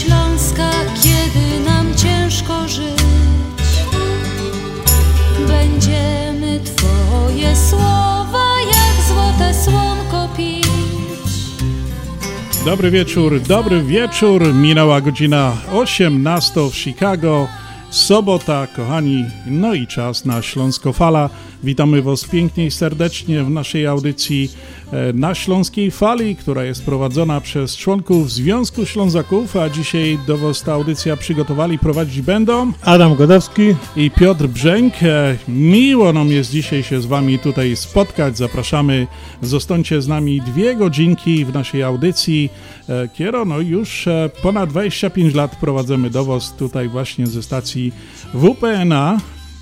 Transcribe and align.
śląska, 0.00 0.70
kiedy 1.02 1.64
nam 1.64 1.94
ciężko 1.96 2.68
żyć, 2.68 3.02
będziemy 5.48 6.60
Twoje 6.64 7.56
słowa 7.56 8.46
jak 8.60 9.06
złote 9.08 9.54
słonko 9.64 10.28
pić. 10.36 10.66
Dobry 12.64 12.90
wieczór, 12.90 13.40
dobry 13.40 13.82
wieczór. 13.82 14.54
Minęła 14.54 15.00
godzina 15.00 15.52
18 15.72 16.60
w 16.70 16.76
Chicago. 16.76 17.48
Sobota, 17.90 18.66
kochani, 18.66 19.24
no 19.46 19.74
i 19.74 19.86
czas 19.86 20.24
na 20.24 20.42
Śląsko 20.42 20.92
Fala. 20.92 21.30
Witamy 21.64 22.02
Was 22.02 22.24
pięknie 22.24 22.66
i 22.66 22.70
serdecznie 22.70 23.44
w 23.44 23.50
naszej 23.50 23.86
audycji 23.86 24.50
na 25.14 25.34
Śląskiej 25.34 25.90
Fali, 25.90 26.36
która 26.36 26.64
jest 26.64 26.84
prowadzona 26.84 27.40
przez 27.40 27.76
członków 27.76 28.32
Związku 28.32 28.86
Ślązaków, 28.86 29.56
a 29.56 29.70
dzisiaj 29.70 30.18
do 30.26 30.38
Was 30.38 30.62
ta 30.62 30.72
audycja 30.72 31.16
przygotowali 31.16 31.78
prowadzić 31.78 32.20
będą 32.22 32.72
Adam 32.82 33.14
Godowski 33.14 33.74
i 33.96 34.10
Piotr 34.10 34.46
Brzęk. 34.46 34.94
E, 35.02 35.36
Miło 35.48 36.12
nam 36.12 36.28
jest 36.28 36.50
dzisiaj 36.50 36.82
się 36.82 37.00
z 37.00 37.06
Wami 37.06 37.38
tutaj 37.38 37.76
spotkać. 37.76 38.38
Zapraszamy, 38.38 39.06
zostańcie 39.42 40.02
z 40.02 40.08
nami 40.08 40.40
dwie 40.40 40.76
godzinki 40.76 41.44
w 41.44 41.54
naszej 41.54 41.82
audycji. 41.82 42.50
E, 42.88 43.08
Kiero, 43.08 43.44
no 43.44 43.60
już 43.60 44.06
e, 44.06 44.30
ponad 44.42 44.70
25 44.70 45.34
lat 45.34 45.56
prowadzimy 45.56 46.10
do 46.10 46.24
Was 46.24 46.52
tutaj 46.52 46.88
właśnie 46.88 47.26
ze 47.26 47.42
stacji 47.42 47.92
WPNA 48.34 49.18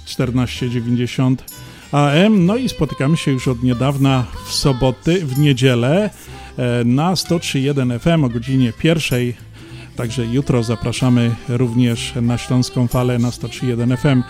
1490 0.06 1.67
AM. 1.92 2.46
No 2.46 2.56
i 2.56 2.68
spotykamy 2.68 3.16
się 3.16 3.30
już 3.30 3.48
od 3.48 3.62
niedawna 3.62 4.24
w 4.46 4.52
soboty, 4.52 5.26
w 5.26 5.38
niedzielę 5.38 6.10
e, 6.58 6.84
na 6.84 7.14
103.1 7.14 7.98
FM 7.98 8.24
o 8.24 8.28
godzinie 8.28 8.72
pierwszej. 8.78 9.34
Także 9.96 10.26
jutro 10.26 10.62
zapraszamy 10.62 11.30
również 11.48 12.12
na 12.22 12.38
Śląską 12.38 12.88
Falę 12.88 13.18
na 13.18 13.30
103.1 13.30 13.96
FM. 13.96 14.22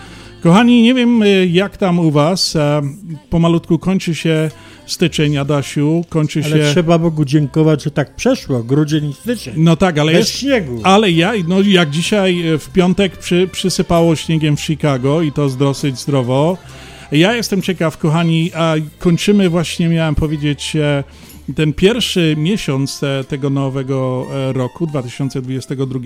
Kochani, 0.43 0.81
nie 0.83 0.93
wiem 0.93 1.23
e, 1.23 1.45
jak 1.45 1.77
tam 1.77 1.99
u 1.99 2.11
Was. 2.11 2.55
e, 2.55 2.81
Pomalutku 3.29 3.79
kończy 3.79 4.15
się 4.15 4.51
styczeń, 4.85 5.37
Adasiu. 5.37 6.05
Kończy 6.09 6.41
Ale 6.45 6.57
się... 6.57 6.71
trzeba 6.71 6.97
Bogu 6.97 7.25
dziękować, 7.25 7.83
że 7.83 7.91
tak 7.91 8.15
przeszło, 8.15 8.63
grudzień 8.63 9.09
i 9.09 9.13
styczeń. 9.13 9.53
No 9.57 9.75
tak, 9.75 9.97
ale 9.97 10.11
Bez 10.11 10.19
jest... 10.19 10.39
śniegu. 10.39 10.79
Ale 10.83 11.11
ja, 11.11 11.33
no 11.47 11.61
jak 11.61 11.89
dzisiaj 11.89 12.43
w 12.59 12.69
piątek 12.69 13.17
przy, 13.17 13.49
przysypało 13.51 14.15
śniegiem 14.15 14.57
w 14.57 14.61
Chicago 14.61 15.21
i 15.21 15.31
to 15.31 15.49
dosyć 15.49 15.99
zdrowo. 15.99 16.57
Ja 17.11 17.35
jestem 17.35 17.61
ciekaw, 17.61 17.97
kochani, 17.97 18.51
a 18.55 18.75
kończymy 18.99 19.49
właśnie, 19.49 19.89
miałem 19.89 20.15
powiedzieć, 20.15 20.75
e, 20.75 21.03
ten 21.55 21.73
pierwszy 21.73 22.35
miesiąc 22.37 23.03
e, 23.03 23.23
tego 23.23 23.49
nowego 23.49 24.25
e, 24.31 24.53
roku, 24.53 24.87
2022. 24.87 25.99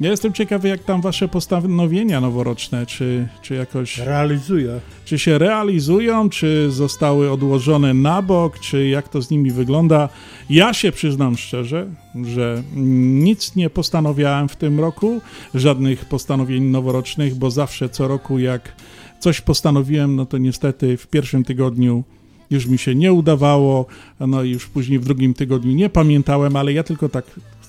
Ja 0.00 0.10
jestem 0.10 0.32
ciekawy, 0.32 0.68
jak 0.68 0.84
tam 0.84 1.00
wasze 1.00 1.28
postanowienia 1.28 2.20
noworoczne, 2.20 2.86
czy, 2.86 3.28
czy 3.42 3.54
jakoś 3.54 3.98
Realizuje. 3.98 4.80
czy 5.04 5.18
się 5.18 5.38
realizują, 5.38 6.28
czy 6.28 6.70
zostały 6.70 7.30
odłożone 7.30 7.94
na 7.94 8.22
bok, 8.22 8.58
czy 8.58 8.88
jak 8.88 9.08
to 9.08 9.22
z 9.22 9.30
nimi 9.30 9.50
wygląda. 9.50 10.08
Ja 10.50 10.74
się 10.74 10.92
przyznam 10.92 11.36
szczerze, 11.36 11.86
że 12.24 12.62
nic 12.76 13.56
nie 13.56 13.70
postanowiałem 13.70 14.48
w 14.48 14.56
tym 14.56 14.80
roku, 14.80 15.20
żadnych 15.54 16.04
postanowień 16.04 16.62
noworocznych, 16.62 17.34
bo 17.34 17.50
zawsze 17.50 17.88
co 17.88 18.08
roku 18.08 18.38
jak 18.38 18.72
coś 19.20 19.40
postanowiłem, 19.40 20.16
no 20.16 20.26
to 20.26 20.38
niestety 20.38 20.96
w 20.96 21.06
pierwszym 21.06 21.44
tygodniu 21.44 22.04
już 22.50 22.66
mi 22.66 22.78
się 22.78 22.94
nie 22.94 23.12
udawało, 23.12 23.86
no 24.20 24.42
i 24.42 24.50
już 24.50 24.66
później 24.66 24.98
w 24.98 25.04
drugim 25.04 25.34
tygodniu 25.34 25.72
nie 25.72 25.90
pamiętałem, 25.90 26.56
ale 26.56 26.72
ja 26.72 26.82
tylko 26.82 27.08
tak 27.08 27.24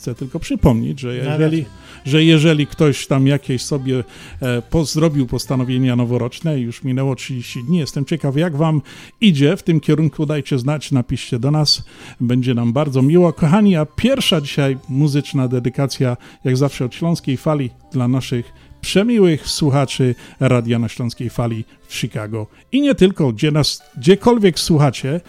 chcę 0.06 0.16
tylko 0.16 0.40
przypomnieć, 0.40 1.00
że 1.00 1.16
jeżeli, 1.16 1.66
że 2.06 2.24
jeżeli 2.24 2.68
ktoś 2.68 3.08
tam 3.08 3.28
jakieś 3.28 3.62
sobie 3.62 4.04
e, 4.42 4.62
po, 4.62 4.86
zrobił 4.86 5.28
postanowienia 5.28 5.96
noworoczne, 5.96 6.60
już 6.60 6.84
minęło 6.84 7.16
30 7.16 7.64
dni, 7.64 7.78
jestem 7.78 8.06
ciekaw 8.06 8.38
jak 8.38 8.56
wam 8.56 8.82
idzie 9.22 9.58
w 9.58 9.64
tym 9.64 9.80
kierunku, 9.80 10.26
dajcie 10.26 10.60
znać, 10.60 10.92
napiszcie 10.92 11.40
do 11.40 11.52
nas, 11.52 11.84
będzie 12.22 12.54
nam 12.54 12.74
bardzo 12.74 13.02
miło. 13.02 13.34
Kochani, 13.34 13.76
a 13.76 13.86
pierwsza 13.86 14.42
dzisiaj 14.42 14.78
muzyczna 14.90 15.48
dedykacja, 15.48 16.18
jak 16.44 16.58
zawsze 16.58 16.86
od 16.86 16.96
Śląskiej 16.96 17.38
Fali 17.38 17.70
dla 17.92 18.08
naszych 18.08 18.54
przemiłych 18.86 19.48
słuchaczy 19.48 20.16
Radia 20.40 20.80
na 20.80 20.90
Śląskiej 20.90 21.30
Fali 21.30 21.66
w 21.88 21.96
Chicago. 21.96 22.48
I 22.72 22.82
nie 22.82 22.96
tylko, 22.96 23.32
gdzie 23.32 23.52
nas, 23.52 23.84
gdziekolwiek 23.98 24.60
słuchacie, 24.60 25.22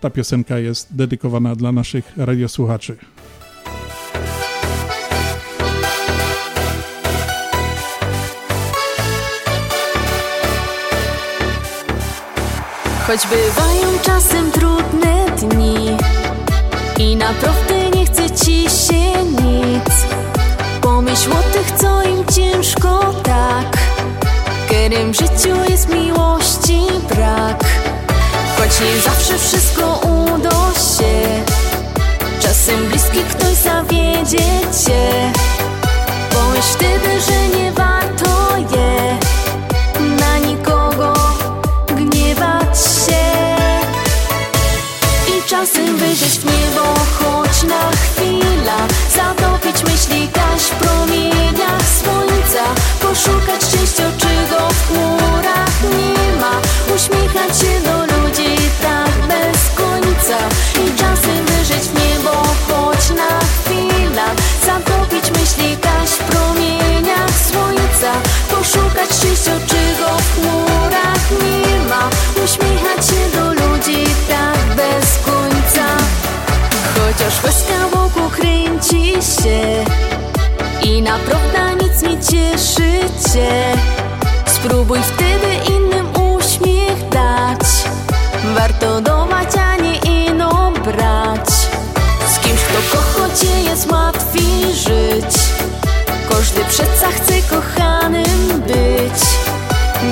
ta 0.00 0.10
piosenka 0.10 0.58
jest 0.58 0.96
dedykowana 0.96 1.56
dla 1.56 1.72
naszych 1.72 2.12
radiosłuchaczy. 2.16 2.96
Choć 13.06 13.26
bywają 13.26 13.98
czasem 14.02 14.50
trudne 14.50 15.26
dni 15.40 15.96
I 16.98 17.16
naprawdę 17.16 17.90
nie 17.90 18.06
chce 18.06 18.30
ci 18.30 18.62
się 18.62 19.24
nic 19.24 20.03
Pomyśl 21.14 21.32
o 21.32 21.52
tych, 21.52 21.70
co 21.70 22.02
im 22.02 22.24
ciężko 22.26 23.14
tak. 23.22 23.78
Którym 24.66 25.12
w 25.12 25.16
życiu 25.16 25.70
jest 25.70 25.88
miłości 25.88 26.78
brak. 27.08 27.64
Choć 28.56 28.80
nie 28.80 29.00
zawsze 29.00 29.38
wszystko 29.38 30.00
uda 30.00 30.50
się. 30.74 31.42
Czasem 32.40 32.88
bliski 32.88 33.18
ktoś 33.30 33.54
zawiedzie 33.54 34.60
cię 34.86 35.32
I 80.82 81.02
naprawdę 81.02 81.84
nic 81.84 82.02
nie 82.02 82.20
cieszy 82.20 83.00
cię. 83.32 83.72
Spróbuj 84.46 84.98
wtedy 85.02 85.53
Warto 88.84 89.00
dawać, 89.00 89.56
a 89.56 89.76
nie 89.76 89.96
ino 89.96 90.72
brać. 90.84 91.48
Z 92.28 92.38
kimś, 92.38 92.60
kto 92.60 92.96
kocha 92.96 93.34
cię 93.34 93.70
jest 93.70 93.92
łatwiej 93.92 94.74
żyć. 94.74 95.34
Każdy 96.28 96.64
przeca 96.64 97.06
chce 97.10 97.34
kochanym 97.50 98.62
być. 98.66 99.20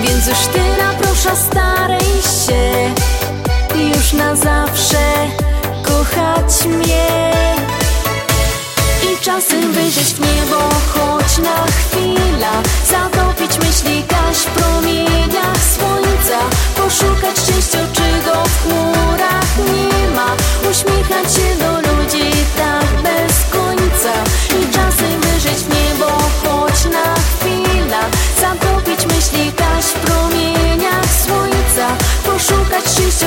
Więc 0.02 0.26
już 0.26 0.38
teraz 0.52 0.94
proszę 1.02 1.36
staraj 1.36 2.22
się. 2.46 2.90
Już 3.94 4.12
na 4.12 4.36
zawsze 4.36 5.28
kochać 5.82 6.64
mnie. 6.64 7.32
I 9.02 9.24
czasem 9.24 9.72
wyjrzeć 9.72 10.14
w 10.14 10.20
niebo 10.20 10.58
choć 10.94 11.38
na 11.38 11.66
chwilę. 11.66 12.50
Zatopić 12.90 13.58
myśli 13.58 14.04
gaś 14.04 14.36
w 14.36 14.46
promieniach 14.46 15.58
słońca 15.76 15.91
serca 16.22 16.38
Poszukać 16.76 17.38
szczęścia, 17.38 17.78
czego 17.92 18.44
w 18.44 18.62
chmurach. 18.62 19.58
Nie 19.58 20.08
ma 20.16 20.36
Uśmiechać 20.70 21.34
się 21.34 21.56
do 21.58 21.72
ludzi 21.80 22.30
tak 22.56 23.02
bez 23.02 23.34
końca. 23.52 24.12
I 24.60 24.72
czasem 24.72 25.20
wyżyć 25.20 25.64
w 25.64 25.68
niebo 25.68 26.06
choć 26.42 26.84
na 26.84 27.14
chwilę. 27.14 28.00
Zatopić 28.40 29.06
myśli 29.06 29.52
kaś 29.52 29.84
w 29.84 29.92
promieniach 29.92 31.06
słońca. 31.26 31.86
Poszukać 32.24 32.84
szczęścia, 32.84 33.26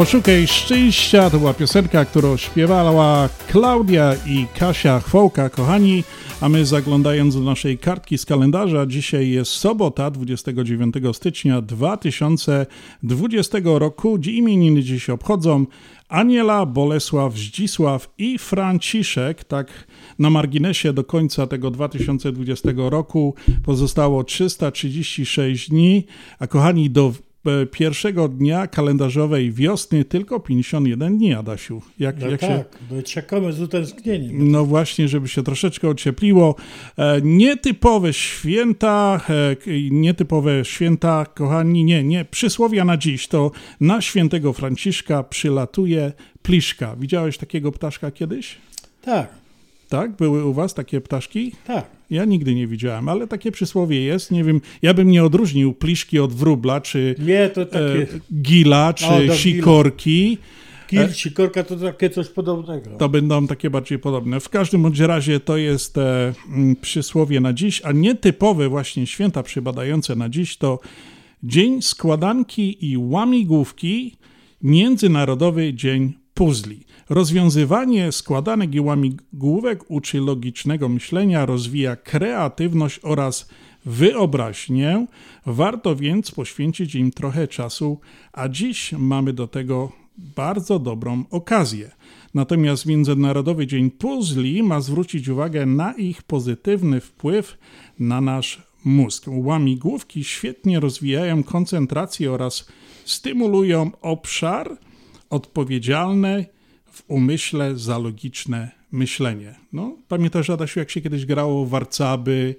Poszukaj 0.00 0.46
szczęścia 0.46 1.30
to 1.30 1.38
była 1.38 1.54
piosenka, 1.54 2.04
którą 2.04 2.36
śpiewała 2.36 3.28
Klaudia 3.48 4.14
i 4.26 4.46
Kasia 4.58 5.00
Chwołka, 5.00 5.50
kochani. 5.50 6.04
A 6.40 6.48
my 6.48 6.66
zaglądając 6.66 7.34
do 7.34 7.40
naszej 7.40 7.78
kartki 7.78 8.18
z 8.18 8.26
kalendarza, 8.26 8.86
dzisiaj 8.86 9.30
jest 9.30 9.50
sobota, 9.50 10.10
29 10.10 10.94
stycznia 11.12 11.62
2020 11.62 13.58
roku. 13.64 14.18
Imieniny 14.26 14.82
dziś 14.82 15.10
obchodzą 15.10 15.66
Aniela, 16.08 16.66
Bolesław, 16.66 17.34
Zdzisław 17.34 18.14
i 18.18 18.38
Franciszek. 18.38 19.44
Tak 19.44 19.68
na 20.18 20.30
marginesie 20.30 20.92
do 20.92 21.04
końca 21.04 21.46
tego 21.46 21.70
2020 21.70 22.68
roku 22.76 23.34
pozostało 23.64 24.24
336 24.24 25.70
dni, 25.70 26.06
a 26.38 26.46
kochani 26.46 26.90
do 26.90 27.12
pierwszego 27.70 28.28
dnia 28.28 28.66
kalendarzowej 28.66 29.52
wiosny 29.52 30.04
tylko 30.04 30.40
51 30.40 31.18
dni, 31.18 31.34
Adasiu. 31.34 31.82
Jak, 31.98 32.20
No 32.20 32.30
jak 32.30 32.40
się... 32.40 32.46
tak, 32.46 32.78
bo 32.90 33.02
czekamy 33.02 33.52
z 33.52 33.60
utęsknieniem. 33.60 34.50
No 34.50 34.64
właśnie, 34.64 35.08
żeby 35.08 35.28
się 35.28 35.42
troszeczkę 35.42 35.88
ociepliło. 35.88 36.54
E, 36.98 37.20
nietypowe 37.22 38.12
święta, 38.12 39.20
e, 39.30 39.56
nietypowe 39.90 40.64
święta, 40.64 41.26
kochani, 41.34 41.84
nie, 41.84 42.04
nie, 42.04 42.24
przysłowia 42.24 42.84
na 42.84 42.96
dziś 42.96 43.28
to 43.28 43.50
na 43.80 44.00
świętego 44.00 44.52
Franciszka 44.52 45.22
przylatuje 45.22 46.12
pliszka. 46.42 46.96
Widziałeś 46.96 47.38
takiego 47.38 47.72
ptaszka 47.72 48.10
kiedyś? 48.10 48.58
Tak, 49.02 49.28
Tak? 49.88 50.16
Były 50.16 50.44
u 50.44 50.52
was 50.52 50.74
takie 50.74 51.00
ptaszki? 51.00 51.52
tak. 51.66 51.99
Ja 52.10 52.24
nigdy 52.24 52.54
nie 52.54 52.66
widziałem, 52.66 53.08
ale 53.08 53.26
takie 53.26 53.52
przysłowie 53.52 54.00
jest. 54.04 54.30
Nie 54.30 54.44
wiem, 54.44 54.60
ja 54.82 54.94
bym 54.94 55.10
nie 55.10 55.24
odróżnił 55.24 55.72
pliszki 55.72 56.18
od 56.18 56.32
wróbla, 56.32 56.80
czy 56.80 57.14
Nie, 57.18 57.48
to 57.48 57.62
e, 57.62 57.66
takie 57.66 58.06
gila, 58.42 58.92
czy 58.92 59.06
O, 59.06 59.34
sikorki. 59.34 60.38
kil, 60.88 61.12
sikorka 61.12 61.64
to 61.64 61.76
takie 61.76 62.10
coś 62.10 62.28
podobnego. 62.28 62.90
To 62.98 63.08
będą 63.08 63.46
takie 63.46 63.70
bardziej 63.70 63.98
podobne. 63.98 64.40
W 64.40 64.48
każdym 64.48 64.82
bądź 64.82 64.98
razie 64.98 65.40
to 65.40 65.56
jest 65.56 65.98
e, 65.98 66.32
mm, 66.48 66.76
przysłowie 66.76 67.40
na 67.40 67.52
dziś, 67.52 67.82
a 67.84 67.92
nietypowe 67.92 68.68
właśnie 68.68 69.06
święta 69.06 69.42
przypadające 69.42 70.16
na 70.16 70.28
dziś 70.28 70.56
to 70.56 70.78
Dzień 71.42 71.82
Składanki 71.82 72.90
i 72.90 72.96
Łamigłówki, 72.96 74.16
Międzynarodowy 74.62 75.74
Dzień 75.74 76.19
Puzli. 76.40 76.80
Rozwiązywanie 77.08 78.12
składanek 78.12 78.74
i 78.74 78.80
łamigłówek 78.80 79.90
uczy 79.90 80.20
logicznego 80.20 80.88
myślenia, 80.88 81.46
rozwija 81.46 81.96
kreatywność 81.96 83.00
oraz 83.02 83.48
wyobraźnię. 83.84 85.06
Warto 85.46 85.96
więc 85.96 86.30
poświęcić 86.30 86.94
im 86.94 87.10
trochę 87.10 87.48
czasu, 87.48 88.00
a 88.32 88.48
dziś 88.48 88.92
mamy 88.92 89.32
do 89.32 89.48
tego 89.48 89.92
bardzo 90.36 90.78
dobrą 90.78 91.24
okazję. 91.30 91.90
Natomiast 92.34 92.86
Międzynarodowy 92.86 93.66
Dzień 93.66 93.90
Puzli 93.90 94.62
ma 94.62 94.80
zwrócić 94.80 95.28
uwagę 95.28 95.66
na 95.66 95.92
ich 95.92 96.22
pozytywny 96.22 97.00
wpływ 97.00 97.58
na 97.98 98.20
nasz 98.20 98.62
mózg. 98.84 99.24
Łamigłówki 99.28 100.24
świetnie 100.24 100.80
rozwijają 100.80 101.42
koncentrację 101.42 102.32
oraz 102.32 102.68
stymulują 103.04 103.90
obszar 104.00 104.78
odpowiedzialny 105.30 106.46
w 106.92 107.02
umyśle 107.08 107.76
za 107.76 107.98
logiczne 107.98 108.70
myślenie. 108.92 109.54
No, 109.72 109.96
pamiętasz, 110.08 110.50
Adasiu, 110.50 110.78
jak 110.78 110.90
się 110.90 111.00
kiedyś 111.00 111.26
grało 111.26 111.64
w 111.64 111.68
Warcaby, 111.68 112.54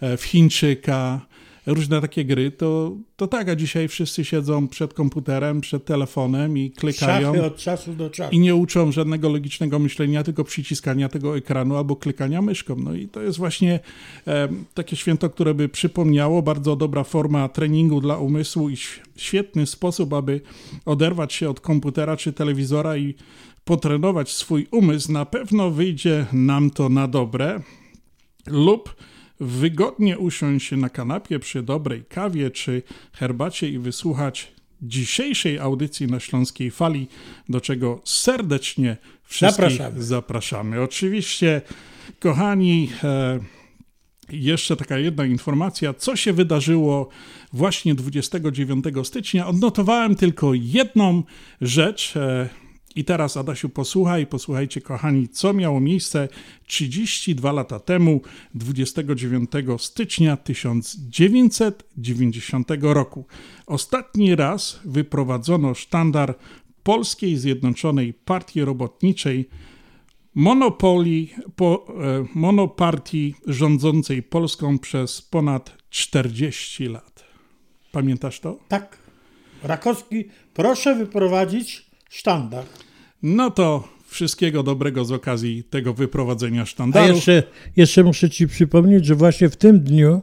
e, 0.00 0.16
w 0.16 0.22
Chińczyka, 0.22 1.26
różne 1.66 2.00
takie 2.00 2.24
gry, 2.24 2.50
to, 2.50 2.96
to 3.16 3.26
tak, 3.26 3.48
a 3.48 3.56
dzisiaj 3.56 3.88
wszyscy 3.88 4.24
siedzą 4.24 4.68
przed 4.68 4.94
komputerem, 4.94 5.60
przed 5.60 5.84
telefonem 5.84 6.58
i 6.58 6.70
klikają 6.70 7.32
Szachy 7.32 7.46
od 7.46 7.56
czasu 7.56 7.94
do 7.94 8.10
czasu. 8.10 8.34
i 8.34 8.38
nie 8.38 8.54
uczą 8.54 8.92
żadnego 8.92 9.28
logicznego 9.28 9.78
myślenia, 9.78 10.22
tylko 10.22 10.44
przyciskania 10.44 11.08
tego 11.08 11.36
ekranu 11.36 11.76
albo 11.76 11.96
klikania 11.96 12.42
myszką. 12.42 12.76
No 12.76 12.94
i 12.94 13.08
to 13.08 13.22
jest 13.22 13.38
właśnie 13.38 13.80
e, 14.26 14.48
takie 14.74 14.96
święto, 14.96 15.30
które 15.30 15.54
by 15.54 15.68
przypomniało, 15.68 16.42
bardzo 16.42 16.76
dobra 16.76 17.04
forma 17.04 17.48
treningu 17.48 18.00
dla 18.00 18.18
umysłu 18.18 18.70
i 18.70 18.76
świetny 19.16 19.66
sposób, 19.66 20.12
aby 20.12 20.40
oderwać 20.84 21.32
się 21.32 21.50
od 21.50 21.60
komputera 21.60 22.16
czy 22.16 22.32
telewizora 22.32 22.96
i 22.96 23.14
potrenować 23.64 24.32
swój 24.32 24.66
umysł. 24.70 25.12
Na 25.12 25.24
pewno 25.24 25.70
wyjdzie 25.70 26.26
nam 26.32 26.70
to 26.70 26.88
na 26.88 27.08
dobre 27.08 27.60
lub 28.46 28.96
wygodnie 29.40 30.18
usiąść 30.18 30.72
na 30.72 30.88
kanapie 30.88 31.38
przy 31.38 31.62
dobrej 31.62 32.04
kawie 32.04 32.50
czy 32.50 32.82
herbacie 33.12 33.68
i 33.68 33.78
wysłuchać 33.78 34.52
dzisiejszej 34.82 35.58
audycji 35.58 36.06
na 36.06 36.20
Śląskiej 36.20 36.70
Fali, 36.70 37.08
do 37.48 37.60
czego 37.60 38.00
serdecznie 38.04 38.96
wszystkich 39.22 39.64
Zapraszamy. 39.64 40.02
zapraszamy. 40.02 40.82
Oczywiście, 40.82 41.62
kochani, 42.20 42.90
e, 43.04 43.40
jeszcze 44.32 44.76
taka 44.76 44.98
jedna 44.98 45.26
informacja, 45.26 45.94
co 45.94 46.16
się 46.16 46.32
wydarzyło 46.32 47.08
właśnie 47.52 47.94
29 47.94 48.84
stycznia. 49.04 49.46
Odnotowałem 49.46 50.14
tylko 50.14 50.54
jedną 50.54 51.22
rzecz. 51.60 52.16
E, 52.16 52.48
I 52.96 53.04
teraz, 53.04 53.36
Adasiu, 53.36 53.68
posłuchaj, 53.68 54.26
posłuchajcie, 54.26 54.80
kochani, 54.80 55.28
co 55.28 55.52
miało 55.52 55.80
miejsce 55.80 56.28
32 56.66 57.52
lata 57.52 57.80
temu, 57.80 58.20
29 58.54 59.50
stycznia 59.78 60.36
1990 60.36 62.68
roku. 62.80 63.26
Ostatni 63.66 64.36
raz 64.36 64.80
wyprowadzono 64.84 65.74
sztandar 65.74 66.34
Polskiej 66.82 67.36
Zjednoczonej 67.36 68.14
Partii 68.14 68.64
Robotniczej 68.64 69.48
monopolii, 70.34 71.34
po, 71.56 71.86
e, 71.88 71.92
monopartii 72.34 73.34
rządzącej 73.46 74.22
Polską 74.22 74.78
przez 74.78 75.22
ponad 75.22 75.76
40 75.90 76.88
lat. 76.88 77.24
Pamiętasz 77.92 78.40
to? 78.40 78.58
Tak. 78.68 78.98
Rakowski, 79.62 80.24
proszę 80.54 80.94
wyprowadzić 80.94 81.86
sztandar. 82.10 82.64
No 83.22 83.50
to 83.50 83.88
wszystkiego 84.08 84.62
dobrego 84.62 85.04
z 85.04 85.12
okazji 85.12 85.64
tego 85.64 85.94
wyprowadzenia 85.94 86.62
A 86.62 86.66
sztandaru. 86.66 87.14
jeszcze, 87.14 87.42
jeszcze 87.76 88.04
muszę 88.04 88.30
ci 88.30 88.48
przypomnieć, 88.48 89.06
że 89.06 89.14
właśnie 89.14 89.48
w 89.48 89.56
tym 89.56 89.80
dniu 89.80 90.22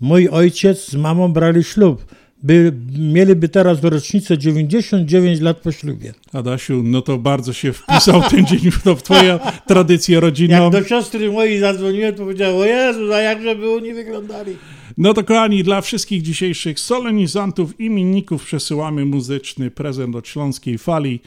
mój 0.00 0.28
ojciec 0.28 0.88
z 0.88 0.94
mamą 0.94 1.32
brali 1.32 1.64
ślub. 1.64 2.04
By, 2.42 2.72
mieliby 2.98 3.48
teraz 3.48 3.84
rocznicę 3.84 4.38
99 4.38 5.40
lat 5.40 5.56
po 5.56 5.72
ślubie. 5.72 6.14
Adasiu, 6.32 6.82
no 6.82 7.02
to 7.02 7.18
bardzo 7.18 7.52
się 7.52 7.72
wpisał 7.72 8.22
ten 8.30 8.46
dzień 8.46 8.70
w, 8.70 8.82
to 8.82 8.96
w 8.96 9.02
twoją 9.02 9.38
tradycję 9.66 10.20
rodzinną. 10.20 10.62
Jak 10.62 10.72
do 10.72 10.88
siostry 10.88 11.32
mojej 11.32 11.60
zadzwoniłem, 11.60 12.14
to 12.14 12.22
powiedziała, 12.22 12.54
o 12.54 12.64
Jezu, 12.64 13.12
a 13.12 13.18
jakże 13.18 13.56
by 13.56 13.70
oni 13.70 13.94
wyglądali. 13.94 14.56
No 14.98 15.14
to 15.14 15.24
kochani, 15.24 15.62
dla 15.62 15.80
wszystkich 15.80 16.22
dzisiejszych 16.22 16.80
solenizantów, 16.80 17.80
imienników 17.80 18.44
przesyłamy 18.44 19.04
muzyczny 19.04 19.70
prezent 19.70 20.16
od 20.16 20.28
Śląskiej 20.28 20.78
Fali. 20.78 21.20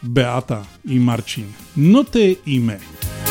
Beata 0.00 0.64
i 0.82 0.98
Marcin. 0.98 1.54
Nuty 1.74 2.38
i 2.44 2.58
my. 2.58 3.25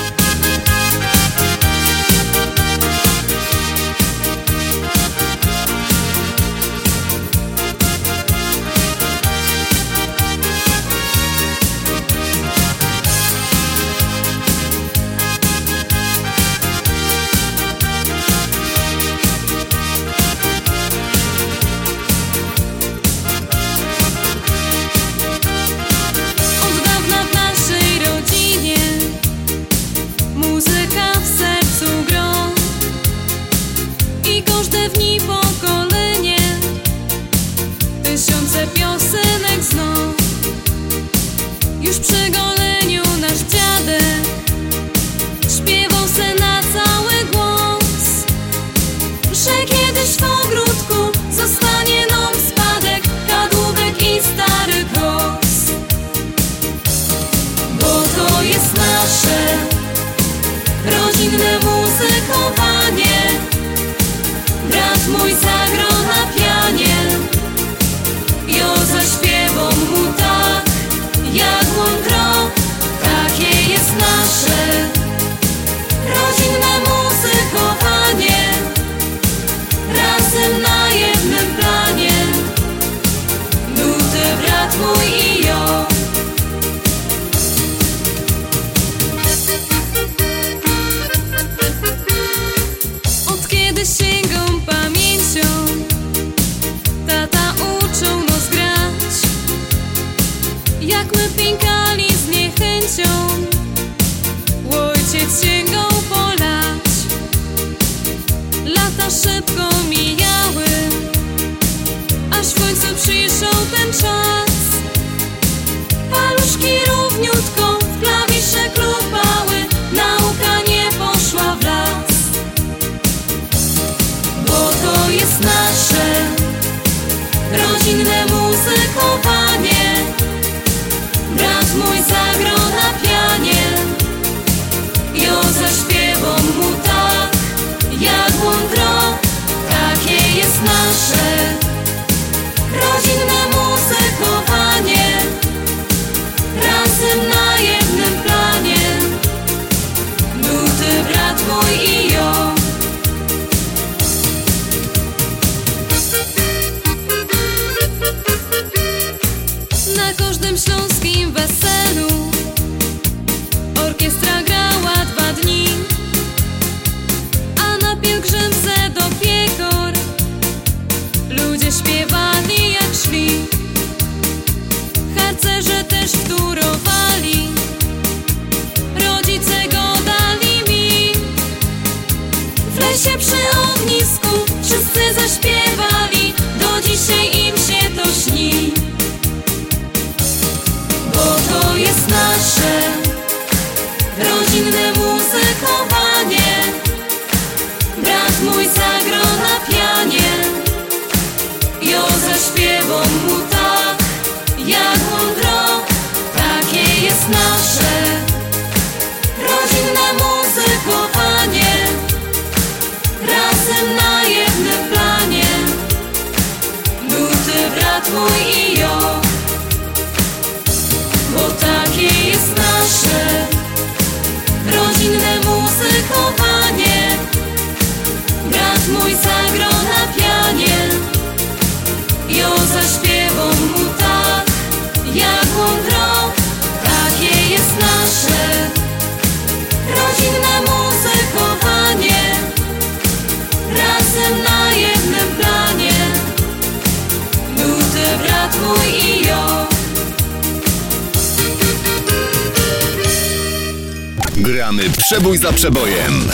Przebojem. 255.65 256.29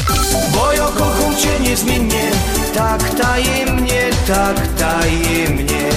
Bo 0.54 0.74
ja 0.74 0.86
kocham 0.86 1.36
cię 1.36 1.60
niezmiennie 1.60 2.32
Tak 2.76 3.10
tajemnie, 3.10 4.10
tak 4.28 4.68
tajemnie 4.68 5.90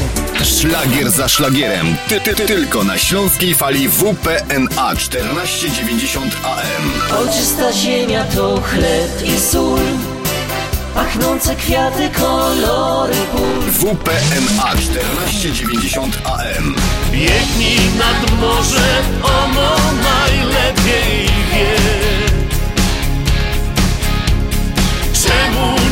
Szlagier 0.45 1.11
za 1.11 1.29
szlagierem. 1.29 1.97
Ty, 2.09 2.21
ty, 2.21 2.35
ty, 2.35 2.47
tylko 2.47 2.85
na 2.85 2.99
śląskiej 2.99 3.55
fali 3.55 3.89
WPNA 3.89 4.95
1490 4.95 6.37
AM. 6.45 7.17
Ojczysta 7.19 7.73
ziemia 7.73 8.25
to 8.25 8.61
chleb 8.61 9.23
i 9.25 9.41
sól 9.41 9.81
Pachnące 10.95 11.57
kwiaty, 11.57 12.11
kolory 12.11 13.17
pól 13.33 13.61
WPNA 13.71 14.75
1490 14.75 16.19
AM. 16.25 16.75
Biegnij 17.13 17.79
nad 17.99 18.41
morze, 18.41 19.03
ono 19.23 19.77
najlepiej 20.03 21.34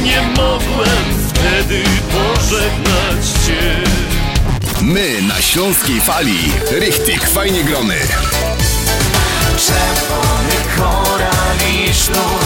nie 0.03 0.23
mogłem 0.23 1.29
wtedy 1.29 1.83
pożegnać 2.13 3.27
cię? 3.47 3.83
My 4.83 5.23
na 5.23 5.43
śląskiej 5.43 6.01
fali. 6.01 6.53
Richtig, 6.81 7.29
fajnie 7.29 7.65
grony. 7.65 7.97
Czerwony 9.57 10.57
korali 10.77 11.95
sznur 11.95 12.43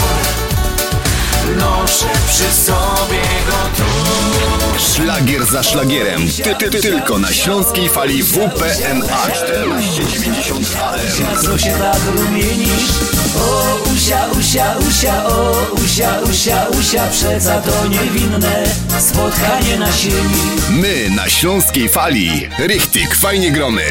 Noszę 1.57 2.05
przy 2.27 2.53
sobie 2.65 3.21
go 3.47 3.69
tu 3.77 4.66
Szlagier 4.79 5.45
za 5.45 5.63
szlagierem. 5.63 6.21
Ty, 6.43 6.55
ty, 6.55 6.69
ty, 6.69 6.81
tylko 6.81 7.19
na 7.19 7.33
śląskiej 7.33 7.89
fali 7.89 8.23
WPNA 8.23 9.27
1490 9.27 10.75
AM. 10.75 11.43
Co 11.43 11.57
się 11.57 11.71
tak 11.71 11.99
rumienisz? 12.15 12.89
O 13.35 13.77
usia, 13.95 14.27
usia, 14.39 14.75
usia, 14.89 15.25
o 15.25 15.67
usia, 15.85 16.19
usia, 16.29 16.67
usia 16.79 17.07
Przeca 17.07 17.61
to 17.61 17.87
niewinne 17.87 18.63
spotkanie 18.99 19.79
na 19.79 19.91
sieni 19.91 20.81
My 20.81 21.09
na 21.15 21.29
śląskiej 21.29 21.89
fali. 21.89 22.29
Richtig, 22.59 23.15
fajnie 23.15 23.51
grony. 23.51 23.83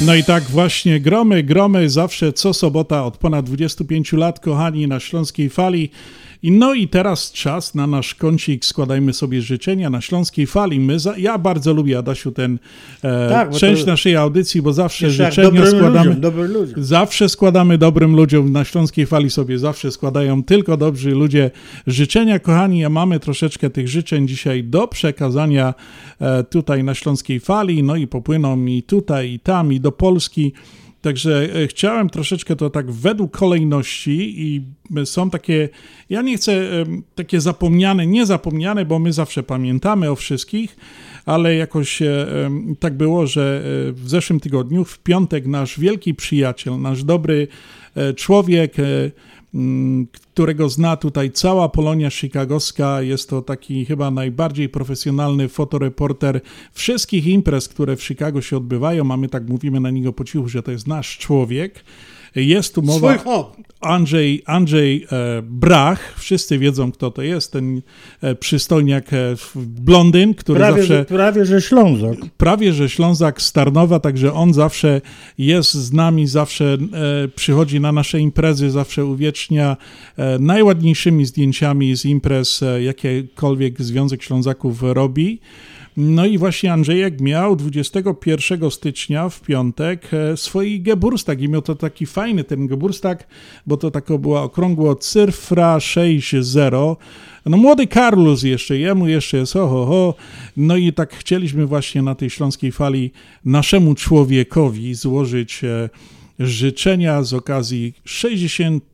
No 0.00 0.14
i 0.14 0.24
tak 0.24 0.44
właśnie 0.44 1.00
gromy, 1.00 1.42
gromy 1.42 1.90
zawsze 1.90 2.32
co 2.32 2.54
sobota 2.54 3.04
od 3.04 3.16
ponad 3.16 3.46
25 3.46 4.12
lat, 4.12 4.40
kochani, 4.40 4.88
na 4.88 5.00
Śląskiej 5.00 5.50
Fali. 5.50 5.90
I 6.42 6.50
no 6.50 6.74
i 6.74 6.88
teraz 6.88 7.32
czas 7.32 7.74
na 7.74 7.86
nasz 7.86 8.14
kącik, 8.14 8.64
składajmy 8.64 9.12
sobie 9.12 9.42
życzenia 9.42 9.90
na 9.90 10.00
Śląskiej 10.00 10.46
Fali. 10.46 10.80
My 10.80 10.98
za, 10.98 11.14
ja 11.18 11.38
bardzo 11.38 11.72
lubię, 11.74 11.98
Adasiu, 11.98 12.32
ten 12.32 12.58
e, 13.04 13.28
Tak, 13.28 13.50
część 13.50 13.84
to- 13.84 13.90
naszej 13.90 14.16
audycji, 14.16 14.62
bo 14.62 14.72
zawsze 14.72 15.10
życzenia 15.10 15.50
dobrym 15.50 15.66
składamy. 15.66 16.04
ludziom, 16.08 16.20
dobrym 16.20 16.52
ludziom. 16.52 16.84
Zawsze 16.84 17.28
składamy 17.28 17.78
dobrym 17.78 18.16
ludziom 18.16 18.52
na 18.52 18.64
Śląskiej 18.64 19.06
Fali 19.06 19.30
sobie, 19.30 19.58
zawsze 19.58 19.90
składają 19.90 20.42
tylko 20.42 20.76
dobrzy 20.76 21.10
ludzie 21.10 21.50
życzenia. 21.86 22.38
Kochani, 22.38 22.84
a 22.84 22.88
mamy 22.88 23.20
troszeczkę 23.20 23.70
tych 23.70 23.88
życzeń 23.88 24.28
dzisiaj 24.28 24.64
do 24.64 24.88
przekazania 24.88 25.74
e, 26.20 26.44
tutaj 26.44 26.84
na 26.84 26.94
Śląskiej 26.94 27.40
Fali, 27.40 27.82
no 27.82 27.96
i 27.96 28.06
popłyną 28.06 28.56
mi 28.56 28.82
tutaj 28.82 29.30
i 29.32 29.40
tam 29.40 29.72
i 29.72 29.80
do 29.80 29.92
Polski. 29.92 30.52
Także 31.08 31.48
e, 31.54 31.66
chciałem 31.66 32.10
troszeczkę 32.10 32.56
to 32.56 32.70
tak 32.70 32.90
według 32.90 33.36
kolejności 33.36 34.42
i 34.42 34.62
są 35.04 35.30
takie, 35.30 35.68
ja 36.10 36.22
nie 36.22 36.36
chcę 36.36 36.84
takie 37.14 37.40
zapomniane, 37.40 38.06
niezapomniane, 38.06 38.84
bo 38.84 38.98
my 38.98 39.12
zawsze 39.12 39.42
pamiętamy 39.42 40.10
o 40.10 40.16
wszystkich, 40.16 40.76
ale 41.26 41.54
jakoś 41.54 42.02
e, 42.02 42.26
tak 42.80 42.96
było, 42.96 43.26
że 43.26 43.62
e, 43.88 43.92
w 43.92 44.08
zeszłym 44.08 44.40
tygodniu, 44.40 44.84
w 44.84 44.98
piątek, 44.98 45.46
nasz 45.46 45.80
wielki 45.80 46.14
przyjaciel, 46.14 46.80
nasz 46.80 47.04
dobry 47.04 47.48
e, 47.94 48.14
człowiek, 48.14 48.78
e, 48.78 48.84
którego 50.38 50.68
zna 50.68 50.96
tutaj 50.96 51.30
cała 51.30 51.68
Polonia 51.68 52.10
chicagowska, 52.10 53.02
jest 53.02 53.30
to 53.30 53.42
taki 53.42 53.84
chyba 53.84 54.10
najbardziej 54.10 54.68
profesjonalny 54.68 55.48
fotoreporter 55.48 56.40
wszystkich 56.72 57.26
imprez, 57.26 57.68
które 57.68 57.96
w 57.96 58.04
Chicago 58.04 58.42
się 58.42 58.56
odbywają, 58.56 59.12
a 59.12 59.16
my 59.16 59.28
tak 59.28 59.48
mówimy 59.48 59.80
na 59.80 59.90
niego 59.90 60.12
po 60.12 60.24
cichu, 60.24 60.48
że 60.48 60.62
to 60.62 60.70
jest 60.70 60.86
nasz 60.86 61.18
człowiek. 61.18 61.84
Jest 62.34 62.74
tu 62.74 62.82
mowa... 62.82 63.18
Andrzej, 63.80 64.42
Andrzej 64.46 65.06
e, 65.12 65.42
Brach, 65.42 66.14
wszyscy 66.16 66.58
wiedzą 66.58 66.92
kto 66.92 67.10
to 67.10 67.22
jest, 67.22 67.52
ten 67.52 67.82
e, 68.22 68.34
przystojniak 68.34 69.12
e, 69.12 69.16
blondyn, 69.56 70.34
który 70.34 70.58
Prawie, 70.58 70.82
zawsze 70.82 70.96
że, 70.98 71.04
prawie, 71.04 71.44
że 71.44 71.60
Ślązok. 71.60 72.16
prawie 72.36 72.72
że 72.72 72.88
Ślązak 72.88 73.42
z 73.42 73.52
Tarnowa, 73.52 74.00
także 74.00 74.32
on 74.32 74.54
zawsze 74.54 75.00
jest 75.38 75.74
z 75.74 75.92
nami, 75.92 76.26
zawsze 76.26 76.78
przychodzi 77.36 77.80
na 77.80 77.92
nasze 77.92 78.20
imprezy, 78.20 78.70
zawsze 78.70 79.04
uwiecznia 79.04 79.76
najładniejszymi 80.40 81.24
zdjęciami 81.24 81.96
z 81.96 82.04
imprez, 82.04 82.64
jakiekolwiek 82.80 83.82
Związek 83.82 84.22
Ślązaków 84.22 84.82
robi. 84.82 85.40
No 86.00 86.26
i 86.26 86.38
właśnie 86.38 86.72
Andrzejek 86.72 87.20
miał 87.20 87.56
21 87.56 88.70
stycznia 88.70 89.28
w 89.28 89.40
piątek 89.40 90.14
e, 90.14 90.36
swój 90.36 90.80
Geburstag 90.80 91.40
i 91.40 91.48
miał 91.48 91.62
to 91.62 91.74
taki 91.74 92.06
fajny 92.06 92.44
ten 92.44 92.66
Geburstag, 92.66 93.26
bo 93.66 93.76
to 93.76 93.90
taka 93.90 94.18
była 94.18 94.42
okrągło 94.42 94.94
cyfra 94.94 95.78
6-0. 95.78 96.96
No 97.46 97.56
młody 97.56 97.86
Carlos 97.86 98.42
jeszcze, 98.42 98.78
jemu 98.78 99.08
jeszcze 99.08 99.36
jest 99.36 99.52
ho, 99.52 99.68
ho, 99.68 99.86
ho. 99.86 100.14
No 100.56 100.76
i 100.76 100.92
tak 100.92 101.14
chcieliśmy 101.14 101.66
właśnie 101.66 102.02
na 102.02 102.14
tej 102.14 102.30
śląskiej 102.30 102.72
fali 102.72 103.10
naszemu 103.44 103.94
człowiekowi 103.94 104.94
złożyć 104.94 105.64
e, 105.64 105.88
życzenia 106.38 107.22
z 107.22 107.34
okazji 107.34 107.94
60. 108.04 108.84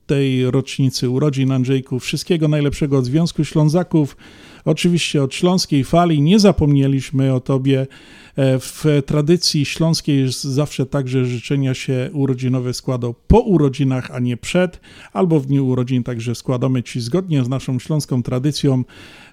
rocznicy 0.51 1.11
urodzin 1.11 1.53
Andrzejku. 1.53 2.01
Wszystkiego 2.01 2.49
najlepszego 2.49 2.99
od 2.99 3.05
Związku 3.05 3.45
Ślązaków. 3.45 4.17
Oczywiście 4.65 5.23
od 5.23 5.35
śląskiej 5.35 5.85
fali 5.85 6.23
nie 6.23 6.39
zapomnieliśmy 6.39 7.35
o 7.35 7.41
tobie. 7.41 7.87
E, 8.37 8.59
W 8.59 8.85
tradycji 9.07 9.65
śląskiej 9.65 10.27
zawsze 10.41 10.87
tak, 10.87 11.09
że 11.09 11.27
życzenia 11.27 11.75
się 11.75 12.11
urodzinowe 12.13 12.75
składał 12.75 13.15
po 13.29 13.41
urodzinach, 13.41 14.11
a 14.11 14.19
nie 14.19 14.37
przed, 14.37 14.81
albo 15.13 15.41
w 15.41 15.47
dniu 15.47 15.67
urodzin, 15.67 16.03
także 16.03 16.35
składamy 16.35 16.83
Ci 16.83 17.01
zgodnie 17.01 17.45
z 17.45 17.49
naszą 17.49 17.79
śląską 17.79 18.23
tradycją 18.23 18.85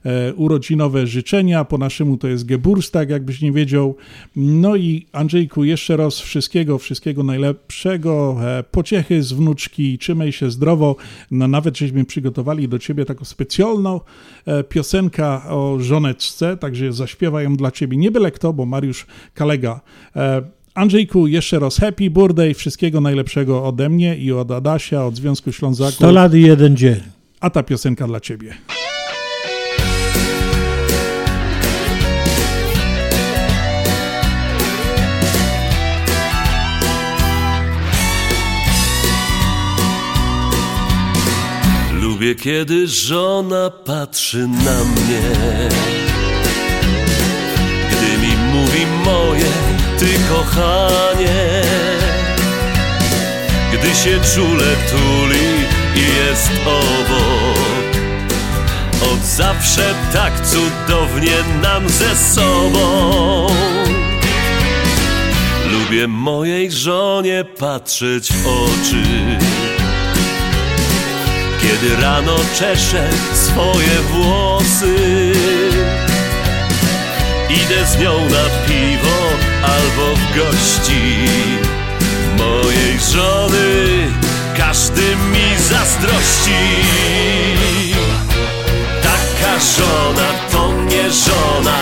e, 0.05 0.33
urodzinowe 0.33 1.07
życzenia. 1.07 1.65
Po 1.65 1.77
naszemu 1.77 2.17
to 2.17 2.27
jest 2.27 2.45
Geburstag, 2.45 3.09
jakbyś 3.09 3.41
nie 3.41 3.51
wiedział. 3.51 3.95
No 4.35 4.75
i 4.75 5.07
Andrzejku, 5.11 5.63
jeszcze 5.63 5.97
raz 5.97 6.19
wszystkiego, 6.19 6.77
wszystkiego 6.77 7.23
najlepszego, 7.23 8.37
e, 8.41 8.63
pociechy 8.63 9.23
z 9.23 9.33
wnuczki, 9.33 9.97
trzymaj 9.97 10.31
się 10.31 10.51
zdrowo. 10.51 10.95
No, 11.31 11.47
nawet 11.47 11.77
żeśmy 11.77 12.05
przygotowali 12.05 12.67
do 12.67 12.79
Ciebie 12.79 13.05
taką 13.05 13.25
specjalną 13.25 13.99
e, 14.45 14.63
piosenkę 15.21 15.49
o 15.53 15.77
żoneczce, 15.79 16.57
także 16.57 16.93
zaśpiewa 16.93 17.41
ją 17.41 17.55
dla 17.55 17.71
Ciebie. 17.71 17.97
Nie 17.97 18.11
byle 18.11 18.31
kto, 18.31 18.53
bo 18.53 18.65
Mariusz 18.65 19.05
Kalega. 19.33 19.81
E, 20.15 20.41
Andrzejku, 20.75 21.27
jeszcze 21.27 21.59
raz 21.59 21.77
happy 21.77 22.09
birthday, 22.09 22.53
wszystkiego 22.53 23.01
najlepszego 23.01 23.65
ode 23.65 23.89
mnie 23.89 24.17
i 24.17 24.31
od 24.31 24.51
Adasia, 24.51 25.05
od 25.05 25.15
Związku 25.15 25.51
Ślązaków, 25.51 25.95
100 25.95 26.11
lat 26.11 26.33
i 26.33 26.41
jeden 26.41 26.77
dzień. 26.77 26.99
a 27.39 27.49
ta 27.49 27.63
piosenka 27.63 28.07
dla 28.07 28.19
Ciebie. 28.19 28.53
Lubię, 42.21 42.35
kiedy 42.35 42.87
żona 42.87 43.69
patrzy 43.69 44.47
na 44.47 44.83
mnie. 44.83 45.21
Gdy 47.91 48.27
mi 48.27 48.37
mówi 48.53 48.85
moje, 49.05 49.51
ty 49.99 50.05
kochanie. 50.29 51.61
Gdy 53.73 53.95
się 53.95 54.19
czule 54.35 54.65
tuli 54.91 55.47
i 55.95 55.99
jest 55.99 56.51
obok. 56.65 57.57
Od 59.13 59.25
zawsze 59.25 59.93
tak 60.13 60.33
cudownie 60.47 61.37
nam 61.61 61.89
ze 61.89 62.15
sobą. 62.15 63.47
Lubię 65.71 66.07
mojej 66.07 66.71
żonie 66.71 67.45
patrzeć 67.59 68.33
w 68.33 68.47
oczy 68.47 69.03
kiedy 71.61 72.01
rano 72.01 72.35
czeszę 72.59 73.09
swoje 73.33 73.99
włosy. 74.11 74.95
Idę 77.49 77.85
z 77.85 77.97
nią 77.99 78.29
na 78.29 78.45
piwo 78.67 79.17
albo 79.63 80.15
w 80.15 80.37
gości 80.37 81.27
mojej 82.37 82.99
żony. 83.13 84.07
Każdy 84.57 85.01
mi 85.01 85.57
zazdrości. 85.69 86.61
Taka 89.03 89.59
żona 89.59 90.29
to 90.51 90.73
nie 90.73 91.11
żona, 91.11 91.77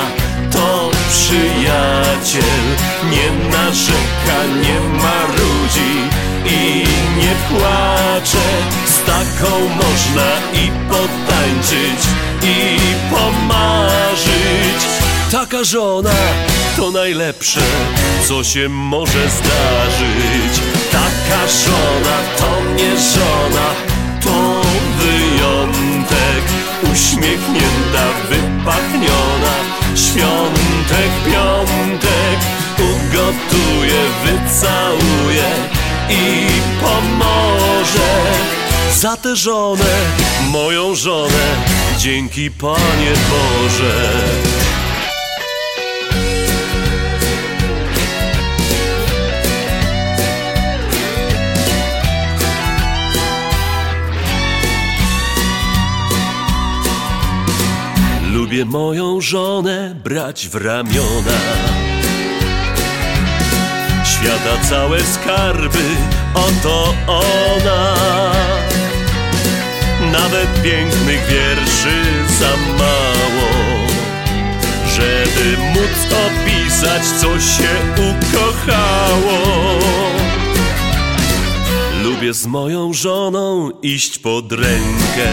to 0.51 0.91
przyjaciel. 1.09 2.65
Nie 3.11 3.49
narzeka, 3.51 4.39
nie 4.61 4.79
marudzi 4.97 6.28
i 6.45 6.83
nie 7.17 7.35
płacze. 7.49 8.47
Z 8.85 9.05
taką 9.05 9.59
można 9.69 10.31
i 10.53 10.71
potańczyć, 10.89 12.01
i 12.43 12.79
pomarzyć. 13.09 14.81
Taka 15.31 15.63
żona 15.63 16.15
to 16.77 16.91
najlepsze, 16.91 17.61
co 18.27 18.43
się 18.43 18.69
może 18.69 19.29
zdarzyć. 19.29 20.61
Taka 20.91 21.47
żona 21.47 22.17
to 22.37 22.73
nie 22.75 22.91
żona, 22.97 23.67
to 24.23 24.61
wyjątek. 24.99 26.43
Uśmiechnięta, 26.93 28.05
wypachniona, 28.29 29.55
świątek, 29.95 31.11
piątek. 31.25 32.39
Ugotuje, 32.79 34.01
wycałuje 34.23 35.78
i 36.09 36.47
pomoże. 36.81 38.21
Za 38.95 39.17
tę 39.17 39.35
żonę, 39.35 39.95
moją 40.51 40.95
żonę, 40.95 41.55
dzięki 41.97 42.51
Panie 42.51 43.13
Boże. 43.29 44.09
Lubię 58.33 58.65
moją 58.65 59.21
żonę 59.21 59.95
brać 60.03 60.47
w 60.47 60.55
ramiona. 60.55 61.88
Świata 64.19 64.63
całe 64.69 64.99
skarby, 65.03 65.83
oto 66.33 66.93
ona. 67.07 67.95
Nawet 70.11 70.61
pięknych 70.63 71.27
wierszy 71.27 72.03
za 72.39 72.57
mało, 72.77 73.51
żeby 74.95 75.57
móc 75.57 76.13
opisać 76.27 77.01
co 77.21 77.39
się 77.39 77.69
ukochało. 77.95 79.39
Lubię 82.03 82.33
z 82.33 82.45
moją 82.45 82.93
żoną 82.93 83.69
iść 83.81 84.19
pod 84.19 84.51
rękę. 84.51 85.29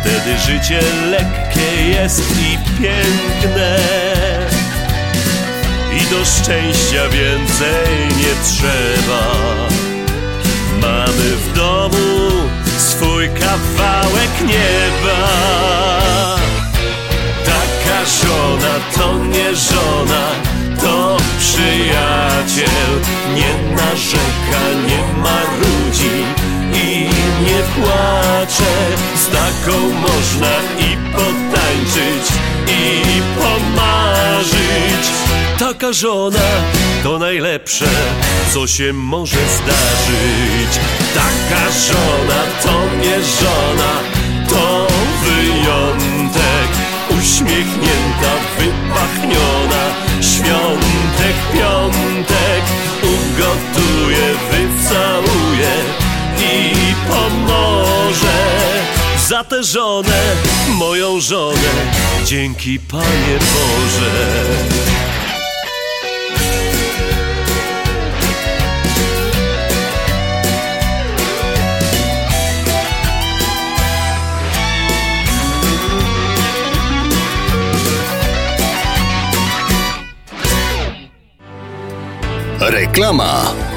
Wtedy 0.00 0.38
życie 0.46 0.80
lekkie 1.10 1.90
jest 1.90 2.22
i 2.30 2.58
piękne. 2.82 4.09
Do 6.10 6.24
szczęścia 6.24 7.08
więcej 7.08 8.08
nie 8.18 8.34
trzeba. 8.44 9.24
Mamy 10.80 11.36
w 11.36 11.52
domu 11.52 12.30
swój 12.78 13.28
kawałek 13.28 14.30
nieba. 14.40 15.28
Taka 17.44 18.04
żona 18.04 18.74
to 18.94 19.24
nie 19.24 19.56
żona, 19.56 20.26
to 20.80 21.16
przyjaciel. 21.38 22.92
Nie 23.34 23.76
narzeka, 23.76 24.62
nie 24.86 25.22
marudzi 25.22 26.24
i 26.74 27.08
nie 27.44 27.62
płacze. 27.74 28.74
Z 29.16 29.26
taką 29.26 29.78
można 29.80 30.52
i 30.78 30.96
potańczyć, 31.12 32.32
i 32.70 33.22
pomarzyć. 33.38 35.04
Taka 35.58 35.92
żona 35.92 36.48
to 37.02 37.18
najlepsze, 37.18 37.86
co 38.54 38.66
się 38.66 38.92
może 38.92 39.36
zdarzyć. 39.36 40.80
Taka 41.14 41.64
żona 41.88 42.42
to 42.62 42.96
nie 42.96 43.16
żona, 43.40 43.92
to 44.48 44.86
wyjątek. 45.24 46.70
Uśmiechnięta, 47.10 48.32
wypachniona, 48.58 49.84
świątek, 50.20 51.36
piątek. 51.52 52.62
Ugotuje, 53.02 54.34
wycałuje 54.50 55.74
i 56.38 56.94
pomoże. 57.08 58.69
Za 59.30 59.44
tę 59.44 59.64
żonę, 59.64 60.22
moją 60.68 61.20
żonę, 61.20 61.70
dzięki 62.24 62.80
Panie 62.80 63.38
Boże. 63.38 64.10
Reklama. 82.60 83.69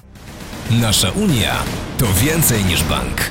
Nasza 0.70 1.10
Unia 1.10 1.62
to 1.98 2.06
więcej 2.22 2.64
niż 2.64 2.82
bank. 2.82 3.30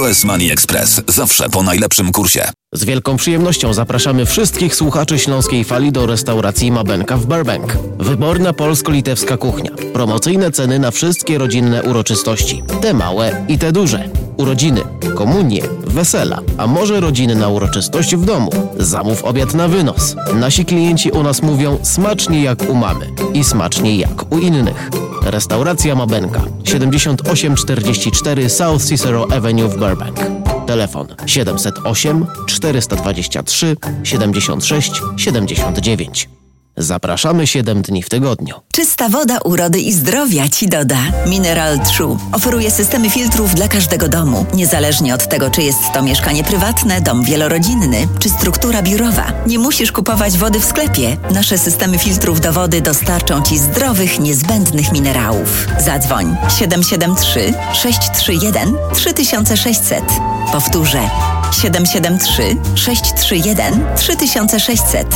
US 0.00 0.24
Money 0.24 0.50
Express. 0.50 1.02
Zawsze 1.08 1.48
po 1.48 1.62
najlepszym 1.62 2.12
kursie. 2.12 2.48
Z 2.74 2.84
wielką 2.84 3.16
przyjemnością 3.16 3.74
zapraszamy 3.74 4.26
wszystkich 4.26 4.74
słuchaczy 4.74 5.18
Śląskiej 5.18 5.64
Fali 5.64 5.92
do 5.92 6.06
restauracji 6.06 6.72
Mabenka 6.72 7.16
w 7.16 7.26
Burbank. 7.26 7.76
Wyborna 7.98 8.52
polsko-litewska 8.52 9.36
kuchnia. 9.36 9.70
Promocyjne 9.92 10.50
ceny 10.50 10.78
na 10.78 10.90
wszystkie 10.90 11.38
rodzinne 11.38 11.82
uroczystości. 11.82 12.62
Te 12.82 12.94
małe 12.94 13.44
i 13.48 13.58
te 13.58 13.72
duże. 13.72 14.08
Urodziny, 14.36 14.80
komunie, 15.16 15.62
wesela, 15.86 16.38
a 16.58 16.66
może 16.66 17.00
rodziny 17.00 17.34
na 17.34 17.48
uroczystość 17.48 18.16
w 18.16 18.24
domu. 18.24 18.50
Zamów 18.78 19.24
obiad 19.24 19.54
na 19.54 19.68
wynos. 19.68 20.16
Nasi 20.34 20.64
klienci 20.64 21.10
u 21.10 21.22
nas 21.22 21.42
mówią 21.42 21.78
smacznie 21.82 22.42
jak 22.42 22.70
u 22.70 22.74
mamy 22.74 23.10
i 23.34 23.44
smacznie 23.44 23.96
jak 23.96 24.32
u 24.32 24.38
innych. 24.38 24.90
Restauracja 25.24 25.94
Mabenka 25.94 26.40
7844 26.64 28.48
South 28.50 28.84
Cicero 28.84 29.26
Avenue 29.32 29.68
w 29.68 29.76
Burbank. 29.76 30.20
Telefon 30.66 31.06
708 31.26 32.26
423 32.46 33.76
76 34.04 35.02
79. 35.16 36.41
Zapraszamy 36.76 37.46
7 37.46 37.82
dni 37.82 38.02
w 38.02 38.08
tygodniu. 38.08 38.54
Czysta 38.72 39.08
woda 39.08 39.38
urody 39.38 39.80
i 39.80 39.92
zdrowia 39.92 40.48
Ci 40.48 40.68
doda. 40.68 40.98
Mineral 41.26 41.80
True 41.80 42.18
oferuje 42.32 42.70
systemy 42.70 43.10
filtrów 43.10 43.54
dla 43.54 43.68
każdego 43.68 44.08
domu, 44.08 44.46
niezależnie 44.54 45.14
od 45.14 45.28
tego, 45.28 45.50
czy 45.50 45.62
jest 45.62 45.78
to 45.94 46.02
mieszkanie 46.02 46.44
prywatne, 46.44 47.00
dom 47.00 47.24
wielorodzinny, 47.24 48.08
czy 48.18 48.28
struktura 48.28 48.82
biurowa. 48.82 49.32
Nie 49.46 49.58
musisz 49.58 49.92
kupować 49.92 50.38
wody 50.38 50.60
w 50.60 50.64
sklepie. 50.64 51.16
Nasze 51.30 51.58
systemy 51.58 51.98
filtrów 51.98 52.40
do 52.40 52.52
wody 52.52 52.80
dostarczą 52.80 53.42
Ci 53.42 53.58
zdrowych, 53.58 54.20
niezbędnych 54.20 54.92
minerałów. 54.92 55.66
Zadzwoń 55.80 56.36
773 56.58 57.54
631 57.74 58.74
3600. 58.94 60.04
Powtórzę 60.52 61.10
773 61.52 62.56
631 62.74 63.84
3600. 63.96 65.06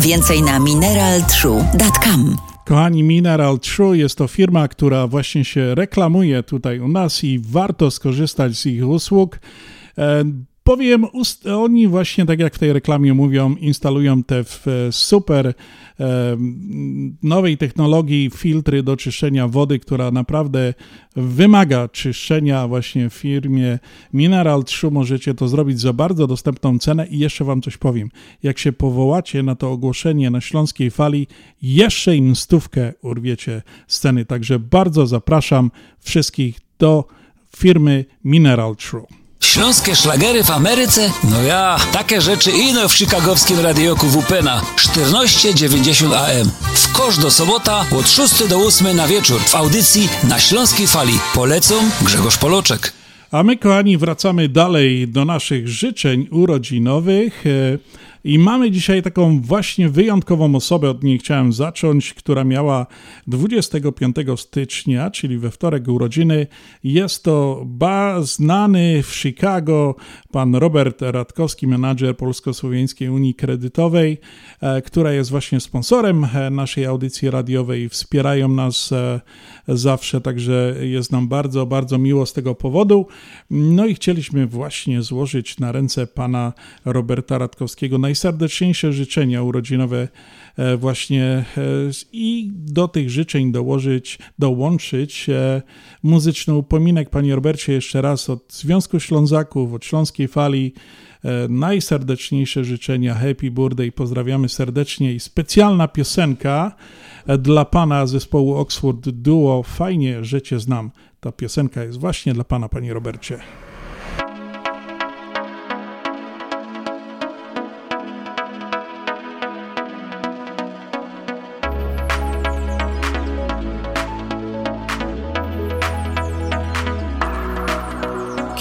Więcej 0.00 0.42
na 0.42 0.58
mineraltrue.com. 0.58 2.36
Kochani, 2.64 3.02
Mineral 3.02 3.58
True 3.58 3.96
jest 3.96 4.18
to 4.18 4.28
firma, 4.28 4.68
która 4.68 5.06
właśnie 5.06 5.44
się 5.44 5.74
reklamuje 5.74 6.42
tutaj 6.42 6.80
u 6.80 6.88
nas 6.88 7.24
i 7.24 7.38
warto 7.38 7.90
skorzystać 7.90 8.56
z 8.56 8.66
ich 8.66 8.88
usług. 8.88 9.38
Powiem, 10.64 11.06
oni 11.56 11.88
właśnie, 11.88 12.26
tak 12.26 12.40
jak 12.40 12.54
w 12.54 12.58
tej 12.58 12.72
reklamie 12.72 13.14
mówią, 13.14 13.54
instalują 13.56 14.22
te 14.22 14.38
e, 14.38 14.44
super 14.90 15.46
e, 15.46 15.54
nowej 17.22 17.58
technologii 17.58 18.30
filtry 18.34 18.82
do 18.82 18.96
czyszczenia 18.96 19.48
wody, 19.48 19.78
która 19.78 20.10
naprawdę 20.10 20.74
wymaga 21.16 21.88
czyszczenia 21.88 22.68
właśnie 22.68 23.10
w 23.10 23.14
firmie 23.14 23.78
Mineral 24.12 24.64
True. 24.64 24.90
Możecie 24.90 25.34
to 25.34 25.48
zrobić 25.48 25.80
za 25.80 25.92
bardzo 25.92 26.26
dostępną 26.26 26.78
cenę 26.78 27.06
i 27.06 27.18
jeszcze 27.18 27.44
wam 27.44 27.62
coś 27.62 27.76
powiem. 27.76 28.10
Jak 28.42 28.58
się 28.58 28.72
powołacie 28.72 29.42
na 29.42 29.54
to 29.54 29.70
ogłoszenie 29.70 30.30
na 30.30 30.40
Śląskiej 30.40 30.90
Fali, 30.90 31.26
jeszcze 31.62 32.16
im 32.16 32.36
stówkę 32.36 32.92
urwiecie 33.02 33.62
z 33.86 34.00
ceny. 34.00 34.24
Także 34.24 34.58
bardzo 34.58 35.06
zapraszam 35.06 35.70
wszystkich 36.00 36.60
do 36.78 37.04
firmy 37.56 38.04
Mineral 38.24 38.76
True. 38.76 39.19
Śląskie 39.42 39.96
szlagery 39.96 40.44
w 40.44 40.50
Ameryce? 40.50 41.10
No 41.30 41.42
ja, 41.42 41.76
takie 41.92 42.20
rzeczy 42.20 42.50
ino 42.50 42.88
w 42.88 42.94
chicagowskim 42.94 43.60
radioku 43.60 44.06
WPNA 44.06 44.62
1490 44.76 46.14
AM. 46.14 46.50
W 46.74 46.92
kosz 46.92 47.18
do 47.18 47.30
sobota 47.30 47.84
od 47.98 48.08
6 48.08 48.48
do 48.48 48.58
8 48.58 48.96
na 48.96 49.08
wieczór 49.08 49.40
w 49.40 49.54
audycji 49.54 50.08
na 50.28 50.40
Śląskiej 50.40 50.86
Fali. 50.86 51.12
Polecą 51.34 51.74
Grzegorz 52.02 52.38
Poloczek. 52.38 52.92
A 53.32 53.42
my, 53.42 53.56
kochani, 53.56 53.98
wracamy 53.98 54.48
dalej 54.48 55.08
do 55.08 55.24
naszych 55.24 55.68
życzeń 55.68 56.28
urodzinowych. 56.30 57.44
I 58.24 58.38
mamy 58.38 58.70
dzisiaj 58.70 59.02
taką 59.02 59.40
właśnie 59.40 59.88
wyjątkową 59.88 60.54
osobę, 60.54 60.90
od 60.90 61.04
niej 61.04 61.18
chciałem 61.18 61.52
zacząć, 61.52 62.14
która 62.14 62.44
miała 62.44 62.86
25 63.26 64.16
stycznia, 64.36 65.10
czyli 65.10 65.38
we 65.38 65.50
wtorek 65.50 65.88
urodziny. 65.88 66.46
Jest 66.84 67.24
to 67.24 67.62
ba 67.66 68.22
znany 68.22 69.02
w 69.02 69.14
Chicago 69.14 69.94
pan 70.32 70.54
Robert 70.54 71.02
Radkowski, 71.02 71.66
menadżer 71.66 72.16
Polsko-Słowiańskiej 72.16 73.08
Unii 73.08 73.34
Kredytowej, 73.34 74.18
e, 74.60 74.82
która 74.82 75.12
jest 75.12 75.30
właśnie 75.30 75.60
sponsorem 75.60 76.24
e, 76.34 76.50
naszej 76.50 76.86
audycji 76.86 77.30
radiowej. 77.30 77.88
Wspierają 77.88 78.48
nas 78.48 78.92
e, 78.92 79.20
zawsze, 79.68 80.20
także 80.20 80.74
jest 80.80 81.12
nam 81.12 81.28
bardzo, 81.28 81.66
bardzo 81.66 81.98
miło 81.98 82.26
z 82.26 82.32
tego 82.32 82.54
powodu. 82.54 83.06
No 83.50 83.86
i 83.86 83.94
chcieliśmy 83.94 84.46
właśnie 84.46 85.02
złożyć 85.02 85.58
na 85.58 85.72
ręce 85.72 86.06
pana 86.06 86.52
Roberta 86.84 87.38
Radkowskiego 87.38 87.98
najserdeczniejsze 88.10 88.92
życzenia 88.92 89.42
urodzinowe 89.42 90.08
e, 90.56 90.76
właśnie 90.76 91.24
e, 91.24 91.44
i 92.12 92.50
do 92.54 92.88
tych 92.88 93.10
życzeń 93.10 93.52
dołożyć, 93.52 94.18
dołączyć 94.38 95.28
e, 95.28 95.62
muzyczny 96.02 96.54
upominek. 96.54 97.10
Panie 97.10 97.34
Robercie, 97.34 97.72
jeszcze 97.72 98.02
raz 98.02 98.30
od 98.30 98.52
Związku 98.52 99.00
Ślązaków, 99.00 99.74
od 99.74 99.84
Śląskiej 99.84 100.28
Fali 100.28 100.72
najserdeczniejsze 101.48 102.64
życzenia, 102.64 103.14
happy 103.14 103.50
birthday, 103.50 103.92
pozdrawiamy 103.92 104.48
serdecznie 104.48 105.14
i 105.14 105.20
specjalna 105.20 105.88
piosenka 105.88 106.76
dla 107.38 107.64
pana 107.64 108.06
zespołu 108.06 108.54
Oxford 108.54 109.08
Duo, 109.08 109.62
fajnie, 109.62 110.24
że 110.24 110.42
cię 110.42 110.60
znam. 110.60 110.90
Ta 111.20 111.32
piosenka 111.32 111.84
jest 111.84 111.98
właśnie 111.98 112.34
dla 112.34 112.44
pana, 112.44 112.68
panie 112.68 112.94
Robercie. 112.94 113.38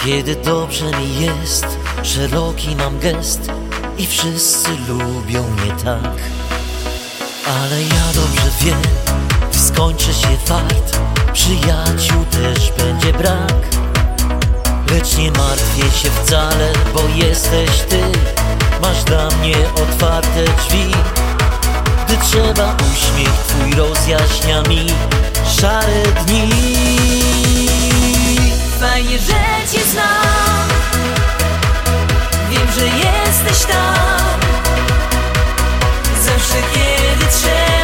Kiedy 0.10 0.36
dobrze 0.36 0.86
mi 0.86 1.26
jest, 1.26 1.66
szeroki 2.04 2.76
mam 2.76 3.00
gest 3.00 3.52
i 3.98 4.08
wszyscy 4.08 4.70
lubią 4.88 5.44
mnie 5.44 5.72
tak. 5.84 6.16
Ale 7.48 7.84
ja 7.84 8.14
dobrze 8.16 8.52
wiem, 8.62 8.82
skończy 9.52 10.14
się 10.14 10.38
fart, 10.46 11.00
przyjaciół 11.34 12.26
też 12.26 12.72
będzie 12.78 13.14
brak. 13.14 13.68
Lecz 14.92 15.18
nie 15.18 15.32
martwię 15.32 15.92
się 16.00 16.10
wcale, 16.10 16.74
bo 16.94 17.02
jesteś 17.16 17.70
ty, 17.90 18.02
masz 18.82 19.04
dla 19.04 19.28
mnie 19.28 19.56
otwarte 19.76 20.44
drzwi. 20.44 20.92
Gdy 22.06 22.18
trzeba 22.18 22.76
uśmiech 22.94 23.34
twój 23.48 23.74
rozjaśnia 23.74 24.62
mi 24.62 24.88
szare 25.60 26.04
dni. 26.26 27.09
Fajnie, 28.80 29.20
że 29.20 29.34
cię 29.72 29.86
znam. 29.86 30.68
Wiem, 32.50 32.68
że 32.76 32.86
jesteś 32.86 33.66
tam. 33.66 34.40
Zawsze 36.26 36.56
kiedy 36.74 37.26
trzeba 37.32 37.79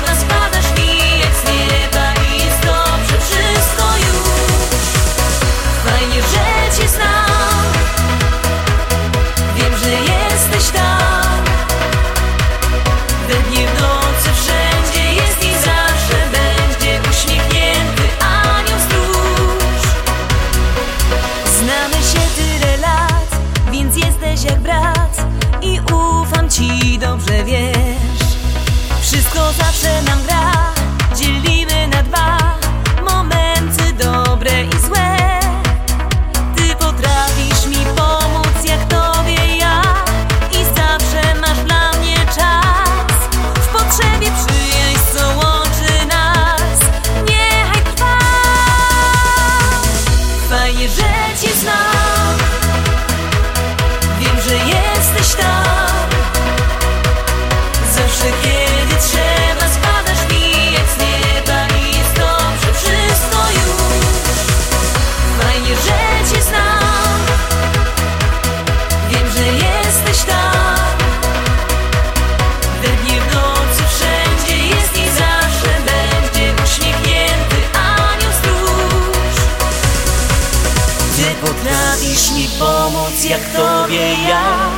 jak 83.30 83.42
tobie 83.42 84.14
ja. 84.30 84.70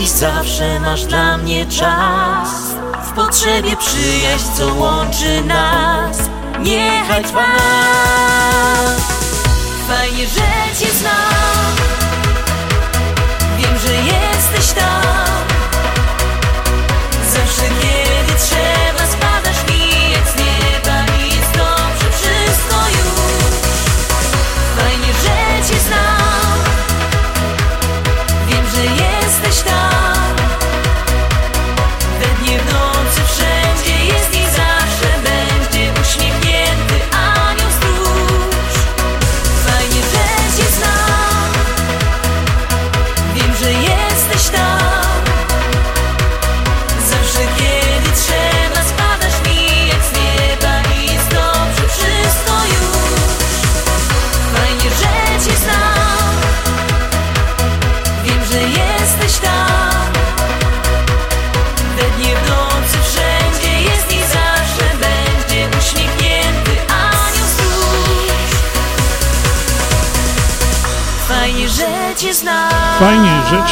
I 0.00 0.08
zawsze 0.08 0.80
masz 0.80 1.04
dla 1.04 1.38
mnie 1.38 1.66
czas. 1.66 2.48
W 3.04 3.12
potrzebie 3.12 3.76
przyjaźń, 3.76 4.44
co 4.54 4.74
łączy 4.74 5.44
nas. 5.44 6.18
Niechaj 6.60 7.24
trwa 7.24 7.46
Fajnie, 9.88 10.26
że 10.26 10.78
cię 10.78 10.92
znam. 10.92 11.76
Wiem, 13.58 13.78
że 13.78 13.94
jesteś 13.94 14.72
tam 14.72 15.07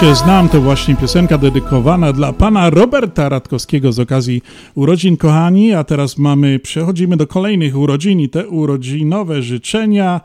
Cię 0.07 0.15
znam, 0.15 0.49
to 0.49 0.61
właśnie 0.61 0.97
piosenka 0.97 1.39
dedykowana 1.39 2.13
dla 2.13 2.33
pana 2.33 2.71
Roberta 2.71 3.29
Radkowskiego 3.29 3.93
z 3.93 3.99
okazji 3.99 4.43
urodzin, 4.75 5.17
kochani. 5.17 5.73
A 5.73 5.85
teraz 5.85 6.19
mamy, 6.19 6.59
przechodzimy 6.59 7.17
do 7.17 7.27
kolejnych 7.27 7.77
urodzin 7.77 8.21
i 8.21 8.29
te 8.29 8.49
urodzinowe 8.49 9.43
życzenia 9.43 10.21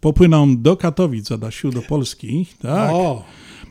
popłyną 0.00 0.56
do 0.56 0.76
Katowic, 0.76 1.32
Adasiu, 1.32 1.70
do 1.70 1.82
Polski. 1.82 2.46
Tak. 2.62 2.90
O. 2.92 3.24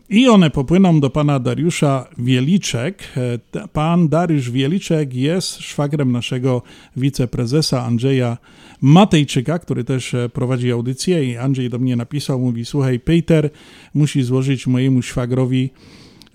I 0.09 0.29
one 0.29 0.49
popłyną 0.49 0.99
do 0.99 1.09
pana 1.09 1.39
Dariusza 1.39 2.07
Wieliczek. 2.17 3.03
E, 3.55 3.67
Pan 3.67 4.09
Dariusz 4.09 4.51
Wieliczek 4.51 5.13
jest 5.13 5.61
szwagrem 5.61 6.11
naszego 6.11 6.61
wiceprezesa 6.95 7.83
Andrzeja 7.83 8.37
Matejczyka, 8.85 9.59
który 9.59 9.83
też 9.83 10.13
e, 10.13 10.29
prowadzi 10.29 10.71
audycję 10.71 11.25
i 11.25 11.37
Andrzej 11.37 11.69
do 11.69 11.79
mnie 11.79 11.95
napisał, 11.95 12.39
mówi, 12.39 12.65
słuchaj, 12.65 12.99
Peter 12.99 13.49
musi 13.93 14.23
złożyć 14.23 14.67
mojemu 14.67 15.01
szwagrowi 15.01 15.69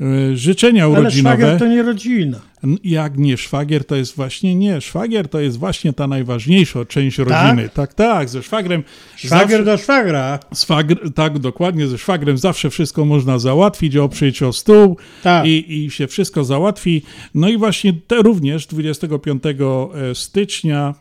e, 0.01 0.37
życzenia 0.37 0.85
Ale 0.85 1.01
urodzinowe. 1.01 1.37
szwagier 1.37 1.59
to 1.59 1.67
nie 1.67 1.83
rodzina. 1.83 2.41
Jak 2.85 3.19
nie 3.19 3.37
szwagier, 3.37 3.85
to 3.85 3.97
jest 3.97 4.17
właśnie 4.17 4.55
nie. 4.55 4.81
Szwagier 4.81 5.29
to 5.29 5.41
jest 5.41 5.59
właśnie 5.59 5.93
ta 5.93 6.07
najważniejsza 6.07 6.85
część 6.85 7.19
rodziny. 7.19 7.69
Tak, 7.75 7.95
tak, 7.95 8.29
ze 8.29 8.43
szwagrem. 8.43 8.85
Szwagier 9.17 9.65
do 9.65 9.77
szwagra. 9.77 10.39
Szwagr, 10.55 11.11
tak, 11.15 11.39
dokładnie, 11.39 11.87
ze 11.87 11.99
szwagrem 11.99 12.39
zawsze 12.39 12.71
wszystko 12.71 13.05
można 13.05 13.39
załatwić, 13.39 13.97
oprzeć 13.97 14.43
o 14.43 14.53
stół 14.53 14.97
Tak. 15.23 15.47
i, 15.47 15.85
i 15.85 15.91
się 15.91 16.07
wszystko 16.07 16.45
załatwi. 16.45 17.03
No 17.35 17.49
i 17.49 17.59
właśnie 17.59 17.93
te 17.93 18.17
również 18.17 18.67
25 18.67 19.43
stycznia 20.15 20.95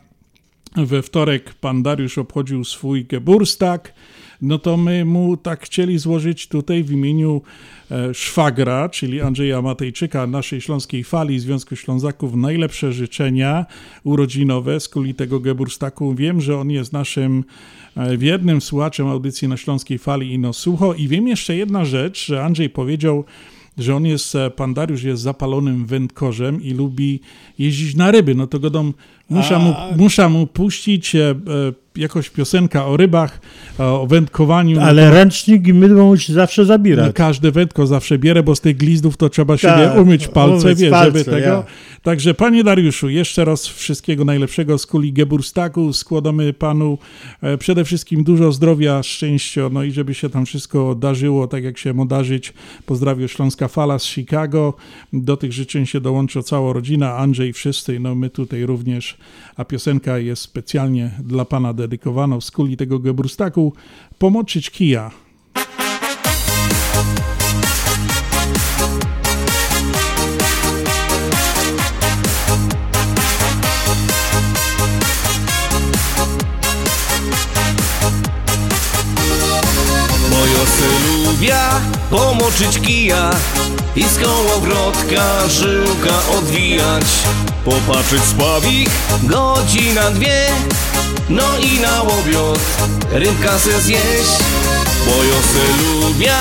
we 0.76 1.02
wtorek 1.02 1.54
pan 1.54 1.82
Dariusz 1.82 2.18
obchodził 2.18 2.64
swój 2.64 3.04
Geburstag, 3.04 3.94
no 4.42 4.58
to 4.58 4.76
my 4.76 5.04
mu 5.04 5.36
tak 5.36 5.64
chcieli 5.64 5.98
złożyć 5.98 6.48
tutaj 6.48 6.82
w 6.82 6.90
imieniu 6.90 7.42
e, 7.90 8.14
szwagra, 8.14 8.88
czyli 8.88 9.20
Andrzeja 9.20 9.62
Matejczyka, 9.62 10.26
naszej 10.26 10.60
Śląskiej 10.60 11.04
Fali 11.04 11.40
Związku 11.40 11.76
Ślązaków, 11.76 12.34
najlepsze 12.34 12.92
życzenia 12.92 13.66
urodzinowe 14.04 14.80
z 14.80 14.88
kuli 14.88 15.14
tego 15.14 15.40
Geburstaku. 15.40 16.14
Wiem, 16.14 16.40
że 16.40 16.58
on 16.58 16.70
jest 16.70 16.92
naszym 16.92 17.44
e, 17.96 18.16
wiernym 18.16 18.60
słuchaczem 18.60 19.06
audycji 19.06 19.48
na 19.48 19.56
Śląskiej 19.56 19.98
Fali 19.98 20.32
Ino 20.32 20.52
Sucho. 20.52 20.94
I 20.94 21.08
wiem 21.08 21.28
jeszcze 21.28 21.56
jedna 21.56 21.84
rzecz, 21.84 22.26
że 22.26 22.44
Andrzej 22.44 22.70
powiedział, 22.70 23.24
że 23.78 23.96
on 23.96 24.06
jest, 24.06 24.34
e, 24.34 24.50
pan 24.50 24.74
Dariusz 24.74 25.02
jest 25.02 25.22
zapalonym 25.22 25.86
wędkorzem 25.86 26.62
i 26.62 26.70
lubi 26.70 27.20
jeździć 27.58 27.94
na 27.94 28.10
ryby, 28.10 28.34
no 28.34 28.46
to 28.46 28.58
go 28.58 28.70
dom, 28.70 28.94
muszę, 29.30 29.58
mu, 29.58 29.74
A. 29.76 29.88
muszę 29.96 30.28
mu 30.28 30.46
puścić 30.46 31.14
e, 31.14 31.20
e, 31.20 31.34
jakoś 31.96 32.30
piosenka 32.30 32.86
o 32.86 32.96
rybach, 32.96 33.40
e, 33.80 33.84
o 33.84 34.06
wędkowaniu. 34.06 34.80
Ale 34.80 35.10
ręcznik 35.10 35.68
i 35.68 35.74
mydło 35.74 36.04
musi 36.04 36.32
zawsze 36.32 36.64
zabierać. 36.64 37.06
No, 37.06 37.12
każde 37.12 37.52
wędko 37.52 37.86
zawsze 37.86 38.18
bierę, 38.18 38.42
bo 38.42 38.56
z 38.56 38.60
tych 38.60 38.76
glizdów 38.76 39.16
to 39.16 39.28
trzeba 39.28 39.56
się 39.56 39.68
Tak, 39.68 39.94
wie, 39.94 40.00
umyć 40.00 40.28
palce, 40.28 40.66
umyć 40.66 40.78
wie, 40.80 40.90
palce, 40.90 41.18
żeby 41.18 41.24
tego. 41.24 41.38
ja. 41.46 41.64
Także 42.02 42.34
panie 42.34 42.64
Dariuszu, 42.64 43.08
jeszcze 43.08 43.44
raz 43.44 43.66
wszystkiego 43.66 44.24
najlepszego 44.24 44.78
z 44.78 44.86
kuli 44.86 45.12
Geburstaku. 45.12 45.92
Składamy 45.92 46.52
panu 46.52 46.98
e, 47.42 47.58
przede 47.58 47.84
wszystkim 47.84 48.24
dużo 48.24 48.52
zdrowia, 48.52 49.02
szczęścia, 49.02 49.68
no 49.72 49.82
i 49.82 49.92
żeby 49.92 50.14
się 50.14 50.30
tam 50.30 50.46
wszystko 50.46 50.94
darzyło, 50.94 51.46
tak 51.48 51.64
jak 51.64 51.78
się 51.78 51.94
ma 51.94 52.04
darzyć. 52.06 52.52
Pozdrawiam 52.86 53.28
Śląska 53.28 53.68
Fala 53.68 53.98
z 53.98 54.04
Chicago. 54.04 54.74
Do 55.12 55.36
tych 55.36 55.52
życzeń 55.52 55.86
się 55.86 56.00
dołączy 56.00 56.42
cała 56.42 56.72
rodzina, 56.72 57.16
Andrzej, 57.16 57.52
wszyscy, 57.52 58.00
no 58.00 58.14
my 58.14 58.30
tutaj 58.30 58.66
również. 58.66 59.16
A 59.56 59.64
piosenka 59.64 60.18
jest 60.18 60.42
specjalnie 60.42 61.10
dla 61.24 61.44
pana 61.44 61.72
dedykowana 61.80 62.40
z 62.40 62.50
kuli 62.50 62.76
tego 62.76 62.98
Geburstaku. 62.98 63.72
Pomoczyć 64.18 64.70
kija. 64.70 65.10
Mojo 80.30 80.66
se 80.66 80.88
lubia 81.06 81.80
pomoczyć 82.10 82.78
kija 82.80 83.30
i 83.96 84.04
z 84.04 84.18
kołowrotka 84.18 85.48
żyłka 85.48 86.38
odwijać. 86.38 87.04
Popatrzeć 87.64 88.22
spławik, 88.22 88.90
godzina 89.22 90.10
dwie, 90.10 90.46
no 91.28 91.58
i 91.58 91.80
na 91.80 92.02
łobiot 92.02 92.60
rybka 93.12 93.58
se 93.58 93.80
zjeść. 93.80 94.38
Mojo 95.06 95.34
se 95.34 95.82
lubia 95.82 96.38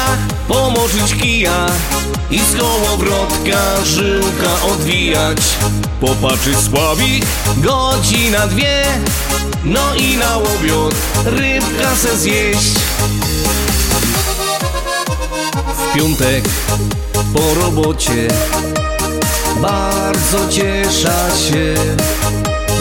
pomoczyć 0.47 1.21
kija 1.21 1.65
i 2.31 2.39
z 2.39 2.59
kołowrotka 2.59 3.85
żyłka 3.85 4.65
odwijać. 4.73 5.37
Popatrzeć 6.01 6.57
spławik, 6.57 7.25
godzina 7.57 8.47
dwie, 8.47 8.83
no 9.63 9.95
i 9.95 10.17
na 10.17 10.37
łobiot 10.37 10.95
rybka 11.25 11.95
se 11.95 12.17
zjeść. 12.17 12.73
W 15.29 15.95
piątek 15.95 16.43
po 17.33 17.61
robocie 17.61 18.27
bardzo 19.61 20.49
cieszę 20.49 21.29
się, 21.49 21.75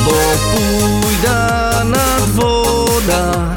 bo 0.04 0.12
pójdę 0.52 1.48
nad 1.84 2.30
woda, 2.30 3.54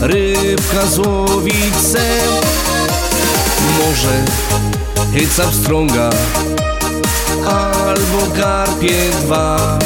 rybka 0.00 0.86
złowić 0.86 1.76
se. 1.92 2.18
Może 3.78 4.24
hyca 5.14 5.42
pstrąga 5.46 6.10
albo 7.46 8.36
karpie 8.36 9.10
dwa, 9.22 9.78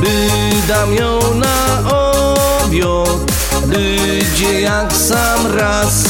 by 0.00 0.30
dam 0.68 0.94
ją 0.94 1.20
na 1.34 1.90
obiad, 1.90 3.32
będzie 3.66 4.60
jak 4.60 4.92
sam 4.92 5.46
raz. 5.56 6.04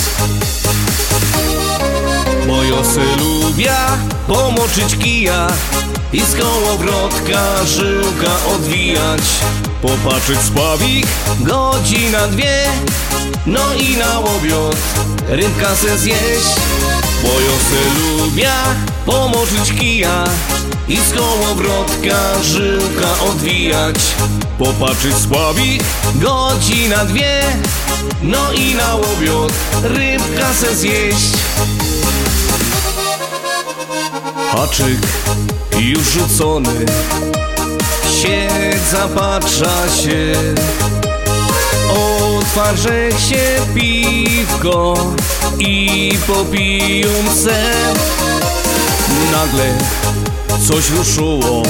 Mojo 2.70 2.85
se 2.85 3.16
lubia 3.16 3.98
pomoczyć 4.28 4.96
kija 4.96 5.46
i 6.12 6.20
z 6.20 6.34
kołowrotka 6.36 7.64
żyłka 7.64 8.47
odwijać. 8.55 9.20
Popatrzeć 9.82 10.38
spławik, 10.38 11.07
godzina 11.40 12.26
dwie, 12.26 12.64
no 13.47 13.74
i 13.74 13.97
na 13.97 14.18
łobiot 14.18 14.76
rybka 15.28 15.76
se 15.76 15.99
zjeść. 15.99 16.55
Mojo 17.22 17.57
se 17.70 18.01
lubia 18.01 18.55
pomoczyć 19.07 19.72
kija 19.80 20.24
i 20.88 20.97
z 20.97 21.12
kołowrotka 21.12 22.42
żyłka 22.42 23.24
odwijać. 23.30 23.99
Popatrzeć 24.59 25.14
spławik, 25.14 25.82
godzina 26.14 27.05
dwie, 27.05 27.42
no 28.22 28.53
i 28.53 28.74
na 28.74 28.95
łobiot 28.95 29.53
rybka 29.82 30.55
se 30.55 30.76
zjeść. 30.76 31.32
Haczyk 34.51 34.98
już 35.78 36.03
rzucony. 36.03 36.86
Siedź 38.22 38.82
zapatrza 38.92 39.88
się. 40.03 40.32
Otwarzę 42.38 43.11
się 43.28 43.61
piwko 43.74 44.94
I 45.59 46.18
popiją 46.26 47.11
se. 47.44 47.72
Nagle 49.32 49.74
coś 50.68 50.90
ruszyło. 50.90 51.62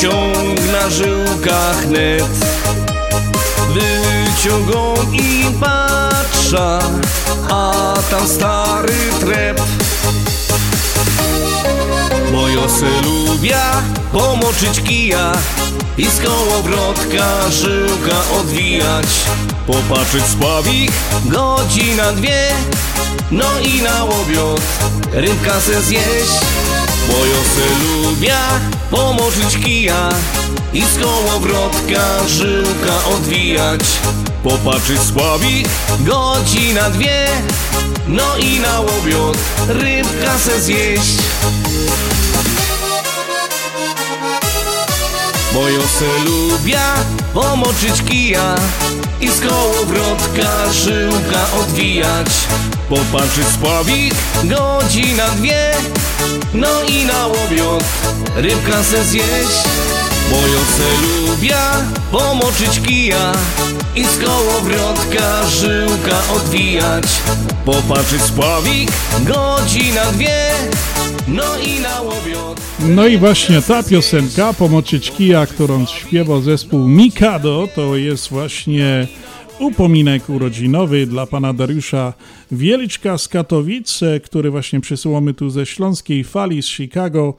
Ciąg 0.00 0.72
na 0.72 0.90
żyłkach 0.90 1.86
net. 1.86 2.48
Wyciągą 3.68 4.94
i 5.12 5.44
patrza 5.60 6.78
A 7.50 7.94
tam 8.10 8.28
stary 8.28 8.94
trep 9.20 9.60
Se 12.66 13.00
lubia 13.02 13.82
pomoczyć 14.12 14.80
kija 14.80 15.32
i 15.98 16.04
z 16.04 16.20
kołowrotka 16.20 17.50
żyłka 17.50 18.16
odwijać. 18.40 19.06
Popatrzeć 19.66 20.24
spławik, 20.24 20.92
godzina 21.24 22.12
dwie, 22.12 22.48
no 23.30 23.60
i 23.62 23.82
na 23.82 24.04
łobiot 24.04 24.60
rybka 25.12 25.60
se 25.60 25.82
zjeść. 25.82 26.32
Mojo 27.08 27.40
se 27.54 27.84
lubia 27.84 28.40
pomoczyć 28.90 29.64
kija 29.64 30.08
i 30.72 30.82
z 30.82 30.98
kołowrotka 31.02 32.28
żyłka 32.28 33.04
odwijać. 33.14 33.80
Popatrzeć 34.42 35.00
spławik, 35.00 35.68
godzina 36.00 36.90
dwie, 36.90 37.26
no 38.08 38.36
i 38.36 38.60
na 38.60 38.80
łobiot 38.80 39.38
rybka 39.68 40.38
se 40.38 40.60
zjeść. 40.60 41.18
Bo 45.58 45.68
ja 45.68 45.86
se 45.98 46.24
lubia 46.24 46.94
pomoczyć 47.34 48.02
kija 48.08 48.54
I 49.20 49.28
z 49.28 49.40
kołowrotka 49.40 50.72
żyłka 50.72 51.58
odwijać. 51.60 52.28
Popatrzeć 52.88 53.46
spławik, 53.46 54.14
godzina 54.44 55.28
dwie 55.28 55.72
No 56.54 56.82
i 56.82 57.04
na 57.04 57.26
łobiot 57.26 57.84
rybka 58.36 58.82
se 58.84 59.04
zjeść. 59.04 59.62
Bo 60.30 60.36
ja 60.36 60.62
se 60.76 60.88
lubia 61.02 61.72
pomoczyć 62.12 62.80
kija 62.86 63.32
I 63.94 64.04
z 64.04 64.24
kołowrotka 64.24 65.46
żyłka 65.48 66.34
odwijać. 66.36 67.06
Popatrzeć 67.64 68.22
spławik, 68.22 68.90
godzina 69.20 70.04
dwie 70.12 70.50
No 71.32 71.58
i 71.66 71.80
na 71.80 72.02
łobiot 72.02 72.60
No 72.88 73.06
i 73.06 73.18
właśnie 73.18 73.62
ta 73.62 73.82
piosenka, 73.82 74.52
Pomoczyć 74.52 75.10
kija, 75.10 75.46
którą 75.46 75.86
śpiewał 75.86 76.42
zespół 76.42 76.88
Mikado, 76.88 77.68
to 77.74 77.96
jest 77.96 78.28
właśnie 78.28 79.06
upominek 79.58 80.30
urodzinowy 80.30 81.06
dla 81.06 81.26
pana 81.26 81.52
Dariusza 81.52 82.12
Wieliczka 82.52 83.18
z 83.18 83.28
Katowic, 83.28 84.02
e, 84.02 84.20
który 84.20 84.50
właśnie 84.50 84.80
przysyłamy 84.80 85.34
tu 85.34 85.50
ze 85.50 85.66
Śląskiej 85.66 86.24
Fali, 86.24 86.62
z 86.62 86.66
Chicago. 86.66 87.34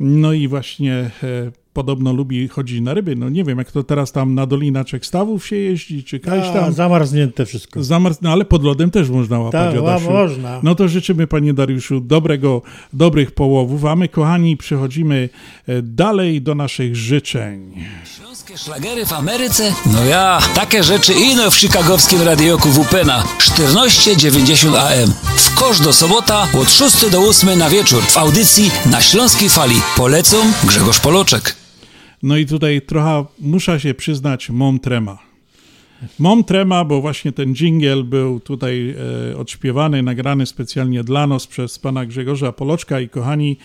No 0.00 0.32
i 0.32 0.48
właśnie 0.48 0.94
e, 0.94 1.61
podobno 1.72 2.12
lubi 2.12 2.48
chodzić 2.48 2.80
na 2.80 2.94
ryby. 2.94 3.16
No 3.16 3.28
nie 3.28 3.44
wiem, 3.44 3.58
jak 3.58 3.72
to 3.72 3.82
teraz 3.82 4.12
tam 4.12 4.34
na 4.34 4.46
Dolinaczek 4.46 5.06
Stawów 5.06 5.46
się 5.46 5.56
jeździ, 5.56 6.04
czy 6.04 6.20
A, 6.26 6.52
tam... 6.52 6.72
zamarznięte 6.72 7.46
wszystko. 7.46 7.84
Zamarz... 7.84 8.16
No 8.22 8.32
ale 8.32 8.44
pod 8.44 8.64
lodem 8.64 8.90
też 8.90 9.10
można 9.10 9.38
łapać, 9.38 9.76
Adasiu. 9.76 10.10
można. 10.10 10.60
No 10.62 10.74
to 10.74 10.88
życzymy 10.88 11.26
panie 11.26 11.54
Dariuszu 11.54 12.00
dobrego, 12.00 12.62
dobrych 12.92 13.30
połowów, 13.30 13.84
a 13.84 13.96
my 13.96 14.08
kochani 14.08 14.56
przechodzimy 14.56 15.28
e, 15.66 15.82
dalej 15.82 16.42
do 16.42 16.54
naszych 16.54 16.96
życzeń. 16.96 17.74
Śląskie 18.16 18.58
szlagery 18.58 19.06
w 19.06 19.12
Ameryce? 19.12 19.72
No 19.92 20.04
ja, 20.04 20.38
takie 20.54 20.82
rzeczy 20.84 21.12
ino 21.12 21.50
w 21.50 21.56
chicagowskim 21.56 22.22
radioku 22.22 22.68
WP 22.68 23.04
na 23.06 23.24
1490 23.38 24.76
AM. 24.76 25.12
W 25.36 25.54
kosz 25.54 25.80
do 25.80 25.92
sobota 25.92 26.48
od 26.60 26.70
6 26.70 27.10
do 27.10 27.20
8 27.20 27.58
na 27.58 27.70
wieczór 27.70 28.02
w 28.02 28.16
audycji 28.16 28.70
na 28.90 29.00
Śląskiej 29.00 29.48
Fali. 29.48 29.76
Polecą 29.96 30.36
Grzegorz 30.64 31.00
Poloczek. 31.00 31.61
No 32.22 32.36
i 32.36 32.46
tutaj 32.46 32.82
trochę 32.82 33.24
muszę 33.38 33.80
się 33.80 33.94
przyznać, 33.94 34.50
mom 34.50 34.78
trema. 34.78 35.18
Mom 36.18 36.44
trema, 36.44 36.84
bo 36.84 37.00
właśnie 37.00 37.32
ten 37.32 37.54
dżingiel 37.54 38.04
był 38.04 38.40
tutaj 38.40 38.94
e, 39.30 39.36
odśpiewany, 39.36 40.02
nagrany 40.02 40.46
specjalnie 40.46 41.04
dla 41.04 41.26
nas 41.26 41.46
przez 41.46 41.78
pana 41.78 42.06
Grzegorza 42.06 42.52
Poloczka 42.52 43.00
i 43.00 43.08
kochani, 43.08 43.56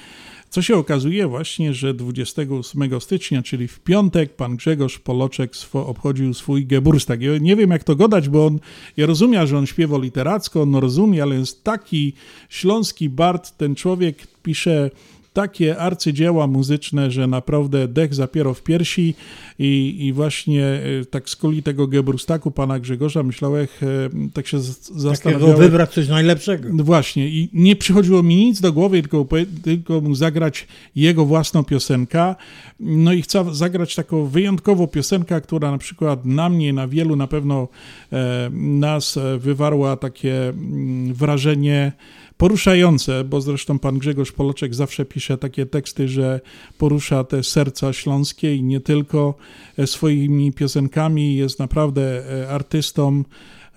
co 0.49 0.61
się 0.61 0.75
okazuje 0.75 1.27
właśnie, 1.27 1.73
że 1.73 1.93
28 1.93 3.01
stycznia, 3.01 3.41
czyli 3.41 3.67
w 3.67 3.79
piątek, 3.79 4.35
pan 4.35 4.55
Grzegorz 4.55 4.99
Poloczek 4.99 5.55
swo, 5.55 5.87
obchodził 5.87 6.33
swój 6.33 6.65
Geburstag. 6.65 7.21
Ja 7.21 7.37
nie 7.37 7.55
wiem, 7.55 7.69
jak 7.69 7.83
to 7.83 7.95
gadać, 7.95 8.29
bo 8.29 8.45
on, 8.45 8.59
ja 8.97 9.05
rozumiem, 9.05 9.47
że 9.47 9.57
on 9.57 9.65
śpiewał 9.65 10.01
literacko, 10.01 10.61
on 10.61 10.75
rozumie, 10.75 11.23
ale 11.23 11.35
jest 11.35 11.63
taki 11.63 12.13
śląski 12.49 13.09
bard, 13.09 13.57
ten 13.57 13.75
człowiek 13.75 14.27
pisze 14.43 14.91
takie 15.37 15.77
arcydzieła 15.77 16.47
muzyczne, 16.47 17.11
że 17.11 17.27
naprawdę 17.27 17.87
dech 17.87 18.13
zapiero 18.13 18.53
w 18.53 18.63
piersi 18.63 19.15
i, 19.59 19.95
i 19.99 20.13
właśnie 20.13 20.65
e, 20.65 21.05
tak 21.09 21.29
z 21.29 21.35
kuli 21.35 21.63
tego 21.63 21.87
Geburstaku 21.87 22.51
pana 22.51 22.79
Grzegorza 22.79 23.23
myślałem, 23.23 23.67
e, 23.81 23.87
tak 24.33 24.47
się 24.47 24.59
z- 24.59 24.79
Takiego 24.79 24.99
zastanawiałem. 24.99 25.57
wybrać 25.57 25.93
coś 25.93 26.07
najlepszego. 26.07 26.69
No 26.73 26.83
Właśnie, 26.83 27.27
i 27.27 27.49
nie 27.53 27.75
przychodziło 27.75 28.23
mi 28.23 28.35
nic 28.35 28.61
do 28.61 28.73
głowy, 28.73 29.01
tylko, 29.01 29.27
tylko 29.63 30.01
mu 30.01 30.15
zagrać 30.15 30.67
jego 30.95 31.25
własną 31.25 31.63
piosenkę. 31.63 32.35
No 32.79 33.13
i 33.13 33.21
chcę 33.21 33.45
zagrać 33.55 33.95
taką 33.95 34.25
wyjątkową 34.25 34.87
piosenkę, 34.87 35.41
która 35.41 35.71
na 35.71 35.77
przykład 35.77 36.25
na 36.25 36.49
mnie, 36.49 36.73
na 36.73 36.87
wielu 36.87 37.15
na 37.15 37.27
pewno 37.27 37.67
e, 38.13 38.49
nas 38.53 39.19
wywarła 39.39 39.97
takie 39.97 40.49
mm, 40.49 41.13
wrażenie 41.13 41.91
poruszające, 42.37 43.23
bo 43.23 43.41
zresztą 43.41 43.79
pan 43.79 43.97
Grzegorz 43.99 44.31
Poloczek 44.31 44.75
zawsze 44.75 45.05
pisze 45.05 45.37
takie 45.37 45.65
teksty, 45.65 46.07
że 46.07 46.41
porusza 46.77 47.23
te 47.23 47.43
serca 47.43 47.93
śląskie 47.93 48.55
i 48.55 48.63
nie 48.63 48.79
tylko 48.81 49.35
e, 49.77 49.87
swoimi 49.87 50.51
piosenkami, 50.51 51.35
jest 51.35 51.59
naprawdę 51.59 52.01
e, 52.43 52.49
artystą, 52.49 53.23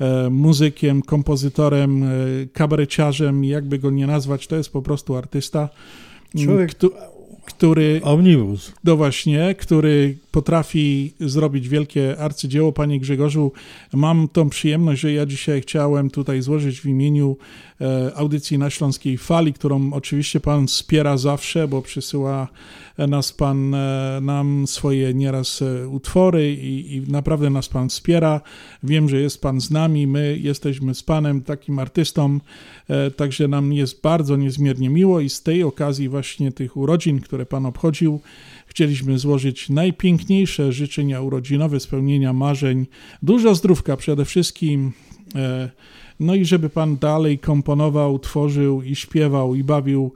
e, 0.00 0.30
muzykiem, 0.30 1.02
kompozytorem, 1.02 2.04
kabareciarzem, 2.52 3.44
jakby 3.44 3.78
go 3.78 3.90
nie 3.90 4.06
nazwać, 4.06 4.46
to 4.46 4.56
jest 4.56 4.72
po 4.72 4.82
prostu 4.82 5.16
artysta, 5.16 5.68
Człowiek- 6.36 6.70
któ- 6.70 6.92
który... 7.44 8.00
Omnibus. 8.04 8.72
No 8.84 8.96
właśnie, 8.96 9.54
który 9.58 10.16
potrafi 10.30 11.14
zrobić 11.20 11.68
wielkie 11.68 12.18
arcydzieło. 12.18 12.72
Panie 12.72 13.00
Grzegorzu, 13.00 13.52
mam 13.92 14.28
tą 14.28 14.48
przyjemność, 14.50 15.00
że 15.00 15.12
ja 15.12 15.26
dzisiaj 15.26 15.60
chciałem 15.60 16.10
tutaj 16.10 16.42
złożyć 16.42 16.80
w 16.80 16.86
imieniu 16.86 17.36
audycji 18.14 18.58
na 18.58 18.70
Śląskiej 18.70 19.18
Fali, 19.18 19.52
którą 19.52 19.92
oczywiście 19.92 20.40
Pan 20.40 20.66
wspiera 20.66 21.16
zawsze, 21.16 21.68
bo 21.68 21.82
przysyła 21.82 22.48
e, 22.98 23.06
nas 23.06 23.32
Pan, 23.32 23.74
e, 23.74 24.18
nam 24.22 24.66
swoje 24.66 25.14
nieraz 25.14 25.62
e, 25.62 25.88
utwory 25.88 26.54
i, 26.54 26.96
i 26.96 27.00
naprawdę 27.00 27.50
nas 27.50 27.68
Pan 27.68 27.88
wspiera. 27.88 28.40
Wiem, 28.82 29.08
że 29.08 29.20
jest 29.20 29.40
Pan 29.42 29.60
z 29.60 29.70
nami, 29.70 30.06
my 30.06 30.38
jesteśmy 30.40 30.94
z 30.94 31.02
Panem, 31.02 31.42
takim 31.42 31.78
artystą, 31.78 32.38
e, 32.88 33.10
także 33.10 33.48
nam 33.48 33.72
jest 33.72 34.02
bardzo 34.02 34.36
niezmiernie 34.36 34.90
miło 34.90 35.20
i 35.20 35.28
z 35.28 35.42
tej 35.42 35.62
okazji 35.62 36.08
właśnie 36.08 36.52
tych 36.52 36.76
urodzin, 36.76 37.20
które 37.20 37.46
Pan 37.46 37.66
obchodził, 37.66 38.20
chcieliśmy 38.66 39.18
złożyć 39.18 39.68
najpiękniejsze 39.68 40.72
życzenia 40.72 41.20
urodzinowe, 41.20 41.80
spełnienia 41.80 42.32
marzeń, 42.32 42.86
dużo 43.22 43.54
zdrówka 43.54 43.96
przede 43.96 44.24
wszystkim, 44.24 44.92
e, 45.34 45.70
no 46.20 46.34
i 46.34 46.44
żeby 46.44 46.70
Pan 46.70 46.96
dalej 46.96 47.38
komponował, 47.38 48.18
tworzył 48.18 48.82
i 48.82 48.96
śpiewał 48.96 49.54
i 49.54 49.64
bawił 49.64 50.12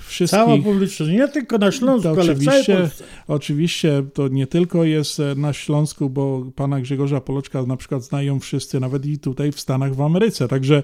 wszystkich. 0.00 0.40
Cała 0.40 0.58
publiczność, 0.58 1.12
nie 1.12 1.28
tylko 1.28 1.58
na 1.58 1.72
Śląsku, 1.72 2.08
ale 2.08 2.32
oczywiście, 2.32 2.90
oczywiście 3.28 4.02
to 4.14 4.28
nie 4.28 4.46
tylko 4.46 4.84
jest 4.84 5.20
e, 5.20 5.34
na 5.34 5.52
Śląsku, 5.52 6.10
bo 6.10 6.46
pana 6.56 6.80
Grzegorza 6.80 7.20
Poloczka 7.20 7.62
na 7.62 7.76
przykład 7.76 8.02
znają 8.02 8.40
wszyscy, 8.40 8.80
nawet 8.80 9.06
i 9.06 9.18
tutaj 9.18 9.52
w 9.52 9.60
Stanach, 9.60 9.94
w 9.94 10.00
Ameryce. 10.00 10.48
Także 10.48 10.82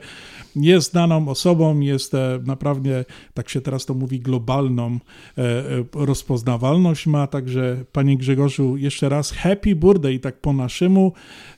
jest 0.56 0.90
znaną 0.90 1.28
osobą, 1.28 1.80
jest 1.80 2.14
e, 2.14 2.40
naprawdę, 2.46 3.04
tak 3.34 3.48
się 3.48 3.60
teraz 3.60 3.86
to 3.86 3.94
mówi, 3.94 4.20
globalną 4.20 4.98
e, 5.38 5.42
e, 5.42 5.64
rozpoznawalność 5.94 7.06
ma. 7.06 7.26
Także 7.26 7.84
panie 7.92 8.16
Grzegorzu, 8.16 8.76
jeszcze 8.76 9.08
raz 9.08 9.32
happy 9.32 9.74
birthday, 9.74 10.18
tak 10.18 10.40
po 10.40 10.52
naszemu, 10.52 11.12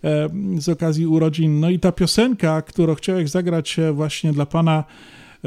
e, 0.05 0.29
z 0.59 0.69
okazji 0.69 1.07
urodzin. 1.07 1.61
No 1.61 1.71
i 1.71 1.79
ta 1.79 1.93
piosenka, 1.93 2.63
którą 2.63 2.95
chciałem 2.95 3.29
zagrać 3.29 3.79
e, 3.79 3.93
właśnie 3.93 4.33
dla 4.33 4.47
pana, 4.47 4.85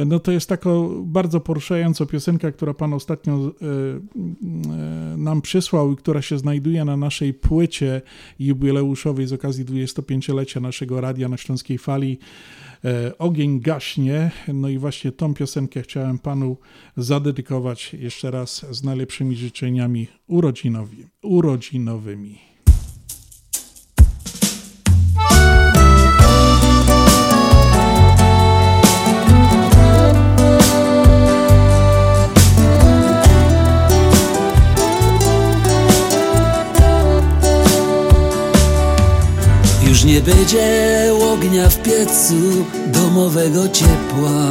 no 0.05 0.19
to 0.19 0.31
jest 0.31 0.49
taka 0.49 0.69
bardzo 1.01 1.39
poruszająca 1.39 2.05
piosenka, 2.05 2.51
która 2.51 2.73
Pan 2.73 2.93
ostatnio 2.93 3.33
e, 3.33 3.41
e, 3.43 5.17
nam 5.17 5.41
przysłał 5.41 5.91
i 5.91 5.95
która 5.95 6.21
się 6.21 6.37
znajduje 6.37 6.85
na 6.85 6.97
naszej 6.97 7.33
płycie 7.33 8.01
jubileuszowej 8.39 9.27
z 9.27 9.33
okazji 9.33 9.65
25-lecia 9.65 10.61
naszego 10.61 11.01
radia 11.01 11.29
na 11.29 11.37
Śląskiej 11.37 11.77
Fali. 11.77 12.19
E, 12.85 13.17
Ogień 13.17 13.59
gaśnie. 13.59 14.31
No 14.53 14.69
i 14.69 14.77
właśnie 14.77 15.11
tą 15.11 15.33
piosenkę 15.33 15.81
chciałem 15.81 16.19
Panu 16.19 16.57
zadedykować 16.97 17.93
jeszcze 17.93 18.31
raz 18.31 18.65
z 18.71 18.83
najlepszymi 18.83 19.35
życzeniami 19.35 20.07
urodzinowi, 20.27 21.05
urodzinowymi. 21.21 22.48
Już 39.99 40.05
nie 40.05 40.21
będzie 40.21 41.13
ognia 41.31 41.69
w 41.69 41.77
piecu 41.77 42.65
domowego 42.87 43.69
ciepła. 43.69 44.41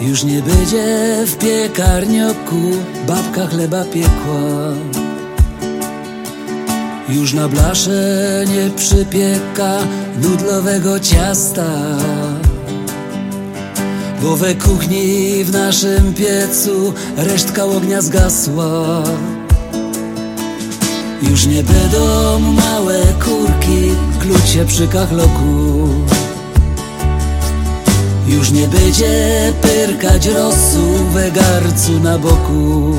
Już 0.00 0.24
nie 0.24 0.42
będzie 0.42 1.16
w 1.26 1.36
piekarnioku 1.36 2.62
babka 3.06 3.46
chleba 3.46 3.84
piekła. 3.84 4.72
Już 7.08 7.32
na 7.32 7.48
blasze 7.48 8.44
nie 8.54 8.70
przypieka 8.70 9.78
nudlowego 10.22 11.00
ciasta. 11.00 11.96
Bo 14.22 14.36
we 14.36 14.54
kuchni 14.54 15.44
w 15.44 15.52
naszym 15.52 16.14
piecu 16.14 16.94
resztka 17.16 17.64
ognia 17.64 18.02
zgasła. 18.02 19.02
Już 21.30 21.46
nie 21.46 21.62
będą 21.62 22.38
małe 22.38 23.02
kurki 23.24 23.90
kluć 24.20 24.48
się 24.48 24.64
przy 24.64 24.88
kachloku. 24.88 25.88
Już 28.26 28.50
nie 28.50 28.68
będzie 28.68 29.52
pyrkać 29.62 30.26
rosu 30.26 31.04
we 31.12 31.30
garcu 31.30 32.00
na 32.00 32.18
boku. 32.18 32.94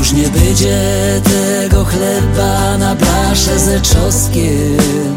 Już 0.00 0.12
nie 0.12 0.28
będzie 0.28 0.80
tego 1.24 1.84
chleba 1.84 2.78
na 2.78 2.94
blasze 2.94 3.58
ze 3.58 3.80
czosnkiem 3.80 5.16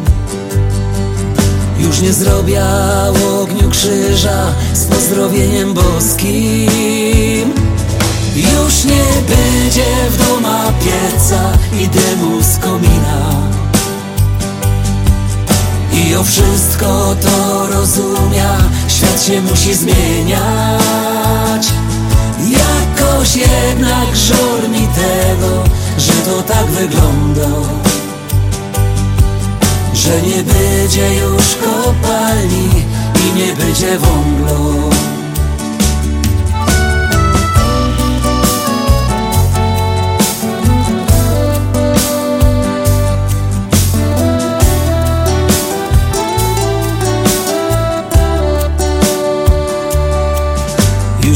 Już 1.80 2.02
nie 2.02 2.14
zrobię 2.14 2.64
ogniu 3.42 3.70
krzyża 3.70 4.54
z 4.74 4.86
pozdrowieniem 4.86 5.74
boskim 5.74 7.54
Już 8.36 8.84
nie 8.84 9.04
będzie 9.28 9.86
w 10.10 10.18
doma 10.18 10.72
pieca 10.84 11.52
i 11.82 11.88
dymu 11.88 12.42
z 12.42 12.58
komina. 12.58 13.30
I 15.94 16.16
o 16.16 16.24
wszystko 16.24 17.16
to 17.22 17.68
rozumia, 17.68 18.58
świat 18.88 19.24
się 19.24 19.42
musi 19.42 19.76
zmieniać. 19.76 21.68
Jakoś 22.40 23.36
jednak 23.36 24.16
żal 24.16 24.70
mi 24.70 24.88
tego, 24.88 25.64
że 25.98 26.14
to 26.14 26.42
tak 26.54 26.66
wygląda. 26.66 27.50
Że 29.94 30.22
nie 30.22 30.44
będzie 30.44 31.16
już 31.16 31.56
kopalni 31.56 32.70
i 33.16 33.40
nie 33.40 33.54
będzie 33.56 34.00
wąglu 34.00 34.90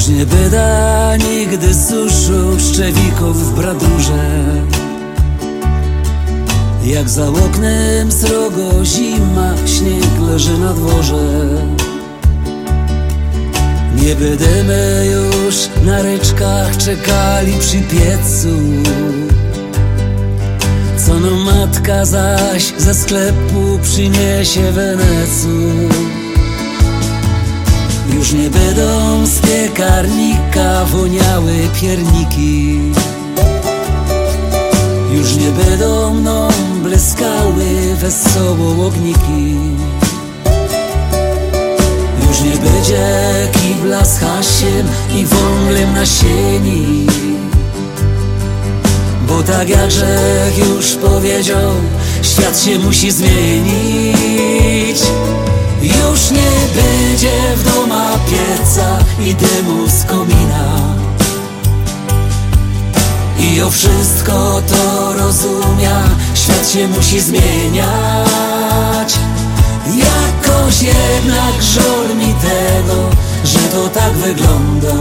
Nie 0.10 0.26
byda 0.26 1.18
nigdy 1.18 1.74
suszu 1.74 2.60
szczewików 2.60 3.46
w 3.46 3.56
bradurze. 3.56 4.44
Jak 6.84 7.10
za 7.10 7.28
oknem 7.28 8.12
srogo 8.12 8.86
zima, 8.86 9.54
śnieg 9.66 10.22
leży 10.32 10.58
na 10.58 10.74
dworze. 10.74 11.48
Nie 13.96 14.16
będziemy 14.16 15.06
już 15.12 15.56
na 15.86 16.02
ryczkach 16.02 16.78
czekali 16.78 17.54
przy 17.60 17.78
piecu. 17.78 18.58
Co 21.06 21.20
no 21.20 21.32
matka 21.32 22.06
zaś 22.06 22.74
ze 22.78 22.94
sklepu 22.94 23.80
przyniesie 23.84 24.72
wenecu 24.72 25.50
już 28.18 28.34
nie 28.34 28.50
będą 28.50 29.26
z 29.26 29.40
piekarnika 29.40 30.86
woniały 30.86 31.54
pierniki. 31.82 32.80
Już 35.12 35.36
nie 35.36 35.52
będą 35.52 36.14
mną 36.14 36.48
bleskały 36.84 37.96
wesoło 37.96 38.88
ogniki. 38.88 39.56
Już 42.28 42.42
nie 42.42 42.58
będzie 42.58 43.08
kibla 43.52 44.06
z 44.06 44.20
hasiem 44.20 44.88
i 45.16 45.26
wąglem 45.26 45.94
na 45.94 46.06
sieni. 46.06 47.08
Bo 49.28 49.44
tak 49.44 49.70
jak 49.70 49.88
Grzech 49.88 50.58
już 50.58 50.96
powiedział, 50.96 51.72
świat 52.22 52.60
się 52.60 52.80
musi 52.80 53.12
zmienić 53.12 55.02
już 55.88 56.32
nie 56.32 56.82
będzie 56.82 57.32
w 57.56 57.64
doma 57.64 58.10
pieca 58.30 58.98
i 59.20 59.36
dymu 59.36 59.88
z 59.88 60.04
komina. 60.04 60.96
I 63.40 63.62
o 63.62 63.72
wszystko 63.72 64.62
to 64.68 65.14
rozumia, 65.14 66.04
świat 66.34 66.70
się 66.70 66.88
musi 66.88 67.22
zmieniać. 67.22 69.14
Jakoś 69.86 70.82
jednak 70.82 71.62
żal 71.62 72.16
mi 72.18 72.34
tego, 72.34 73.10
że 73.44 73.60
to 73.60 73.90
tak 73.90 74.14
wygląda. 74.14 74.96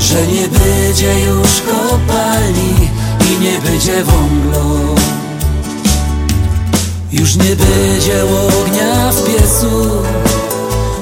Że 0.00 0.26
nie 0.26 0.48
będzie 0.48 1.20
już 1.20 1.62
kopalni 1.62 2.90
i 3.30 3.38
nie 3.44 3.58
będzie 3.58 4.04
wąglu 4.04 4.94
już 7.20 7.36
nie 7.36 7.56
będzie 7.56 8.24
ognia 8.60 9.12
w 9.12 9.24
piecu 9.24 10.02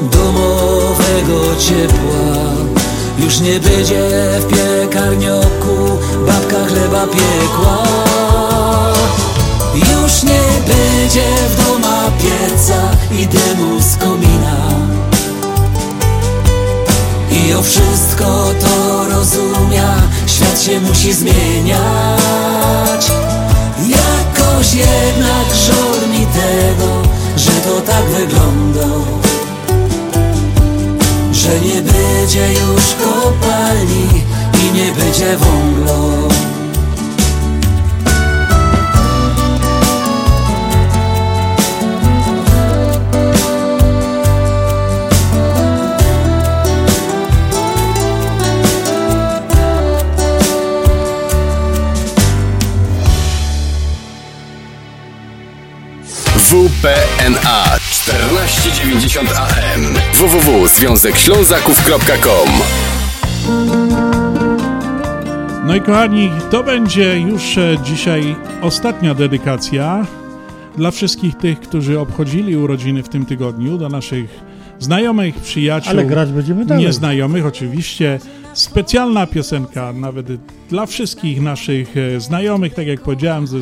Domowego 0.03 1.57
ciepła. 1.59 2.55
Już 3.19 3.41
nie 3.41 3.61
będzie 3.61 4.09
w 4.41 4.47
piekarnioku 4.47 5.99
Babka 6.27 6.67
chleba 6.67 7.07
piekła. 7.07 7.83
Już 9.75 10.23
nie 10.23 10.43
będzie 10.67 11.25
w 11.49 11.65
doma 11.65 12.11
pieca 12.19 12.81
I 13.19 13.27
dymu 13.27 13.81
z 13.81 13.97
komina. 13.97 14.69
I 17.31 17.55
o 17.55 17.63
wszystko 17.63 18.55
to 18.61 19.05
rozumia 19.09 20.03
Świat 20.27 20.63
się 20.63 20.81
musi 20.81 21.13
zmieniać. 21.13 23.11
Jakoś 23.89 24.75
jednak 24.75 25.55
żal 25.67 26.04
że 27.37 27.51
to 27.51 27.81
tak 27.81 28.05
wygląda. 28.05 28.87
Że 31.33 31.61
nie 31.61 31.83
będzie 31.83 32.53
już 32.53 32.95
kopalni 33.05 34.23
i 34.63 34.73
nie 34.73 34.93
będzie 34.93 35.37
wąglu 35.37 36.34
WPNA 57.25 57.65
1490 57.79 59.31
AM 59.37 59.95
www.związekślązaków.com 60.15 62.49
No 65.67 65.77
i 65.77 65.81
kochani, 65.81 66.31
to 66.51 66.63
będzie 66.63 67.21
już 67.21 67.59
e, 67.59 67.77
dzisiaj 67.85 68.37
ostatnia 68.63 69.15
dedykacja 69.15 70.07
dla 70.77 70.91
wszystkich 70.91 71.35
tych, 71.35 71.61
którzy 71.61 72.01
obchodzili 72.01 72.57
urodziny 72.57 73.03
w 73.03 73.09
tym 73.09 73.27
tygodniu, 73.27 73.79
dla 73.79 73.89
naszych 73.89 74.41
znajomych, 74.79 75.35
przyjaciół, 75.35 75.91
Ale 75.91 76.05
grać 76.05 76.33
będziemy 76.33 76.67
dalej. 76.67 76.85
nieznajomych 76.85 77.47
oczywiście. 77.47 78.19
Specjalna 78.55 79.27
piosenka 79.27 79.93
nawet 79.93 80.27
dla 80.69 80.87
wszystkich 80.87 81.43
naszych 81.43 81.97
e, 81.97 82.21
znajomych, 82.21 82.75
tak 82.75 82.87
jak 82.87 83.01
powiedziałem, 83.01 83.47
ze, 83.47 83.59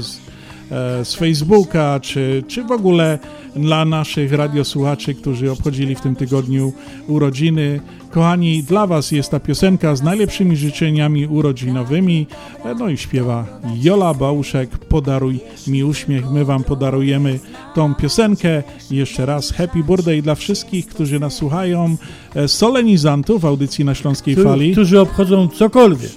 z, 0.71 0.73
e, 0.73 1.05
z 1.05 1.15
Facebooka, 1.15 2.01
czy, 2.01 2.45
czy 2.49 2.65
w 2.65 2.71
ogóle 2.71 3.19
dla 3.57 3.85
naszych 3.85 4.33
radiosłuchaczy, 4.33 5.15
którzy 5.15 5.51
obchodzili 5.51 5.95
w 5.95 6.01
tym 6.01 6.17
tygodniu 6.17 6.73
urodziny. 7.09 7.81
Kochani, 8.11 8.63
dla 8.63 8.87
Was 8.87 9.13
jest 9.13 9.31
ta 9.31 9.41
piosenka 9.41 9.97
z 9.97 10.03
najlepszymi 10.03 10.57
życzeniami 10.57 11.27
urodzinowymi. 11.27 12.27
E, 12.65 12.75
No 12.75 12.89
i 12.89 12.97
śpiewa 12.97 13.47
Jola 13.83 14.15
Bałuszek, 14.15 14.79
podaruj 14.79 15.41
mi 15.67 15.85
uśmiech. 15.85 16.31
My 16.31 16.45
Wam 16.45 16.65
podarujemy 16.65 17.39
tą 17.75 17.95
piosenkę. 17.95 18.63
Jeszcze 18.91 19.27
raz 19.27 19.53
happy 19.53 19.85
birthday 19.85 20.23
dla 20.23 20.35
wszystkich, 20.35 20.87
którzy 20.87 21.21
nas 21.21 21.35
słuchają, 21.35 21.97
e, 22.35 22.49
solenizantów 22.49 23.45
audycji 23.45 23.85
na 23.85 23.95
Śląskiej 23.95 24.37
Fali. 24.37 24.73
Którzy 24.73 25.01
obchodzą 25.01 25.49
cokolwiek. 25.49 26.13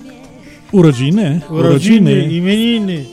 Urodziny, 0.72 1.41
Urodziny, 1.50 2.28
imieniny. 2.32 3.06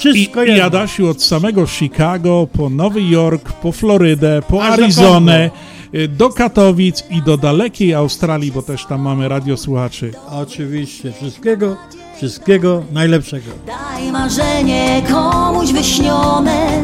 Wszystko 0.00 0.44
I, 0.44 0.46
I 0.46 0.50
jedno. 0.50 0.64
Adasiu 0.64 1.08
od 1.08 1.22
samego 1.22 1.66
Chicago 1.66 2.48
po 2.52 2.70
Nowy 2.70 3.02
Jork, 3.02 3.52
po 3.52 3.72
Florydę, 3.72 4.42
po 4.48 4.62
Aż 4.62 4.76
do 4.76 4.82
Arizonę, 4.82 5.50
y, 5.94 6.08
do 6.08 6.30
Katowic 6.30 7.04
i 7.10 7.22
do 7.22 7.36
dalekiej 7.36 7.94
Australii, 7.94 8.52
bo 8.52 8.62
też 8.62 8.86
tam 8.86 9.00
mamy 9.00 9.28
radiosłuchaczy. 9.28 10.12
Oczywiście. 10.30 11.12
Wszystkiego, 11.12 11.76
wszystkiego 12.16 12.84
najlepszego. 12.92 13.50
Daj 13.66 14.12
marzenie 14.12 15.02
komuś 15.10 15.72
wyśnione, 15.72 16.82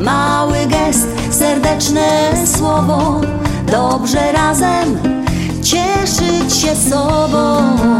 mały 0.00 0.58
gest, 0.66 1.08
serdeczne 1.30 2.32
słowo, 2.46 3.20
dobrze 3.72 4.32
razem 4.32 4.98
cieszyć 5.62 6.54
się 6.62 6.76
sobą. 6.76 7.97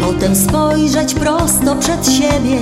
Potem 0.00 0.36
spojrzeć 0.36 1.14
prosto 1.14 1.76
przed 1.76 2.12
siebie, 2.12 2.58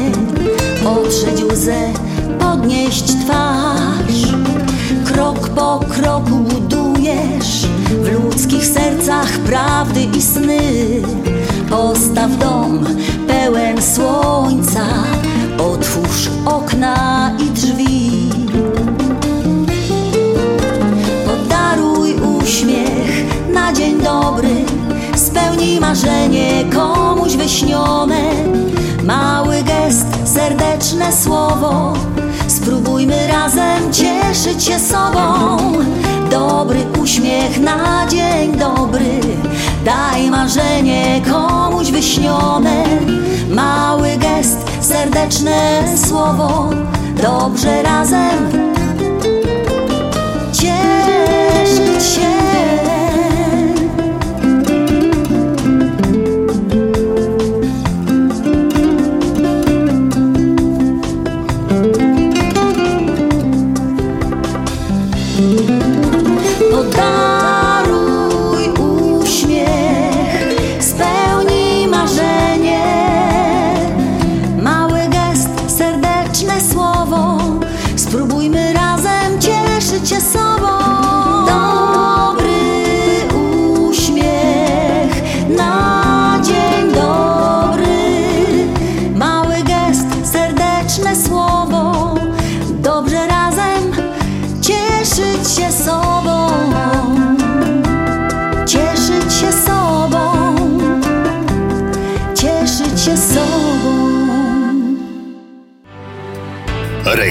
otrzeć 0.85 1.45
łzę, 1.53 1.93
podnieść 2.39 3.05
twarz. 3.05 4.35
Krok 5.05 5.49
po 5.49 5.81
kroku 5.89 6.31
budujesz 6.31 7.67
w 8.03 8.12
ludzkich 8.12 8.67
sercach 8.67 9.39
prawdy 9.39 10.01
i 10.05 10.23
sny. 10.23 10.61
Postaw 11.71 12.39
dom 12.39 12.85
pełen 13.29 13.83
słońca, 13.83 14.87
otwórz 15.59 16.31
okna 16.45 17.31
i 17.39 17.51
drzwi. 17.51 18.31
Podaruj 21.27 22.15
uśmiech 22.15 23.25
na 23.53 23.73
dzień 23.73 24.01
dobry, 24.01 24.64
spełnij 25.65 25.81
marzenie 25.81 26.65
komuś 26.75 27.37
wyśnione. 27.37 28.21
Mały 29.03 29.62
gest, 29.62 30.07
serdeczne 30.25 31.12
słowo, 31.12 31.93
spróbujmy 32.49 33.27
razem 33.29 33.93
cieszyć 33.93 34.65
się 34.65 34.79
sobą. 34.79 35.59
Dobry 36.31 36.79
uśmiech 37.03 37.61
na 37.61 38.07
dzień 38.09 38.57
dobry, 38.57 39.21
daj 39.85 40.31
marzenie 40.31 41.23
komuś 41.31 41.91
wyśnione. 41.91 42.85
Mały 43.51 44.09
gest, 44.17 44.59
serdeczne 44.81 45.85
słowo, 45.97 46.71
dobrze 47.23 47.83
razem 47.83 48.74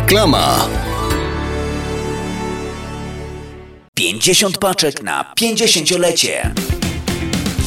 Reklama. 0.03 0.67
50 3.95 4.57
paczek 4.57 5.03
na 5.03 5.33
50-lecie. 5.41 6.53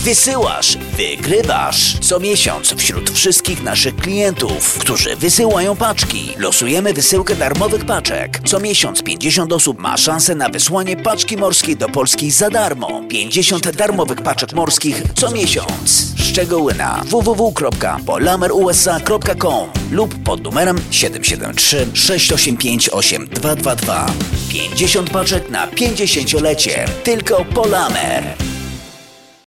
Wysyłasz, 0.07 0.79
wygrywasz. 0.97 1.99
Co 2.01 2.21
miesiąc 2.21 2.75
wśród 2.75 3.11
wszystkich 3.11 3.63
naszych 3.63 3.97
klientów, 3.97 4.79
którzy 4.79 5.17
wysyłają 5.17 5.77
paczki, 5.77 6.33
losujemy 6.39 6.93
wysyłkę 6.93 7.37
darmowych 7.37 7.87
paczek. 7.87 8.41
Co 8.45 8.61
miesiąc 8.61 9.03
50 9.03 9.53
osób 9.53 9.79
ma 9.79 9.97
szansę 9.97 10.35
na 10.35 10.49
wysłanie 10.49 10.97
paczki 10.97 11.37
morskiej 11.37 11.77
do 11.77 11.89
Polski 11.89 12.31
za 12.31 12.51
darmo. 12.51 13.03
50 13.09 13.77
darmowych 13.77 14.23
paczek 14.23 14.53
morskich 14.53 15.03
co 15.15 15.31
miesiąc. 15.31 16.07
Szczegóły 16.17 16.75
na 16.75 17.03
www.polamerusa.com 17.07 19.69
lub 19.91 20.15
pod 20.25 20.43
numerem 20.43 20.79
773 20.91 21.87
685 21.95 22.89
8222. 22.89 24.07
50 24.49 25.11
paczek 25.11 25.51
na 25.51 25.67
50-lecie. 25.67 26.85
Tylko 27.05 27.45
Polamer. 27.45 28.46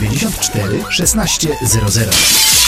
794 0.00 0.90
1600. 0.90 2.67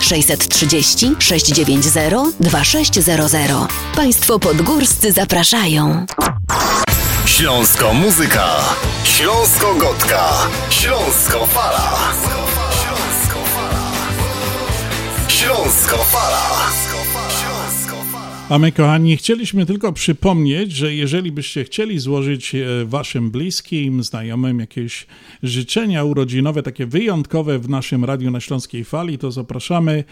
630 0.00 1.16
690 1.18 2.36
2600. 2.40 3.50
Państwo 3.96 4.38
podgórscy 4.38 5.12
zapraszają. 5.12 6.06
Śląsko 7.26 7.94
muzyka. 7.94 8.46
Śląsko 9.04 9.74
gotka. 9.74 10.28
Śląsko 10.70 11.46
fala. 11.46 11.98
Śląsko 15.28 15.98
fala. 15.98 16.91
A 18.52 18.58
my, 18.58 18.72
kochani, 18.72 19.16
chcieliśmy 19.16 19.66
tylko 19.66 19.92
przypomnieć, 19.92 20.72
że 20.72 20.94
jeżeli 20.94 21.32
byście 21.32 21.64
chcieli 21.64 21.98
złożyć 21.98 22.54
e, 22.54 22.84
waszym 22.84 23.30
bliskim, 23.30 24.02
znajomym 24.02 24.58
jakieś 24.58 25.06
życzenia 25.42 26.04
urodzinowe, 26.04 26.62
takie 26.62 26.86
wyjątkowe 26.86 27.58
w 27.58 27.68
naszym 27.68 28.04
Radiu 28.04 28.30
na 28.30 28.40
Śląskiej 28.40 28.84
Fali, 28.84 29.18
to 29.18 29.30
zapraszamy. 29.30 30.04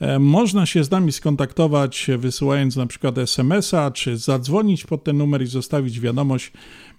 E, 0.00 0.18
Można 0.18 0.66
się 0.66 0.84
z 0.84 0.90
nami 0.90 1.12
skontaktować, 1.12 2.10
e, 2.10 2.18
wysyłając 2.18 2.76
na 2.76 2.86
przykład 2.86 3.18
SMS-a, 3.18 3.90
czy 3.90 4.16
zadzwonić 4.16 4.84
pod 4.84 5.04
ten 5.04 5.16
numer 5.16 5.42
i 5.42 5.46
zostawić 5.46 6.00
wiadomość. 6.00 6.52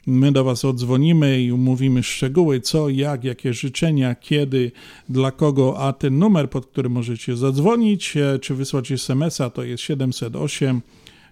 My 0.07 0.31
do 0.31 0.43
Was 0.43 0.65
odzwonimy 0.65 1.41
i 1.41 1.51
umówimy 1.51 2.03
szczegóły, 2.03 2.61
co, 2.61 2.89
jak, 2.89 3.23
jakie 3.23 3.53
życzenia, 3.53 4.15
kiedy, 4.15 4.71
dla 5.09 5.31
kogo, 5.31 5.79
a 5.79 5.93
ten 5.93 6.19
numer, 6.19 6.49
pod 6.49 6.65
który 6.65 6.89
możecie 6.89 7.35
zadzwonić, 7.35 8.17
e, 8.17 8.39
czy 8.39 8.55
wysłać 8.55 8.91
SMS-a, 8.91 9.49
to 9.49 9.63
jest 9.63 9.83
708 9.83 10.81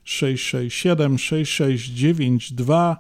667 0.04 1.18
6692. 1.18 2.98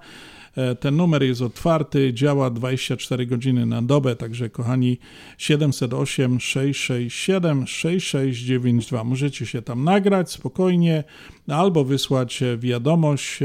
E, 0.55 0.75
Ten 0.75 0.95
numer 0.95 1.23
jest 1.23 1.41
otwarty, 1.41 2.13
działa 2.13 2.49
24 2.49 3.25
godziny 3.25 3.65
na 3.65 3.81
dobę, 3.81 4.15
także 4.15 4.49
kochani 4.49 4.97
708 5.37 6.39
667 6.39 7.67
6692. 7.67 9.03
Możecie 9.03 9.45
się 9.45 9.61
tam 9.61 9.83
nagrać 9.83 10.31
spokojnie 10.31 11.03
albo 11.47 11.83
wysłać 11.83 12.43
e, 12.43 12.57
wiadomość. 12.57 13.39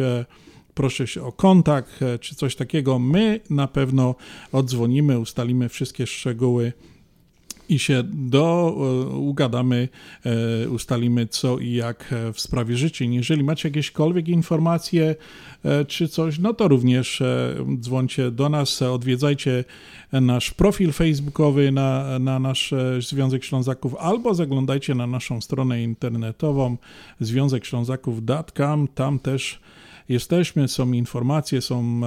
Proszę 0.78 1.06
się 1.06 1.22
o 1.22 1.32
kontakt 1.32 2.02
e, 2.02 2.18
czy 2.18 2.34
coś 2.34 2.56
takiego. 2.56 2.98
My 2.98 3.40
na 3.50 3.68
pewno 3.68 4.14
odzwonimy, 4.52 5.18
ustalimy 5.18 5.68
wszystkie 5.68 6.06
szczegóły 6.06 6.72
i 7.68 7.78
się 7.78 8.02
do, 8.12 8.76
e, 8.76 9.06
ugadamy, 9.16 9.88
e, 10.64 10.68
ustalimy 10.68 11.26
co 11.26 11.58
i 11.58 11.72
jak 11.72 12.14
w 12.34 12.40
sprawie 12.40 12.76
życzeń. 12.76 13.14
Jeżeli 13.14 13.44
macie 13.44 13.68
jakiekolwiek 13.68 14.28
informacje 14.28 15.14
czy 15.88 16.08
coś, 16.08 16.38
no 16.38 16.54
to 16.54 16.68
również 16.68 17.22
dzwońcie 17.80 18.30
do 18.30 18.48
nas, 18.48 18.82
odwiedzajcie 18.82 19.64
nasz 20.12 20.50
profil 20.50 20.92
facebookowy 20.92 21.72
na, 21.72 22.18
na 22.18 22.38
nasz 22.38 22.74
Związek 22.98 23.44
Ślązaków 23.44 23.94
albo 23.96 24.34
zaglądajcie 24.34 24.94
na 24.94 25.06
naszą 25.06 25.40
stronę 25.40 25.82
internetową 25.82 26.76
związekślązaków.com, 27.20 28.88
tam 28.94 29.18
też 29.18 29.60
jesteśmy, 30.08 30.68
są 30.68 30.92
informacje, 30.92 31.60
są 31.60 32.00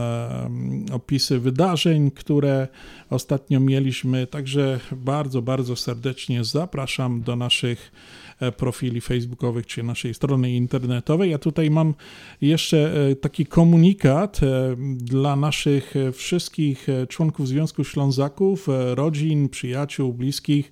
opisy 0.91 1.39
wydarzeń, 1.39 2.11
które 2.11 2.67
ostatnio 3.09 3.59
mieliśmy, 3.59 4.27
także 4.27 4.79
bardzo, 4.91 5.41
bardzo 5.41 5.75
serdecznie 5.75 6.43
zapraszam 6.43 7.21
do 7.21 7.35
naszych 7.35 7.91
e, 8.39 8.51
profili 8.51 9.01
facebookowych 9.01 9.65
czy 9.65 9.83
naszej 9.83 10.13
strony 10.13 10.51
internetowej. 10.51 11.31
Ja 11.31 11.37
tutaj 11.37 11.69
mam 11.69 11.93
jeszcze 12.41 13.07
e, 13.11 13.15
taki 13.15 13.45
komunikat 13.45 14.43
e, 14.43 14.75
dla 14.95 15.35
naszych 15.35 15.93
wszystkich 16.13 16.87
członków 17.09 17.47
Związku 17.47 17.83
Ślązaków, 17.83 18.67
rodzin, 18.93 19.49
przyjaciół, 19.49 20.13
bliskich. 20.13 20.71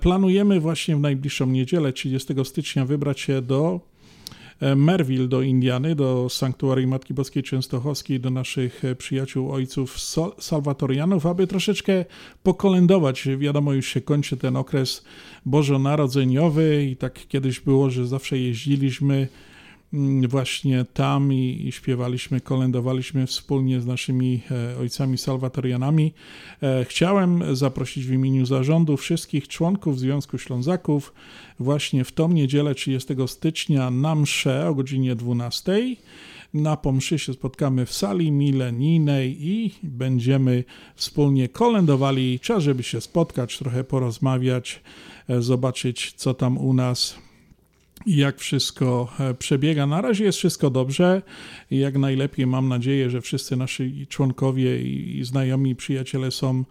Planujemy 0.00 0.60
właśnie 0.60 0.96
w 0.96 1.00
najbliższą 1.00 1.46
niedzielę, 1.46 1.92
30 1.92 2.34
stycznia, 2.44 2.84
wybrać 2.84 3.20
się 3.20 3.42
do 3.42 3.87
Merville 4.76 5.28
do 5.28 5.42
Indiany, 5.42 5.94
do 5.94 6.28
Sanktuarium 6.28 6.90
Matki 6.90 7.14
Boskiej 7.14 7.42
Częstochowskiej, 7.42 8.20
do 8.20 8.30
naszych 8.30 8.84
e, 8.84 8.94
przyjaciół, 8.94 9.52
ojców 9.52 10.00
Sol- 10.00 10.32
salwatorianów, 10.38 11.26
aby 11.26 11.46
troszeczkę 11.46 12.04
pokolędować. 12.42 13.28
Wiadomo, 13.38 13.72
już 13.72 13.86
się 13.86 14.00
kończy 14.00 14.36
ten 14.36 14.56
okres 14.56 15.04
bożonarodzeniowy 15.46 16.84
i 16.84 16.96
tak 16.96 17.28
kiedyś 17.28 17.60
było, 17.60 17.90
że 17.90 18.06
zawsze 18.06 18.38
jeździliśmy 18.38 19.28
właśnie 20.28 20.84
tam 20.84 21.32
i, 21.32 21.64
i 21.66 21.72
śpiewaliśmy, 21.72 22.40
kolędowaliśmy 22.40 23.26
wspólnie 23.26 23.80
z 23.80 23.86
naszymi 23.86 24.40
e, 24.50 24.78
ojcami 24.78 25.18
salwatorianami. 25.18 26.12
E, 26.62 26.84
chciałem 26.84 27.56
zaprosić 27.56 28.06
w 28.06 28.12
imieniu 28.12 28.46
zarządu 28.46 28.96
wszystkich 28.96 29.48
członków 29.48 29.98
Związku 29.98 30.38
Ślązaków 30.38 31.12
właśnie 31.60 32.04
w 32.04 32.12
tą 32.12 32.28
niedzielę 32.28 32.74
30 32.74 33.14
stycznia 33.26 33.90
na 33.90 34.14
mszę 34.14 34.68
o 34.68 34.74
godzinie 34.74 35.14
12. 35.14 35.96
Na 36.54 36.76
pomszy 36.76 37.18
się 37.18 37.32
spotkamy 37.32 37.86
w 37.86 37.92
sali 37.92 38.32
milenijnej 38.32 39.46
i 39.46 39.74
będziemy 39.82 40.64
wspólnie 40.94 41.48
kolędowali. 41.48 42.40
Czas, 42.40 42.62
żeby 42.62 42.82
się 42.82 43.00
spotkać, 43.00 43.58
trochę 43.58 43.84
porozmawiać, 43.84 44.80
e, 45.28 45.42
zobaczyć 45.42 46.12
co 46.16 46.34
tam 46.34 46.58
u 46.58 46.74
nas 46.74 47.27
jak 48.06 48.38
wszystko 48.38 49.12
e, 49.20 49.34
przebiega. 49.34 49.86
Na 49.86 50.00
razie 50.00 50.24
jest 50.24 50.38
wszystko 50.38 50.70
dobrze 50.70 51.22
jak 51.70 51.96
najlepiej 51.96 52.46
mam 52.46 52.68
nadzieję, 52.68 53.10
że 53.10 53.20
wszyscy 53.20 53.56
nasi 53.56 54.06
członkowie 54.08 54.82
i, 54.82 55.24
znajomi, 55.24 55.76
przyjaciele 55.76 56.30
są 56.30 56.64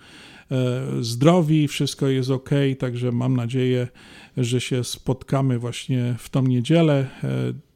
e, 0.52 0.82
zdrowi, 1.00 1.68
wszystko 1.68 2.08
jest 2.08 2.30
ok, 2.30 2.50
także 2.80 3.12
mam 3.12 3.36
nadzieję, 3.36 3.88
że 4.38 4.62
się 4.62 4.84
spotkamy 4.84 5.60
właśnie 5.60 6.16
w 6.20 6.30
tą 6.30 6.44
niedzielę. 6.44 7.08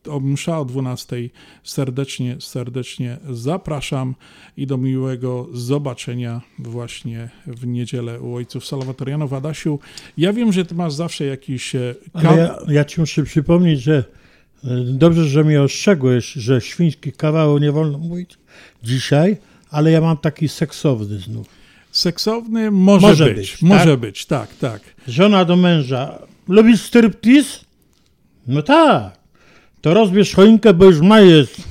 O 0.09 0.19
msza 0.19 0.59
o 0.59 0.65
12 0.65 1.15
serdecznie, 1.63 2.37
serdecznie 2.39 3.17
zapraszam 3.29 4.15
i 4.57 4.67
do 4.67 4.77
miłego 4.77 5.47
zobaczenia 5.53 6.41
właśnie 6.59 7.29
w 7.47 7.67
niedzielę 7.67 8.19
u 8.21 8.35
ojców 8.35 8.65
Salwatorianów. 8.65 9.33
Adasiu, 9.33 9.79
ja 10.17 10.33
wiem, 10.33 10.53
że 10.53 10.65
ty 10.65 10.75
masz 10.75 10.93
zawsze 10.93 11.25
jakiś 11.25 11.75
e, 11.75 11.95
Ale 12.13 12.37
ja, 12.37 12.57
ja 12.67 12.85
ci 12.85 12.99
muszę 12.99 13.23
przypomnieć, 13.23 13.81
że 13.81 14.03
e, 14.63 14.69
dobrze, 14.83 15.25
że 15.25 15.43
mnie 15.43 15.61
ostrzegłeś, 15.61 16.33
że 16.33 16.61
świński 16.61 17.11
kawał 17.11 17.57
nie 17.57 17.71
wolno 17.71 17.97
mówić 17.97 18.37
dzisiaj, 18.83 19.37
ale 19.69 19.91
ja 19.91 20.01
mam 20.01 20.17
taki 20.17 20.49
seksowny 20.49 21.19
znów. 21.19 21.47
Seksowny 21.91 22.71
może, 22.71 23.07
Może 23.07 23.25
być, 23.25 23.35
być, 23.35 23.61
może 23.61 23.91
tak? 23.91 23.99
być, 23.99 24.25
tak, 24.25 24.55
tak. 24.55 24.81
Żona 25.07 25.45
do 25.45 25.55
męża, 25.55 26.19
lubisz 26.47 26.81
striptease? 26.81 27.65
No 28.47 28.61
tak. 28.61 29.20
To 29.81 29.93
rozbierz 29.93 30.33
choinkę, 30.35 30.73
bo 30.73 30.85
już 30.85 31.01
ma 31.01 31.19
jest. 31.21 31.61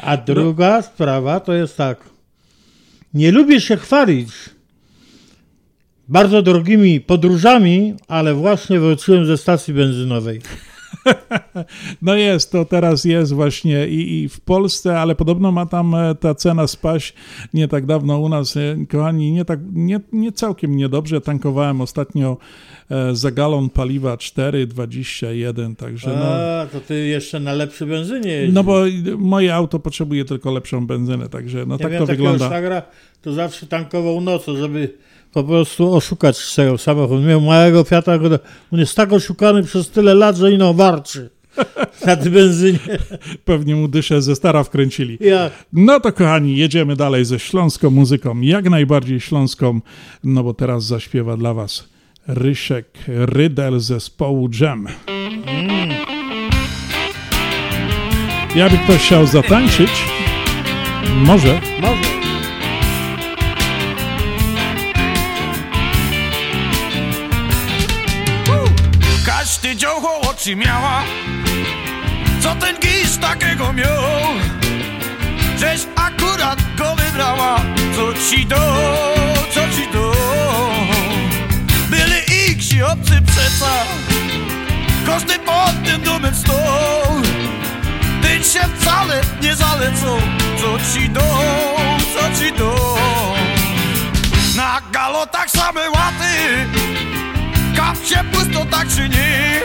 A 0.00 0.16
druga 0.26 0.82
sprawa 0.82 1.40
to 1.40 1.52
jest 1.52 1.76
tak. 1.76 1.98
Nie 3.14 3.32
lubię 3.32 3.60
się 3.60 3.76
chwalić 3.76 4.30
bardzo 6.08 6.42
drogimi 6.42 7.00
podróżami, 7.00 7.94
ale 8.08 8.34
właśnie 8.34 8.80
wróciłem 8.80 9.26
ze 9.26 9.36
stacji 9.36 9.74
benzynowej. 9.74 10.40
No 12.02 12.14
jest, 12.14 12.52
to 12.52 12.64
teraz 12.64 13.04
jest 13.04 13.32
właśnie 13.32 13.88
i, 13.88 14.22
i 14.22 14.28
w 14.28 14.40
Polsce, 14.40 15.00
ale 15.00 15.14
podobno 15.14 15.52
ma 15.52 15.66
tam 15.66 15.94
e, 15.94 16.14
ta 16.14 16.34
cena 16.34 16.66
spaść 16.66 17.14
nie 17.54 17.68
tak 17.68 17.86
dawno 17.86 18.18
u 18.18 18.28
nas. 18.28 18.56
E, 18.56 18.76
Kochani, 18.90 19.32
nie, 19.32 19.44
tak, 19.44 19.60
nie, 19.72 20.00
nie 20.12 20.32
całkiem 20.32 20.76
niedobrze. 20.76 21.20
Tankowałem 21.20 21.80
ostatnio 21.80 22.36
za 23.12 23.30
galon 23.30 23.70
paliwa 23.70 24.16
4,21, 24.16 25.76
także 25.76 26.08
no... 26.08 26.24
A, 26.24 26.66
to 26.72 26.80
ty 26.80 27.06
jeszcze 27.06 27.40
na 27.40 27.52
lepszy 27.52 27.86
benzynie 27.86 28.30
jeździsz. 28.30 28.54
No 28.54 28.64
bo 28.64 28.82
moje 29.18 29.54
auto 29.54 29.78
potrzebuje 29.78 30.24
tylko 30.24 30.52
lepszą 30.52 30.86
benzynę, 30.86 31.28
także 31.28 31.66
no 31.66 31.76
ja 31.80 31.88
tak 31.88 31.98
to 31.98 32.06
wygląda. 32.06 32.46
szwagra, 32.46 32.82
to 33.22 33.32
zawsze 33.32 33.66
tankował 33.66 34.20
nocą, 34.20 34.56
żeby 34.56 34.94
po 35.32 35.44
prostu 35.44 35.94
oszukać 35.94 36.36
swego 36.36 36.78
samochód. 36.78 37.24
Miał 37.24 37.40
małego 37.40 37.84
Fiata, 37.84 38.18
on 38.72 38.78
jest 38.78 38.96
tak 38.96 39.12
oszukany 39.12 39.62
przez 39.62 39.90
tyle 39.90 40.14
lat, 40.14 40.36
że 40.36 40.52
ino 40.52 40.74
warczy 40.74 41.30
na 42.06 42.16
tej 42.16 42.30
benzynie. 42.30 42.78
Pewnie 43.44 43.76
mu 43.76 43.88
dyszę 43.88 44.22
ze 44.22 44.36
stara 44.36 44.64
wkręcili. 44.64 45.18
Jak? 45.20 45.52
No 45.72 46.00
to 46.00 46.12
kochani, 46.12 46.56
jedziemy 46.56 46.96
dalej 46.96 47.24
ze 47.24 47.38
śląską 47.38 47.90
muzyką, 47.90 48.40
jak 48.40 48.70
najbardziej 48.70 49.20
śląską, 49.20 49.80
no 50.24 50.42
bo 50.44 50.54
teraz 50.54 50.84
zaśpiewa 50.84 51.36
dla 51.36 51.54
was 51.54 51.91
Ryszek 52.28 52.86
Rydel 53.06 53.80
zespołu 53.80 54.48
Jam. 54.60 54.88
Jakby 58.54 58.78
ktoś 58.78 59.02
chciał 59.02 59.26
zatańczyć, 59.26 59.90
może. 61.14 61.60
Może. 61.80 62.02
Każdy 69.26 69.76
dziołcho 69.76 70.20
oczy 70.20 70.56
miała 70.56 71.02
Co 72.40 72.54
ten 72.54 72.76
gisz 72.80 73.16
takiego 73.20 73.72
miał 73.72 74.02
Żeś 75.58 75.80
akurat 75.96 76.58
go 76.78 76.96
wybrała 76.96 77.60
co 77.96 78.14
ci 78.30 78.46
do 78.46 78.56
Iksi 82.82 82.90
obcy 82.90 83.22
Każdy 85.06 85.38
pod 85.38 85.84
tym 85.84 86.02
domem 86.02 86.34
stał 86.34 87.22
Ty 88.22 88.28
się 88.28 88.60
wcale 88.60 89.20
nie 89.42 89.56
zalecą. 89.56 90.18
Co 90.60 90.78
ci 90.92 91.08
do, 91.08 91.20
co 92.14 92.40
ci 92.40 92.52
do? 92.52 92.98
Na 94.56 94.80
galotach 94.92 95.50
same 95.50 95.90
łaty. 95.90 96.66
Kapcie 97.76 98.24
pusto 98.32 98.66
tak 98.66 98.88
czy 98.88 99.08
nie? 99.08 99.60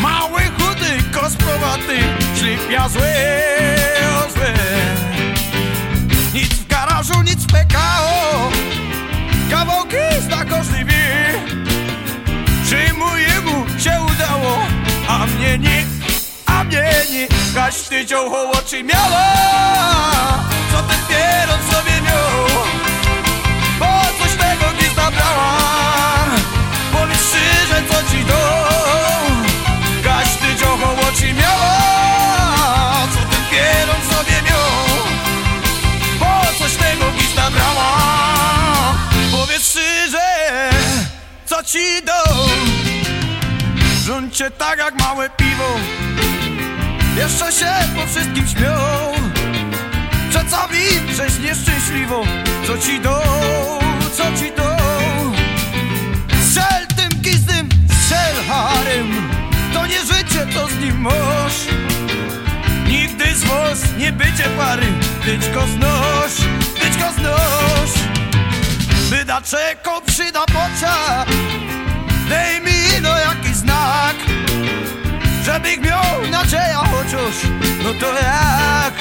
Mały, 0.00 0.40
chudy, 0.40 1.02
kosprowaty 1.12 1.98
Ślipia 2.36 2.88
złe, 2.88 3.14
złe. 4.34 4.54
Nic 6.34 6.54
w 6.54 6.66
garażu, 6.66 7.22
nic 7.22 7.44
w 7.44 7.46
PKO 7.46 8.50
Kawałki 9.50 9.96
zna 10.26 10.44
każdy 10.44 10.84
wie 10.84 11.49
się 13.80 14.00
udało 14.12 14.58
A 15.08 15.26
mnie 15.26 15.58
nie, 15.58 15.84
a 16.46 16.64
mnie 16.64 16.82
nie. 17.12 17.26
Każdy 17.54 18.06
dział 18.06 18.50
oczy 18.52 18.84
miała 18.84 19.24
Co 20.72 20.82
ten 20.82 20.98
pieron 21.08 21.60
sobie 21.70 22.00
miał 22.02 22.66
Bo 23.78 23.86
coś 24.18 24.32
tego 24.32 24.72
nie 24.82 24.88
zabrała. 24.94 25.58
Powiedz 26.92 27.18
szczerze 27.28 27.82
co 27.88 28.10
ci 28.10 28.24
do. 28.24 28.68
Każdy 30.04 30.54
dział 30.60 30.74
oczy 31.08 31.34
miała 31.34 31.76
Co 33.14 33.20
ten 33.20 33.44
pieron 33.50 34.00
sobie 34.10 34.42
miał 34.42 34.70
Bo 36.18 36.58
coś 36.58 36.72
tego 36.72 37.04
nie 37.10 37.34
zabrała. 37.36 37.96
Powiedz 39.32 39.70
szczerze 39.70 40.70
co 41.46 41.62
ci 41.64 42.02
do 42.04 42.89
dom 44.10 44.20
Rządźcie 44.20 44.50
tak 44.50 44.78
jak 44.78 45.00
małe 45.00 45.30
piwo. 45.30 45.78
Jeszcze 47.16 47.52
się 47.52 47.72
po 47.96 48.06
wszystkim 48.06 48.46
śmią 48.46 48.76
Przedstawi, 50.30 50.84
żeś 51.16 51.38
nieszczęśliwą. 51.38 52.22
Co 52.66 52.78
ci 52.78 53.00
do, 53.00 53.22
co 54.16 54.24
ci 54.24 54.52
do? 54.56 54.76
Strzel 56.42 56.86
tym 56.96 57.20
gizdym, 57.20 57.68
strzel 57.88 58.34
harem. 58.48 59.30
To 59.74 59.86
nie 59.86 60.00
życie, 60.00 60.46
to 60.54 60.68
z 60.68 60.78
nim 60.78 61.00
mąż. 61.00 61.54
Nigdy 62.88 63.34
z 63.34 63.44
was 63.44 63.78
nie 63.98 64.12
będzie 64.12 64.44
pary. 64.44 64.86
Go 65.54 65.66
znoś, 65.66 66.32
go 66.98 67.12
znoś. 67.18 67.90
Wyda 69.10 69.42
czeko, 69.42 70.02
przyda 70.06 70.44
pocia. 70.46 71.24
Dej 72.28 72.60
mi 72.60 72.80
no 73.02 73.18
jakiś 73.18 73.49
znak 73.80 74.16
Żebych 75.44 75.80
miał 75.80 76.30
nadzieję 76.30 76.76
chociaż 76.92 77.34
No 77.84 77.94
to 78.00 78.14
jak, 78.14 78.94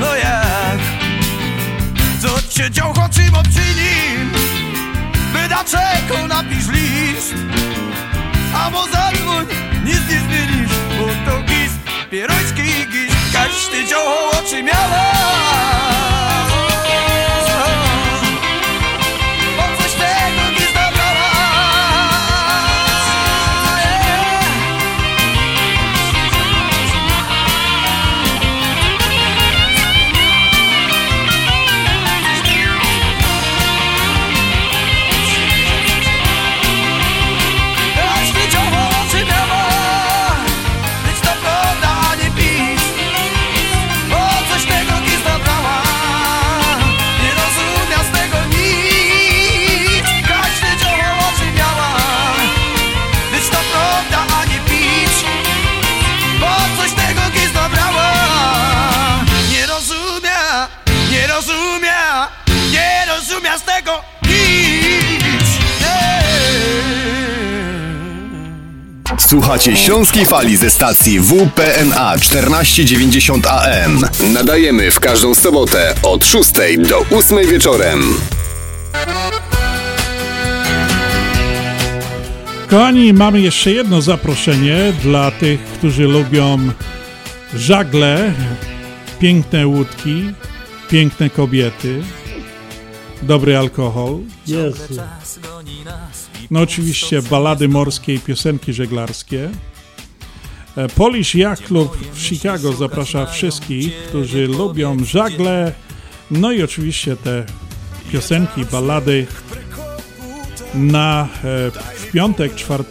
no 0.00 0.16
jak. 0.16 0.78
Co 2.22 2.42
cię 2.48 2.70
dział 2.70 2.94
choćim 2.94 3.34
obczynim 3.34 4.32
Wyda 5.32 5.64
czeko, 5.64 6.28
napisz 6.28 6.68
list 6.68 7.34
Albo 8.54 8.82
zadzwoń, 8.86 9.46
nic 9.84 10.00
nie 10.10 10.20
zmienisz 10.20 10.72
Bo 10.98 11.30
to 11.30 11.42
gist, 11.42 11.78
pieroński 12.10 12.62
gist. 12.62 13.16
Każdy 13.32 13.84
dział 13.88 14.02
oczy 14.30 14.62
miała 14.62 15.03
Słuchacie 69.28 69.76
Śląskiej 69.76 70.26
Fali 70.26 70.56
ze 70.56 70.70
stacji 70.70 71.20
WPNA 71.20 72.18
1490 72.18 73.46
AM. 73.46 74.00
Nadajemy 74.32 74.90
w 74.90 75.00
każdą 75.00 75.34
sobotę 75.34 75.94
od 76.02 76.24
6 76.24 76.52
do 76.88 77.16
8 77.18 77.46
wieczorem. 77.46 78.14
Kochani, 82.68 83.12
mamy 83.12 83.40
jeszcze 83.40 83.72
jedno 83.72 84.02
zaproszenie 84.02 84.92
dla 85.02 85.30
tych, 85.30 85.60
którzy 85.60 86.02
lubią 86.02 86.58
żagle, 87.54 88.32
piękne 89.18 89.66
łódki, 89.66 90.24
piękne 90.90 91.30
kobiety, 91.30 92.02
dobry 93.22 93.58
alkohol. 93.58 94.18
Jezu. 94.46 94.94
No 96.54 96.60
oczywiście 96.60 97.22
balady 97.22 97.68
morskie 97.68 98.14
i 98.14 98.20
piosenki 98.20 98.72
żeglarskie. 98.72 99.50
E, 100.76 100.88
Polish 100.88 101.34
Yacht 101.34 101.66
Club 101.66 101.96
w 102.12 102.20
Chicago 102.22 102.72
zaprasza 102.72 103.26
wszystkich, 103.26 103.94
którzy 104.08 104.46
lubią 104.46 105.04
żagle, 105.04 105.72
no 106.30 106.52
i 106.52 106.62
oczywiście 106.62 107.16
te 107.16 107.46
piosenki, 108.12 108.64
balady 108.64 109.26
na 110.74 111.28
e, 111.44 111.70
w 111.96 112.10
piątek 112.12 112.54
4 112.54 112.84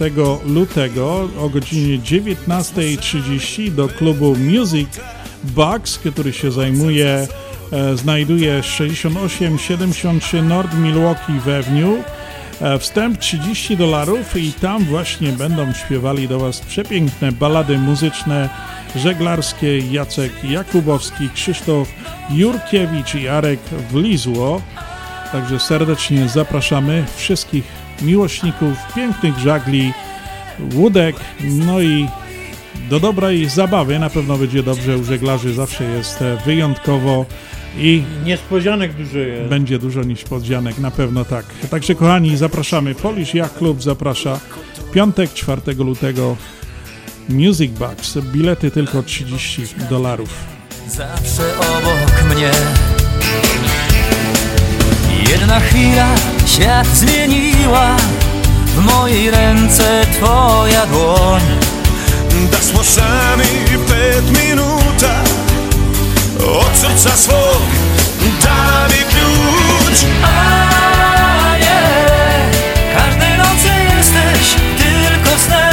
lutego 0.45 1.29
o 1.39 1.49
godzinie 1.49 1.99
19.30 1.99 3.71
do 3.71 3.87
klubu 3.87 4.35
Music 4.35 4.89
Box, 5.43 5.97
który 5.97 6.33
się 6.33 6.51
zajmuje, 6.51 7.27
e, 7.71 7.97
znajduje 7.97 8.63
6873 8.63 10.41
North 10.41 10.73
Milwaukee 10.77 11.39
Avenue. 11.39 12.03
E, 12.61 12.79
Wstęp 12.79 13.17
30 13.17 13.77
dolarów 13.77 14.37
i 14.37 14.53
tam 14.53 14.83
właśnie 14.83 15.31
będą 15.31 15.73
śpiewali 15.73 16.27
do 16.27 16.39
Was 16.39 16.59
przepiękne 16.59 17.31
balady 17.31 17.77
muzyczne, 17.77 18.49
żeglarskie 18.95 19.79
Jacek 19.79 20.31
Jakubowski, 20.43 21.29
Krzysztof 21.29 21.87
Jurkiewicz 22.29 23.15
i 23.15 23.27
Arek 23.27 23.59
Wlizło. 23.91 24.61
Także 25.31 25.59
serdecznie 25.59 26.29
zapraszamy 26.29 27.05
wszystkich 27.15 27.63
miłośników 28.01 28.77
pięknych 28.95 29.37
żagli, 29.39 29.93
łódek, 30.73 31.15
no 31.41 31.81
i 31.81 32.07
do 32.89 32.99
dobrej 32.99 33.49
zabawy. 33.49 33.99
Na 33.99 34.09
pewno 34.09 34.37
będzie 34.37 34.63
dobrze, 34.63 34.97
u 34.97 35.03
żeglarzy 35.03 35.53
zawsze 35.53 35.83
jest 35.83 36.21
e, 36.21 36.37
wyjątkowo 36.45 37.25
i 37.77 38.03
Niespodzianek 38.25 38.93
dużo 38.93 39.17
jest. 39.17 39.49
będzie 39.49 39.79
dużo 39.79 40.03
niespodzianek, 40.03 40.77
na 40.77 40.91
pewno 40.91 41.25
tak. 41.25 41.45
Także 41.71 41.95
kochani, 41.95 42.37
zapraszamy. 42.37 42.95
Polish 42.95 43.33
Yacht 43.35 43.57
Club 43.57 43.81
zaprasza 43.83 44.39
piątek 44.93 45.33
4 45.33 45.61
lutego 45.77 46.35
Music 47.29 47.71
Box. 47.71 48.17
Bilety 48.33 48.71
tylko 48.71 49.03
30 49.03 49.61
dolarów. 49.89 50.29
zawsze 50.87 51.43
obok 51.59 52.35
mnie 52.35 52.51
Jedna 55.31 55.59
chwila 55.59 56.15
świat 56.45 56.87
zmieniła 56.87 57.97
W 58.75 58.85
mojej 58.85 59.31
ręce 59.31 60.05
twoja 60.13 60.85
dłoń 60.85 61.41
Das 62.51 62.73
må 62.73 62.83
sami 62.83 63.45
pet 63.87 64.25
minuta 66.33 66.59
Od 66.59 66.77
srca 66.77 67.17
svog 67.17 67.61
da 68.41 68.87
mi 68.87 69.03
ključ 69.09 70.05
A 70.23 71.57
nie, 71.57 71.81
każdej 72.97 73.37
nocy 73.37 73.69
jesteś 73.97 74.55
tylko 74.77 75.39
snem. 75.39 75.69
A 75.69 75.72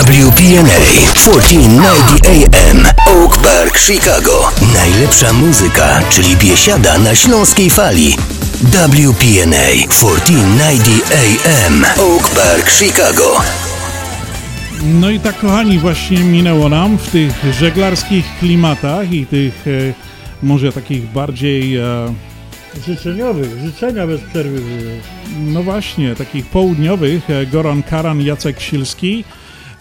WPNA 0.00 0.80
1490 1.14 2.26
AM 2.26 2.86
Oak 3.06 3.36
Park, 3.38 3.78
Chicago. 3.78 4.50
Najlepsza 4.74 5.32
muzyka, 5.32 6.00
czyli 6.10 6.36
biesiada 6.36 6.98
na 6.98 7.14
śląskiej 7.14 7.70
fali. 7.70 8.16
WPNA 8.62 9.66
1490 9.88 11.12
AM 11.44 11.84
Oak 11.84 12.28
Park, 12.28 12.70
Chicago. 12.70 13.36
No 14.84 15.10
i 15.10 15.20
tak, 15.20 15.38
kochani, 15.38 15.78
właśnie 15.78 16.18
minęło 16.18 16.68
nam 16.68 16.98
w 16.98 17.10
tych 17.10 17.32
żeglarskich 17.58 18.24
klimatach 18.38 19.12
i 19.12 19.26
tych 19.26 19.66
e, 19.66 19.70
może 20.42 20.72
takich 20.72 21.12
bardziej. 21.12 21.76
E, 21.76 22.14
Życzeniowych, 22.86 23.60
życzenia 23.64 24.06
bez 24.06 24.20
przerwy 24.20 24.60
były. 24.60 25.00
No 25.38 25.62
właśnie, 25.62 26.14
takich 26.14 26.46
południowych. 26.46 27.30
e, 27.30 27.46
Goran 27.46 27.82
Karan, 27.82 28.20
Jacek 28.20 28.60
Silski. 28.60 29.24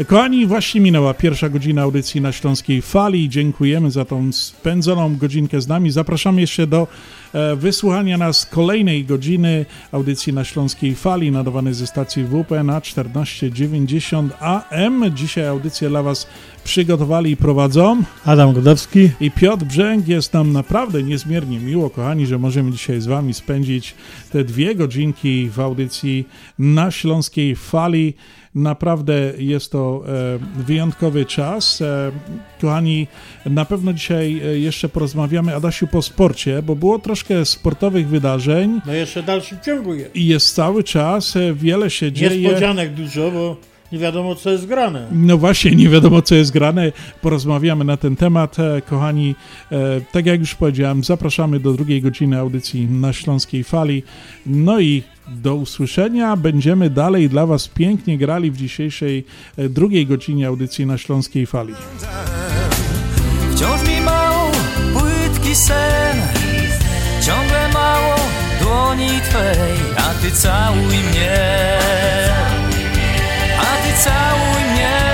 Kochani, 0.08 0.47
właśnie 0.47 0.82
minęła 0.82 1.14
pierwsza 1.14 1.50
godzina 1.50 1.82
audycji 1.82 2.22
na 2.22 2.32
Śląskiej 2.32 2.82
Fali. 2.82 3.30
Dziękujemy 3.30 3.91
za 3.91 4.06
tą 4.06 4.32
spędzoną 4.32 5.16
godzinkę 5.16 5.62
z 5.62 5.68
nami. 5.68 5.91
Zapraszamy 5.91 6.41
jeszcze 6.41 6.68
do 6.68 6.88
e, 7.34 7.56
wysłuchania 7.56 8.18
nas 8.18 8.45
kolejnej 8.45 9.06
godziny 9.06 9.66
audycji 9.91 10.34
na 10.34 10.43
Śląskiej 10.43 10.95
Fali, 10.95 11.32
nadawanej 11.32 11.74
ze 11.74 11.88
stacji 11.88 12.24
WP 12.24 12.64
na 12.64 12.82
1490 12.82 14.34
AM. 14.39 15.12
Dzisiaj 15.16 15.47
audycję 15.47 15.89
dla 15.89 16.04
Was 16.04 16.28
przygotowali 16.64 17.32
i 17.32 17.38
prowadzą 17.38 18.04
Adam 18.26 18.54
Godowski 18.54 19.10
i 19.22 19.32
Piotr 19.32 19.66
Brzęk. 19.66 20.08
Jest 20.08 20.34
nam 20.34 20.54
naprawdę 20.54 21.04
niezmiernie 21.04 21.60
miło, 21.60 21.89
kochani, 21.89 22.28
że 22.28 22.38
możemy 22.38 22.72
dzisiaj 22.72 23.02
z 23.02 23.08
Wami 23.08 23.34
spędzić 23.34 23.95
te 24.32 24.43
dwie 24.43 24.76
godzinki 24.76 25.50
w 25.50 25.60
audycji 25.60 26.28
na 26.60 26.91
Śląskiej 26.91 27.56
Fali. 27.56 28.14
Naprawdę 28.64 29.14
jest 29.38 29.72
to 29.72 30.03
e, 30.57 30.62
wyjątkowy 30.64 31.26
czas. 31.26 31.82
E, 31.82 32.12
kochani, 32.62 33.07
na 33.45 33.66
pewno 33.66 33.93
dzisiaj 33.93 34.41
e, 34.45 34.60
jeszcze 34.60 34.89
porozmawiamy, 34.89 35.55
Adasiu, 35.55 35.88
po 35.88 36.01
sporcie, 36.01 36.62
bo 36.64 36.76
było 36.76 36.99
troszkę 36.99 37.45
sportowych 37.45 38.07
wydarzeń 38.07 38.82
No 38.86 38.93
jeszcze 38.93 39.22
w 39.22 39.26
dalszym 39.26 39.57
ciągu 39.66 39.93
jest. 39.93 40.16
i 40.16 40.28
jest 40.28 40.55
cały 40.55 40.84
czas, 40.84 41.38
wiele 41.53 41.89
się 41.89 42.12
dzieje. 42.12 42.41
Niespodzianek 42.41 42.93
dużo, 42.93 43.32
bo 43.32 43.57
nie 43.91 43.99
wiadomo 43.99 44.36
co 44.36 44.49
jest 44.49 44.66
grane. 44.66 45.07
No 45.12 45.38
właśnie, 45.38 45.72
nie 45.72 45.89
wiadomo 45.89 46.22
co 46.22 46.36
jest 46.36 46.51
grane. 46.51 46.91
Porozmawiamy 47.22 47.86
na 47.86 47.97
ten 47.97 48.16
temat. 48.16 48.57
Kochani, 48.89 49.36
tak 50.12 50.26
jak 50.26 50.39
już 50.39 50.55
powiedziałem, 50.55 51.03
zapraszamy 51.03 51.60
do 51.60 51.74
drugiej 51.74 52.01
godziny 52.01 52.39
audycji 52.39 52.88
na 52.88 53.14
Śląskiej 53.14 53.64
Fali. 53.64 54.03
No 54.45 54.80
i 54.80 55.03
do 55.30 55.56
usłyszenia. 55.56 56.36
Będziemy 56.36 56.90
dalej 56.90 57.30
dla 57.30 57.46
Was 57.46 57.68
pięknie 57.68 58.18
grali 58.18 58.52
w 58.52 58.58
dzisiejszej 58.58 59.26
e, 59.58 59.70
drugiej 59.70 60.06
godzinie 60.06 60.48
audycji 60.48 60.86
na 60.86 60.98
Śląskiej 60.98 61.46
Fali. 61.46 61.74
Wciąż 63.52 63.88
mi 63.88 64.02
mało, 64.02 64.52
płytki 64.94 65.56
sen 65.56 66.18
Ciągle 67.26 67.70
mało 67.74 68.16
dłoni 68.62 69.10
Twej 69.30 69.96
A 69.98 70.14
Ty 70.22 70.32
całuj 70.32 70.98
mnie 71.12 71.80
A 73.58 73.88
Ty 73.88 74.04
całuj 74.04 74.74
mnie 74.74 75.09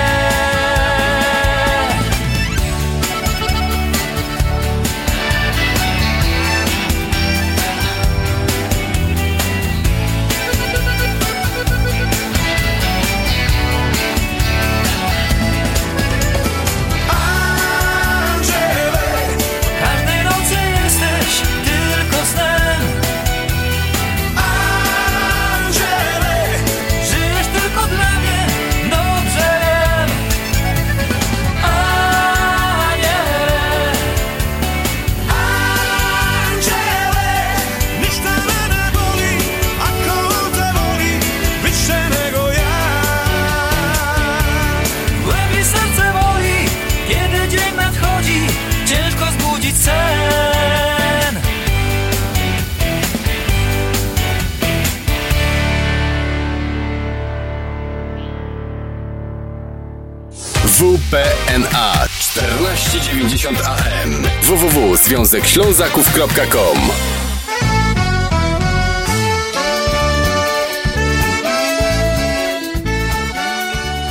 WPNA 61.06 62.08
1490 62.08 63.62
AM 63.66 64.24
www.związekślązaków.com 64.42 66.78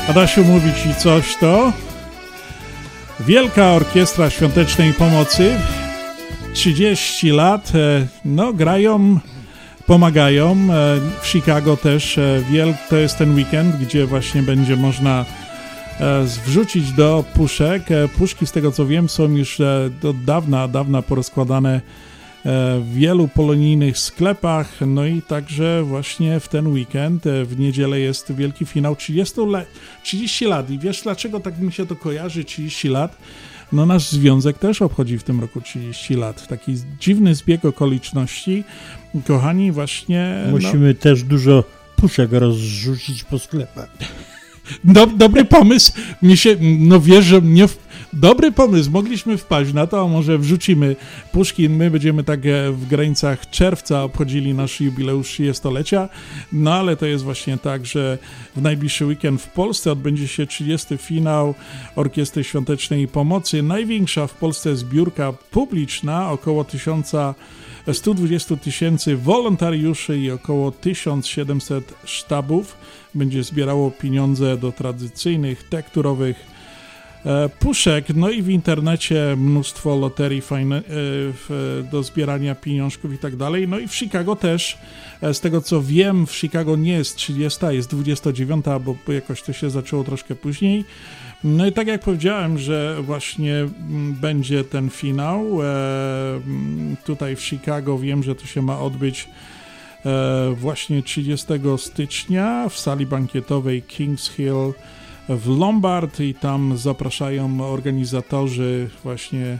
Adasiu, 0.08 0.44
mówi 0.44 0.70
Ci 0.82 0.94
coś 0.94 1.36
to? 1.36 1.72
Wielka 3.20 3.72
Orkiestra 3.72 4.30
Świątecznej 4.30 4.92
Pomocy, 4.92 5.56
30 6.52 7.30
lat, 7.30 7.72
e, 7.74 8.06
no 8.24 8.52
grają, 8.52 9.18
pomagają. 9.86 10.52
E, 10.52 10.56
W 11.22 11.26
Chicago 11.26 11.76
też 11.76 12.18
e, 12.18 12.42
wiel, 12.50 12.74
to 12.90 12.96
jest 12.96 13.18
ten 13.18 13.34
weekend, 13.34 13.76
gdzie 13.76 14.06
właśnie 14.06 14.42
będzie 14.42 14.76
można 14.76 15.24
wrzucić 16.46 16.92
do 16.92 17.24
puszek. 17.34 17.90
E, 17.90 18.08
Puszki, 18.08 18.46
z 18.46 18.52
tego 18.52 18.72
co 18.72 18.86
wiem, 18.86 19.08
są 19.08 19.30
już 19.36 19.60
e, 19.60 19.90
od 20.08 20.24
dawna, 20.24 20.68
dawna 20.68 21.02
porozkładane 21.02 21.74
e, 21.74 21.80
w 22.80 22.94
wielu 22.94 23.28
polonijnych 23.28 23.98
sklepach. 23.98 24.72
No 24.86 25.06
i 25.06 25.22
także 25.22 25.82
właśnie 25.82 26.40
w 26.40 26.48
ten 26.48 26.66
weekend, 26.66 27.26
e, 27.26 27.44
w 27.44 27.58
niedzielę 27.58 28.00
jest 28.00 28.32
wielki 28.32 28.66
finał 28.66 28.96
30, 28.96 29.40
le- 29.40 29.66
30 30.02 30.44
lat. 30.44 30.70
I 30.70 30.78
wiesz 30.78 31.02
dlaczego 31.02 31.40
tak 31.40 31.58
mi 31.58 31.72
się 31.72 31.86
to 31.86 31.96
kojarzy 31.96 32.44
30 32.44 32.88
lat? 32.88 33.16
No 33.72 33.86
nasz 33.86 34.08
związek 34.08 34.58
też 34.58 34.82
obchodzi 34.82 35.18
w 35.18 35.22
tym 35.22 35.40
roku 35.40 35.60
30 35.60 36.14
lat. 36.14 36.46
Taki 36.48 36.74
dziwny 37.00 37.34
zbieg 37.34 37.64
okoliczności. 37.64 38.64
Kochani, 39.26 39.72
właśnie... 39.72 40.42
no- 40.46 40.52
Musimy 40.52 40.94
też 40.94 41.22
dużo 41.22 41.64
puszek 41.96 42.32
rozrzucić 42.32 43.24
po 43.24 43.38
sklepach. 43.38 43.88
Do, 44.84 45.06
dobry 45.06 45.44
pomysł. 45.44 45.92
Mi 46.22 46.36
się, 46.36 46.56
no 46.60 47.00
wiesz, 47.00 47.24
że 47.24 47.40
mnie. 47.40 47.68
W, 47.68 47.78
dobry 48.14 48.52
pomysł. 48.52 48.90
Mogliśmy 48.90 49.38
wpaść 49.38 49.72
na 49.72 49.86
to, 49.86 50.00
a 50.00 50.08
może 50.08 50.38
wrzucimy 50.38 50.96
puszki. 51.32 51.68
My 51.68 51.90
będziemy 51.90 52.24
tak 52.24 52.46
e, 52.46 52.72
w 52.72 52.86
granicach 52.88 53.50
czerwca 53.50 54.02
obchodzili 54.02 54.54
nasz 54.54 54.80
jubileusz 54.80 55.28
30-lecia. 55.28 56.08
No 56.52 56.74
ale 56.74 56.96
to 56.96 57.06
jest 57.06 57.24
właśnie 57.24 57.58
tak, 57.58 57.86
że 57.86 58.18
w 58.56 58.62
najbliższy 58.62 59.06
weekend 59.06 59.42
w 59.42 59.48
Polsce 59.48 59.92
odbędzie 59.92 60.28
się 60.28 60.46
30. 60.46 60.98
finał 60.98 61.54
Orkiestry 61.96 62.44
Świątecznej 62.44 63.08
Pomocy. 63.08 63.62
Największa 63.62 64.26
w 64.26 64.34
Polsce 64.34 64.76
zbiórka 64.76 65.32
publiczna, 65.32 66.30
około 66.30 66.64
1000. 66.64 67.12
120 67.92 68.56
tysięcy 68.56 69.16
wolontariuszy 69.16 70.18
i 70.18 70.30
około 70.30 70.70
1700 70.70 71.94
sztabów 72.04 72.76
będzie 73.14 73.42
zbierało 73.42 73.90
pieniądze 73.90 74.56
do 74.56 74.72
tradycyjnych, 74.72 75.68
tekturowych 75.68 76.53
puszek. 77.58 78.04
No 78.16 78.30
i 78.30 78.42
w 78.42 78.48
internecie 78.48 79.36
mnóstwo 79.36 79.96
loterii 79.96 80.40
fajne, 80.40 80.76
e, 80.76 80.82
do 81.82 82.02
zbierania 82.02 82.54
pieniążków 82.54 83.14
i 83.14 83.18
tak 83.18 83.36
dalej. 83.36 83.68
No 83.68 83.78
i 83.78 83.88
w 83.88 83.94
Chicago 83.94 84.36
też. 84.36 84.78
E, 85.22 85.34
z 85.34 85.40
tego 85.40 85.60
co 85.60 85.82
wiem, 85.82 86.26
w 86.26 86.32
Chicago 86.32 86.76
nie 86.76 86.92
jest 86.92 87.16
30, 87.16 87.66
jest 87.70 87.90
29, 87.90 88.64
bo 89.06 89.12
jakoś 89.12 89.42
to 89.42 89.52
się 89.52 89.70
zaczęło 89.70 90.04
troszkę 90.04 90.34
później. 90.34 90.84
No 91.44 91.66
i 91.66 91.72
tak 91.72 91.86
jak 91.86 92.00
powiedziałem, 92.00 92.58
że 92.58 92.96
właśnie 93.02 93.54
mm, 93.54 94.14
będzie 94.14 94.64
ten 94.64 94.90
finał 94.90 95.62
e, 95.62 95.66
mm, 96.34 96.96
tutaj 97.04 97.36
w 97.36 97.42
Chicago, 97.42 97.98
wiem, 97.98 98.22
że 98.22 98.34
to 98.34 98.46
się 98.46 98.62
ma 98.62 98.80
odbyć 98.80 99.28
e, 100.06 100.54
właśnie 100.56 101.02
30 101.02 101.46
stycznia 101.76 102.68
w 102.68 102.78
sali 102.78 103.06
bankietowej 103.06 103.82
Kings 103.82 104.30
Hill 104.30 104.72
w 105.28 105.58
Lombard 105.58 106.20
i 106.20 106.34
tam 106.34 106.76
zapraszają 106.76 107.60
organizatorzy 107.60 108.90
właśnie 109.02 109.58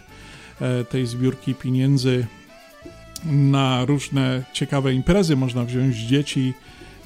e, 0.60 0.84
tej 0.84 1.06
zbiórki 1.06 1.54
pieniędzy 1.54 2.26
na 3.24 3.84
różne 3.84 4.42
ciekawe 4.52 4.94
imprezy. 4.94 5.36
Można 5.36 5.64
wziąć 5.64 5.96
dzieci, 5.96 6.54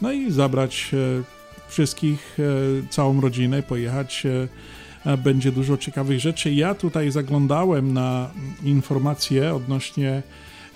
no 0.02 0.12
i 0.12 0.32
zabrać 0.32 0.90
e, 0.94 1.22
wszystkich, 1.68 2.38
e, 2.38 2.88
całą 2.90 3.20
rodzinę, 3.20 3.62
pojechać. 3.62 4.26
Będzie 5.18 5.52
dużo 5.52 5.76
ciekawych 5.76 6.20
rzeczy. 6.20 6.52
Ja 6.52 6.74
tutaj 6.74 7.10
zaglądałem 7.10 7.92
na 7.92 8.30
informacje 8.64 9.54
odnośnie 9.54 10.22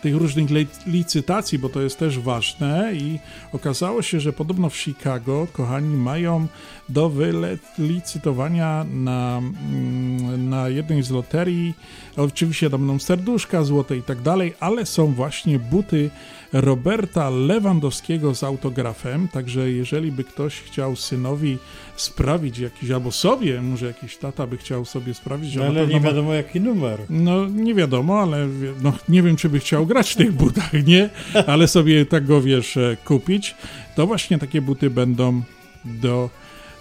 tych 0.02 0.16
różnych 0.16 0.50
licytacji, 0.86 1.58
bo 1.58 1.68
to 1.68 1.82
jest 1.82 1.98
też 1.98 2.18
ważne 2.18 2.94
i 2.94 3.18
okazało 3.52 4.02
się, 4.02 4.20
że 4.20 4.32
podobno 4.32 4.70
w 4.70 4.76
Chicago, 4.76 5.46
kochani, 5.52 5.96
mają 5.96 6.46
do 6.88 7.10
wylicytowania 7.10 8.86
na, 8.94 9.38
mm, 9.38 10.48
na 10.48 10.68
jednej 10.68 11.02
z 11.02 11.10
loterii, 11.10 11.74
oczywiście 12.16 12.70
tam 12.70 13.00
serduszka 13.00 13.64
złote 13.64 13.96
i 13.96 14.02
tak 14.02 14.20
dalej, 14.20 14.54
ale 14.60 14.86
są 14.86 15.06
właśnie 15.14 15.58
buty 15.58 16.10
Roberta 16.52 17.30
Lewandowskiego 17.30 18.34
z 18.34 18.44
autografem, 18.44 19.28
także 19.28 19.70
jeżeli 19.70 20.12
by 20.12 20.24
ktoś 20.24 20.60
chciał 20.60 20.96
synowi 20.96 21.58
sprawić 21.96 22.58
jakiś, 22.58 22.90
albo 22.90 23.12
sobie, 23.12 23.62
może 23.62 23.86
jakiś 23.86 24.16
tata 24.16 24.46
by 24.46 24.56
chciał 24.56 24.84
sobie 24.84 25.14
sprawić, 25.14 25.54
No, 25.54 25.64
ale 25.64 25.74
pewno 25.80 25.94
nie 25.94 26.00
wiadomo 26.00 26.34
jaki 26.34 26.60
numer. 26.60 27.00
no 27.10 27.48
nie 27.48 27.74
wiadomo, 27.74 28.20
ale 28.20 28.48
no, 28.82 28.92
nie 29.08 29.22
wiem, 29.22 29.36
czy 29.36 29.48
by 29.48 29.58
chciał 29.58 29.86
grać 29.86 30.10
w 30.12 30.16
tych 30.16 30.32
butach, 30.32 30.72
nie? 30.86 31.10
Ale 31.46 31.68
sobie 31.68 32.06
tak 32.06 32.26
go, 32.26 32.42
wiesz, 32.42 32.76
e, 32.76 32.96
kupić. 33.04 33.54
To 33.96 34.06
właśnie 34.06 34.38
takie 34.38 34.60
buty 34.62 34.90
będą 34.90 35.42
do 35.84 36.30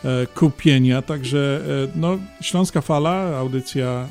e, 0.06 0.28
kupienia. 0.28 1.02
Także 1.02 1.62
e, 1.86 2.00
no, 2.00 2.18
Śląska 2.42 2.82
Fala, 2.82 3.38
audycja 3.38 4.08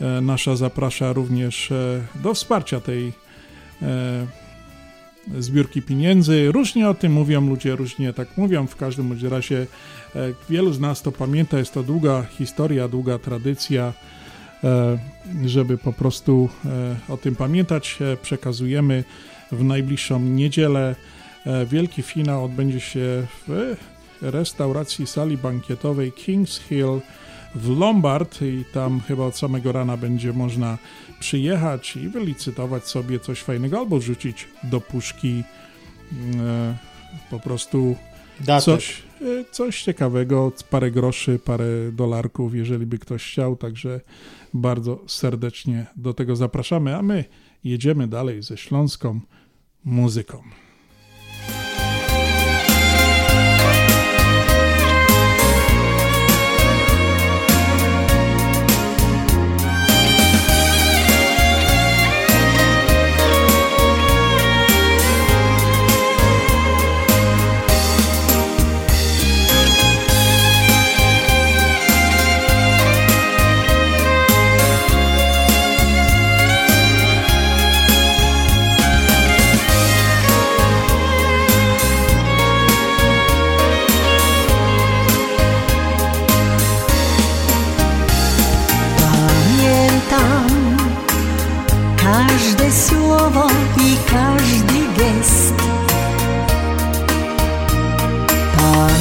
e, 0.00 0.16
e, 0.16 0.20
nasza 0.20 0.56
zaprasza 0.56 1.12
również 1.12 1.72
e, 1.72 2.00
do 2.22 2.34
wsparcia 2.34 2.80
tej 2.80 3.12
zbiórki 5.38 5.82
pieniędzy. 5.82 6.52
Różnie 6.52 6.88
o 6.88 6.94
tym 6.94 7.12
mówią 7.12 7.46
ludzie, 7.46 7.76
różnie 7.76 8.12
tak 8.12 8.28
mówią. 8.36 8.66
W 8.66 8.76
każdym 8.76 9.18
razie 9.30 9.66
e, 10.16 10.32
wielu 10.50 10.72
z 10.72 10.80
nas 10.80 11.02
to 11.02 11.12
pamięta. 11.12 11.58
Jest 11.58 11.74
to 11.74 11.82
długa 11.82 12.22
historia, 12.22 12.88
długa 12.88 13.18
tradycja 13.18 13.92
e, 14.64 14.98
żeby 15.44 15.78
po 15.78 15.92
prostu 15.92 16.48
e, 16.64 17.12
o 17.12 17.16
tym 17.16 17.36
pamiętać. 17.36 17.98
Przekazujemy 18.22 19.04
w 19.52 19.64
najbliższą 19.64 20.20
niedzielę. 20.20 20.96
Wielki 21.66 22.02
finał 22.02 22.44
odbędzie 22.44 22.80
się 22.80 23.26
w 23.48 23.76
restauracji 24.22 25.06
sali 25.06 25.36
bankietowej 25.36 26.12
Kings 26.12 26.60
Hill 26.60 27.00
w 27.54 27.78
Lombard 27.78 28.42
i 28.42 28.64
tam 28.72 29.00
chyba 29.00 29.24
od 29.24 29.36
samego 29.36 29.72
rana 29.72 29.96
będzie 29.96 30.32
można 30.32 30.78
przyjechać 31.20 31.96
i 31.96 32.08
wylicytować 32.08 32.88
sobie 32.88 33.20
coś 33.20 33.40
fajnego 33.40 33.78
albo 33.78 33.98
wrzucić 33.98 34.48
do 34.62 34.80
puszki 34.80 35.42
e, 36.40 36.76
po 37.30 37.40
prostu 37.40 37.96
Datek. 38.40 38.64
coś, 38.64 39.02
e, 39.20 39.44
coś 39.50 39.82
ciekawego, 39.82 40.52
parę 40.70 40.90
groszy, 40.90 41.38
parę 41.44 41.92
dolarków, 41.92 42.54
jeżeli 42.54 42.86
by 42.86 42.98
ktoś 42.98 43.24
chciał, 43.24 43.56
także 43.56 44.00
bardzo 44.54 45.04
serdecznie 45.06 45.86
do 45.96 46.14
tego 46.14 46.36
zapraszamy, 46.36 46.96
a 46.96 47.02
my 47.02 47.24
jedziemy 47.64 48.08
dalej 48.08 48.42
ze 48.42 48.56
śląską 48.56 49.20
muzyką. 49.84 50.42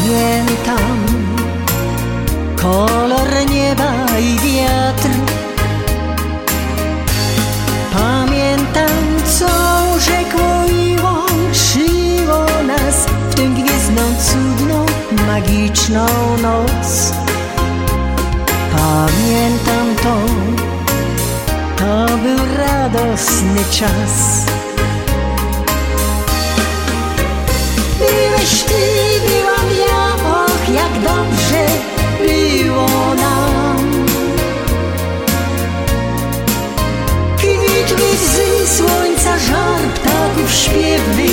Pamiętam 0.10 1.06
kolor 2.56 3.50
nieba 3.50 3.92
i 4.20 4.36
wiatr. 4.40 5.10
Pamiętam, 7.94 8.90
co 9.40 9.50
rzekło 10.00 10.66
i 10.72 10.98
łączyło 11.00 12.46
nas 12.68 13.06
w 13.30 13.36
tę 13.36 13.44
gwiezdną, 13.44 14.02
cudną, 14.20 14.86
magiczną 15.28 16.06
noc. 16.42 17.14
Pamiętam 18.72 19.96
to, 20.04 20.16
to 21.78 22.18
był 22.18 22.58
radosny 22.58 23.64
czas. 23.72 24.46
Ptaków 40.80 41.14
śpiew 41.14 41.29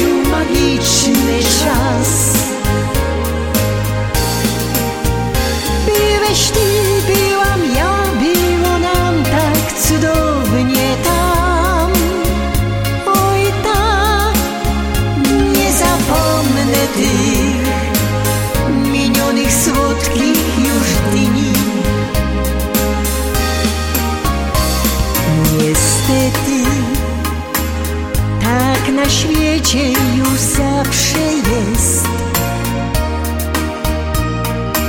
zawsze 30.57 31.19
jest 31.19 32.07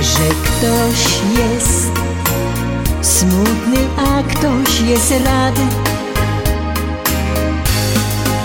że 0.02 0.30
ktoś 0.44 1.22
jest 1.38 1.92
smutny, 3.02 3.78
a 3.98 4.24
ktoś 4.24 4.82
jest 4.82 5.12
rady. 5.12 5.62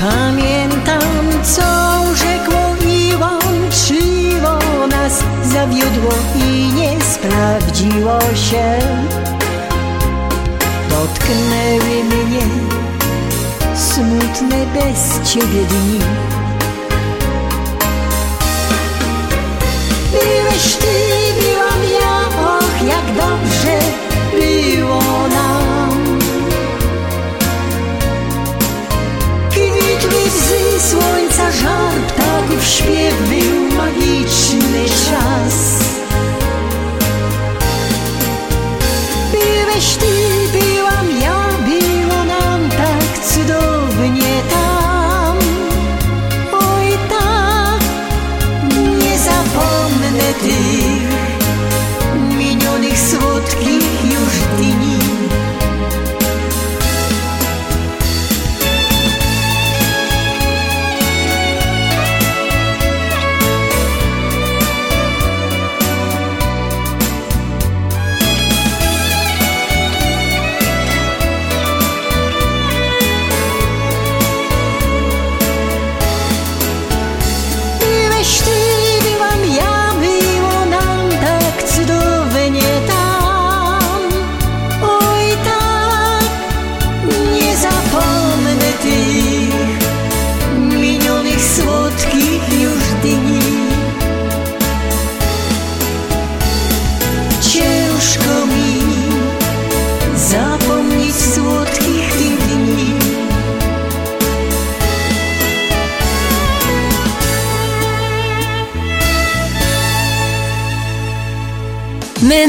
Pamiętam, 0.01 1.03
co 1.43 1.63
rzekło 2.15 2.77
i 2.87 3.13
łączyło 3.15 4.87
nas, 4.87 5.25
zawiodło 5.45 6.13
i 6.37 6.73
nie 6.73 7.01
sprawdziło 7.01 8.21
się. 8.21 8.79
Dotknęły 10.91 12.05
mnie 12.05 12.47
smutne 13.75 14.67
bez 14.67 15.31
ciebie 15.31 15.65
dni. 15.65 16.32
Byłeś 20.53 20.75
ty, 20.75 20.87
byłam 21.41 21.83
och 22.47 22.83
jak 22.87 23.07
dobrze 23.17 23.79
było 24.33 25.29
nam. 25.29 26.19
Kwitły 29.51 30.21
łzy, 30.27 30.91
słońca 30.91 31.53
żar, 31.53 31.95
ptaków 32.09 32.65
śpiew 32.65 33.29
był 33.29 33.77
magiczny 33.79 34.85
czas. 34.89 35.79
Byłeś 39.33 39.97
ty, 39.97 40.07
byłam 40.53 40.72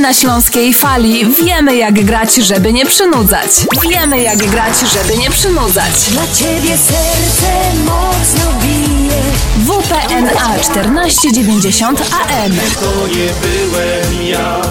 na 0.04 0.14
Śląskiej 0.14 0.74
Fali 0.74 1.26
wiemy 1.26 1.76
jak 1.76 2.06
grać, 2.06 2.36
żeby 2.36 2.74
nie 2.74 2.86
przynudzać. 2.86 3.50
Wiemy 3.90 4.22
jak 4.22 4.38
grać, 4.38 4.74
żeby 4.94 5.18
nie 5.18 5.30
przynudzać. 5.30 5.94
Dla 6.12 6.28
ciebie 6.28 6.78
serce 6.78 7.74
mocno 7.86 8.54
bije 8.62 9.22
WPNA 9.58 10.54
1490 10.58 12.00
AM. 12.02 12.52
To 12.80 13.08
nie 13.08 13.30
byłem 13.42 14.28
ja 14.28 14.62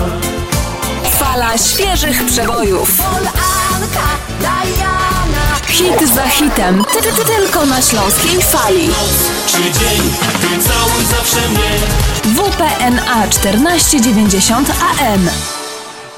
Fala 1.18 1.58
świeżych 1.58 2.24
przebojów. 2.26 3.02
Hit 5.72 6.08
za 6.14 6.28
hitem. 6.28 6.84
Ty, 6.92 7.02
ty, 7.02 7.24
tylko 7.24 7.66
na 7.66 7.82
Śląskiej 7.82 8.42
Fali. 8.42 8.88
Czy 9.46 9.56
dzień, 9.56 10.00
ty 10.40 10.68
całuj 10.68 11.04
zawsze 11.04 11.48
mnie 11.48 11.70
WPNA 12.34 13.26
1490 13.26 14.70
AM. 14.70 15.20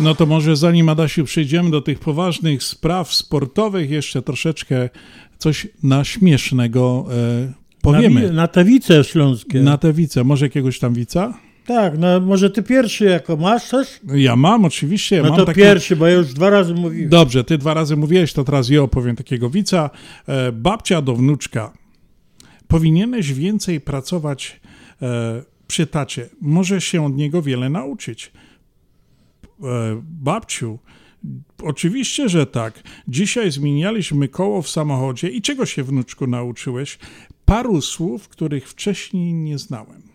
No 0.00 0.14
to 0.14 0.26
może 0.26 0.56
zanim 0.56 0.88
Adasiu 0.88 1.24
przejdziemy 1.24 1.70
do 1.70 1.80
tych 1.80 1.98
poważnych 1.98 2.62
spraw 2.62 3.14
sportowych, 3.14 3.90
jeszcze 3.90 4.22
troszeczkę 4.22 4.88
coś 5.38 5.66
na 5.82 6.04
śmiesznego 6.04 7.06
e, 7.10 7.52
powiemy. 7.82 8.26
Na, 8.26 8.32
na 8.32 8.48
te 8.48 8.64
wice 8.64 9.04
śląskie. 9.04 9.60
Na 9.60 9.78
te 9.78 9.92
wice. 9.92 10.24
Może 10.24 10.46
jakiegoś 10.46 10.78
tam 10.78 10.94
wica? 10.94 11.34
Tak, 11.66 11.98
no 11.98 12.20
może 12.20 12.50
ty 12.50 12.62
pierwszy 12.62 13.04
jako 13.04 13.36
masz 13.36 13.68
coś? 13.68 14.00
Ja 14.14 14.36
mam, 14.36 14.64
oczywiście. 14.64 15.22
No 15.22 15.28
mam 15.28 15.38
to 15.38 15.44
taki... 15.44 15.60
pierwszy, 15.60 15.96
bo 15.96 16.06
ja 16.06 16.14
już 16.14 16.34
dwa 16.34 16.50
razy 16.50 16.74
mówiłem. 16.74 17.10
Dobrze, 17.10 17.44
ty 17.44 17.58
dwa 17.58 17.74
razy 17.74 17.96
mówiłeś, 17.96 18.32
to 18.32 18.44
teraz 18.44 18.68
ja 18.68 18.82
opowiem 18.82 19.16
takiego 19.16 19.50
wica. 19.50 19.90
E, 20.26 20.52
babcia 20.52 21.02
do 21.02 21.14
wnuczka. 21.14 21.72
Powinieneś 22.68 23.32
więcej 23.32 23.80
pracować 23.80 24.60
e, 25.02 25.42
przy 25.66 25.86
tacie. 25.86 26.28
Może 26.40 26.80
się 26.80 27.06
od 27.06 27.16
niego 27.16 27.42
wiele 27.42 27.70
nauczyć. 27.70 28.32
E, 29.62 30.02
babciu, 30.02 30.78
oczywiście, 31.62 32.28
że 32.28 32.46
tak. 32.46 32.82
Dzisiaj 33.08 33.50
zmienialiśmy 33.50 34.28
koło 34.28 34.62
w 34.62 34.68
samochodzie 34.68 35.28
i 35.28 35.42
czego 35.42 35.66
się 35.66 35.82
wnuczku 35.82 36.26
nauczyłeś? 36.26 36.98
Paru 37.44 37.80
słów, 37.80 38.28
których 38.28 38.68
wcześniej 38.68 39.34
nie 39.34 39.58
znałem. 39.58 40.13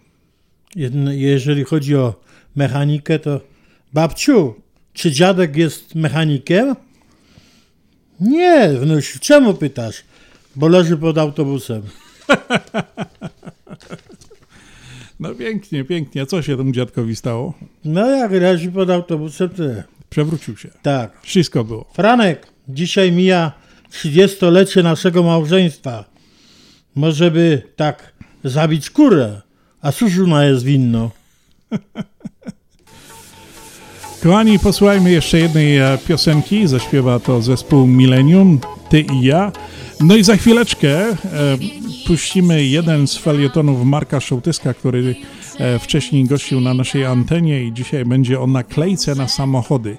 Jeżeli 1.12 1.64
chodzi 1.64 1.96
o 1.96 2.14
mechanikę, 2.56 3.20
to 3.20 3.42
babciu, 3.94 4.56
czy 4.94 5.12
dziadek 5.12 5.56
jest 5.56 5.96
mechanikiem? 5.96 6.76
Nie, 8.20 8.70
wnuś, 8.82 9.20
czemu 9.20 9.54
pytasz? 9.54 10.04
Bo 10.56 10.68
leży 10.68 10.98
pod 10.98 11.18
autobusem. 11.18 11.82
No 15.20 15.36
pięknie, 15.36 15.84
pięknie. 15.84 16.22
A 16.22 16.26
co 16.26 16.42
się 16.42 16.58
temu 16.58 16.72
dziadkowi 16.72 17.16
stało? 17.16 17.54
No 17.86 18.10
jak 18.10 18.32
leży 18.32 18.72
pod 18.72 18.90
autobusem, 18.90 19.50
to... 19.50 19.64
Przewrócił 20.10 20.58
się. 20.58 20.70
Tak. 20.82 21.22
Wszystko 21.22 21.64
było. 21.64 21.86
Franek, 21.94 22.48
dzisiaj 22.70 23.12
mija 23.12 23.52
30-lecie 23.92 24.84
naszego 24.84 25.24
małżeństwa. 25.24 26.06
Może 26.96 27.32
by 27.32 27.62
tak 27.76 28.14
zabić 28.44 28.90
kurę, 28.90 29.42
a 29.82 29.92
Suszuna 29.92 30.46
jest 30.46 30.64
winno. 30.64 31.12
Kochani, 34.24 34.60
posłuchajmy 34.60 35.12
jeszcze 35.12 35.40
jednej 35.40 35.78
e, 35.78 35.98
piosenki. 36.08 36.68
Zaśpiewa 36.68 37.20
to 37.20 37.42
zespół 37.42 37.88
Millennium, 37.88 38.60
Ty 38.90 39.02
i 39.02 39.22
ja. 39.22 39.52
No 40.00 40.16
i 40.16 40.24
za 40.24 40.38
chwileczkę 40.38 41.10
e, 41.10 41.16
puścimy 42.08 42.64
jeden 42.64 43.08
z 43.08 43.18
felietonów 43.18 43.86
Marka 43.86 44.20
Szołtyska, 44.20 44.74
który 44.74 45.16
e, 45.60 45.80
wcześniej 45.80 46.26
gościł 46.26 46.62
na 46.62 46.74
naszej 46.74 47.06
antenie 47.06 47.64
i 47.64 47.74
dzisiaj 47.74 48.06
będzie 48.06 48.40
o 48.40 48.48
naklejce 48.48 49.16
na 49.16 49.28
samochody. 49.28 49.98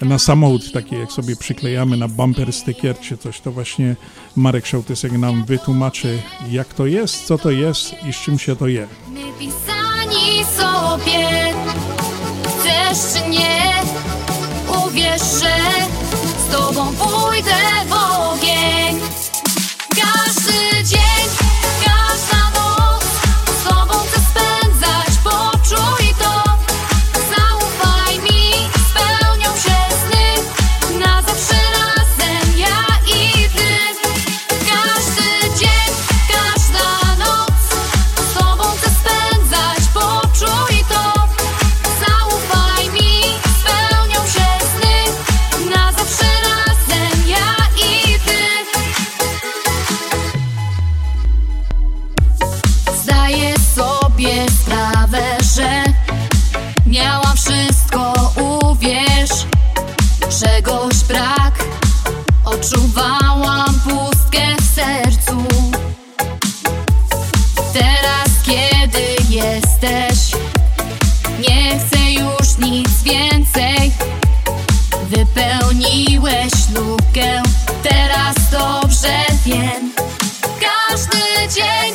Na 0.00 0.18
samochód, 0.18 0.72
taki 0.72 0.94
jak 0.94 1.12
sobie 1.12 1.36
przyklejamy 1.36 1.96
na 1.96 2.08
bumper 2.08 2.52
sticker 2.52 2.98
czy 3.00 3.16
coś, 3.16 3.40
to 3.40 3.52
właśnie 3.52 3.96
Marek 4.36 4.66
Szołtysek 4.66 5.12
nam 5.12 5.44
wytłumaczy, 5.44 6.18
jak 6.50 6.74
to 6.74 6.86
jest, 6.86 7.24
co 7.24 7.38
to 7.38 7.50
jest 7.50 7.94
i 8.08 8.12
z 8.12 8.16
czym 8.16 8.38
się 8.38 8.56
to 8.56 8.68
je. 8.68 8.86
My 9.16 9.32
pisani 9.38 10.44
sobie 10.56 11.54
Chcesz 12.44 13.22
czy 13.22 13.28
nie 13.28 13.72
Uwierz, 14.86 15.22
że 15.22 15.56
Z 16.38 16.52
tobą 16.52 16.92
pójdę 16.94 17.56
w 17.88 17.92
Odczuwałam 62.66 63.80
pustkę 63.84 64.56
w 64.60 64.74
sercu 64.74 65.44
Teraz, 67.72 68.28
kiedy 68.46 69.34
jesteś, 69.34 70.18
nie 71.48 71.78
chcę 71.78 72.12
już 72.12 72.58
nic 72.58 73.02
więcej. 73.02 73.92
Wypełniłeś 75.02 76.52
lukę, 76.74 77.42
teraz 77.82 78.34
dobrze 78.50 79.24
wiem. 79.44 79.92
Każdy 80.60 81.18
dzień, 81.54 81.94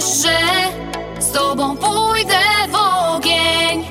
uwierz, 0.00 0.22
że 0.22 0.38
z 1.20 1.32
tobą 1.32 1.76
pójdę 1.76 2.40
w 2.70 2.74
ogień. 2.74 3.88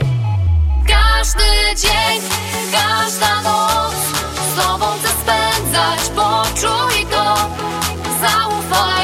Każdy 0.88 1.44
dzień, 1.76 2.22
każda 2.72 3.42
noc 3.42 3.96
z 4.54 4.62
tobą 4.62 4.86
chcę 4.86 5.10
spędzać, 5.10 6.10
poczuj 6.16 7.06
to. 7.12 7.36
Zaufaj 8.22 8.99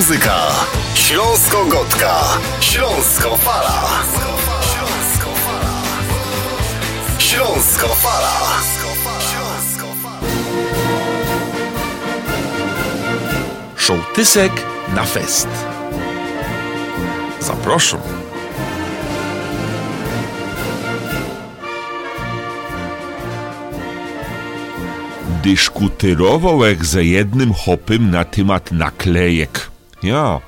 muzyka. 0.00 0.46
Śląsko 0.94 1.64
gotka. 1.64 2.38
Śląsko 2.60 3.36
fala. 3.36 3.88
Śląsko 4.70 5.30
fala. 5.34 5.82
Śląsko 7.18 7.88
fala. 7.88 8.30
Sołtysek 13.76 14.52
na 14.94 15.04
fest. 15.04 15.48
Zapraszam. 17.40 18.00
Dyskutyrował 25.42 26.64
jak 26.64 26.84
ze 26.84 27.04
jednym 27.04 27.52
hopem 27.54 28.10
na 28.10 28.24
temat 28.24 28.72
naklejek. 28.72 29.69
Ja, 30.02 30.40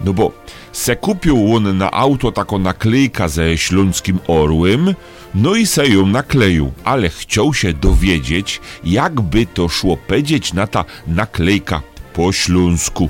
no 0.00 0.12
bo 0.12 0.32
se 0.72 0.96
kupił 0.96 1.54
on 1.54 1.78
na 1.78 1.90
auto 1.90 2.32
taką 2.32 2.58
naklejka 2.58 3.28
ze 3.28 3.58
śląskim 3.58 4.18
orłem, 4.26 4.94
no 5.34 5.54
i 5.54 5.66
se 5.66 5.88
ją 5.88 6.06
nakleił, 6.06 6.72
ale 6.84 7.08
chciał 7.08 7.54
się 7.54 7.72
dowiedzieć, 7.72 8.60
jakby 8.84 9.46
to 9.46 9.68
szło 9.68 9.96
powiedzieć 9.96 10.52
na 10.52 10.66
ta 10.66 10.84
naklejka 11.06 11.82
po 12.12 12.32
śląsku. 12.32 13.08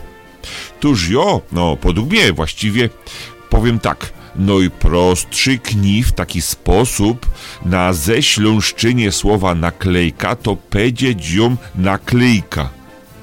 Tuż 0.80 1.08
jo, 1.08 1.40
no 1.52 1.76
podług 1.76 2.10
mnie 2.10 2.32
właściwie 2.32 2.88
powiem 3.50 3.78
tak, 3.78 4.12
no 4.36 4.60
i 4.60 4.70
prostszy 4.70 5.58
kni 5.58 6.02
w 6.02 6.12
taki 6.12 6.42
sposób 6.42 7.26
na 7.64 7.92
ześląszczynie 7.92 9.12
słowa 9.12 9.54
naklejka 9.54 10.36
to 10.36 10.56
powiedzieć 10.56 11.30
ją 11.30 11.56
naklejka. 11.74 12.79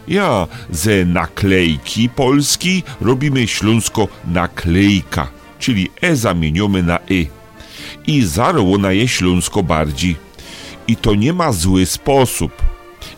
Ja 0.08 0.48
ze 0.70 1.06
naklejki 1.06 2.10
polski 2.10 2.84
robimy 3.02 3.48
śląsko 3.48 4.08
naklejka, 4.28 5.28
czyli 5.60 5.92
e 6.02 6.16
zamieniamy 6.16 6.84
na 6.84 7.00
y. 7.12 7.28
I 8.08 8.22
zarło 8.26 8.78
na 8.78 8.92
je 8.92 9.08
śląsko 9.08 9.64
bardziej. 9.64 10.16
I 10.88 10.96
to 10.96 11.16
nie 11.16 11.34
ma 11.34 11.52
zły 11.52 11.86
sposób. 11.86 12.52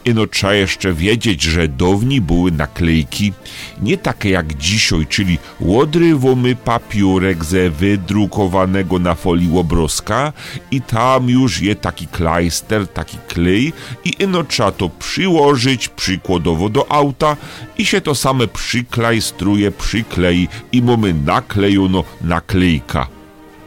Ino 0.05 0.27
trzeba 0.27 0.53
jeszcze 0.53 0.93
wiedzieć, 0.93 1.43
że 1.43 1.67
dawniej 1.67 2.21
były 2.21 2.51
naklejki 2.51 3.33
nie 3.81 3.97
takie 3.97 4.29
jak 4.29 4.57
dzisiaj, 4.57 5.07
czyli 5.09 5.37
łodrywomy 5.59 6.55
papiurek 6.55 7.45
ze 7.45 7.69
wydrukowanego 7.69 8.99
na 8.99 9.15
folii 9.15 9.49
łobroska 9.49 10.33
i 10.71 10.81
tam 10.81 11.29
już 11.29 11.61
je 11.61 11.75
taki 11.75 12.07
klejster, 12.07 12.87
taki 12.87 13.17
klej 13.27 13.73
i 14.05 14.13
ino 14.19 14.43
trzeba 14.43 14.71
to 14.71 14.89
przyłożyć 14.89 15.87
przykładowo 15.87 16.69
do 16.69 16.91
auta 16.91 17.37
i 17.77 17.85
się 17.85 18.01
to 18.01 18.15
same 18.15 18.47
przyklejstruje, 18.47 19.71
przyklei 19.71 20.47
i 20.71 20.81
mamy 20.81 21.13
naklejono 21.13 22.03
naklejka. 22.21 23.07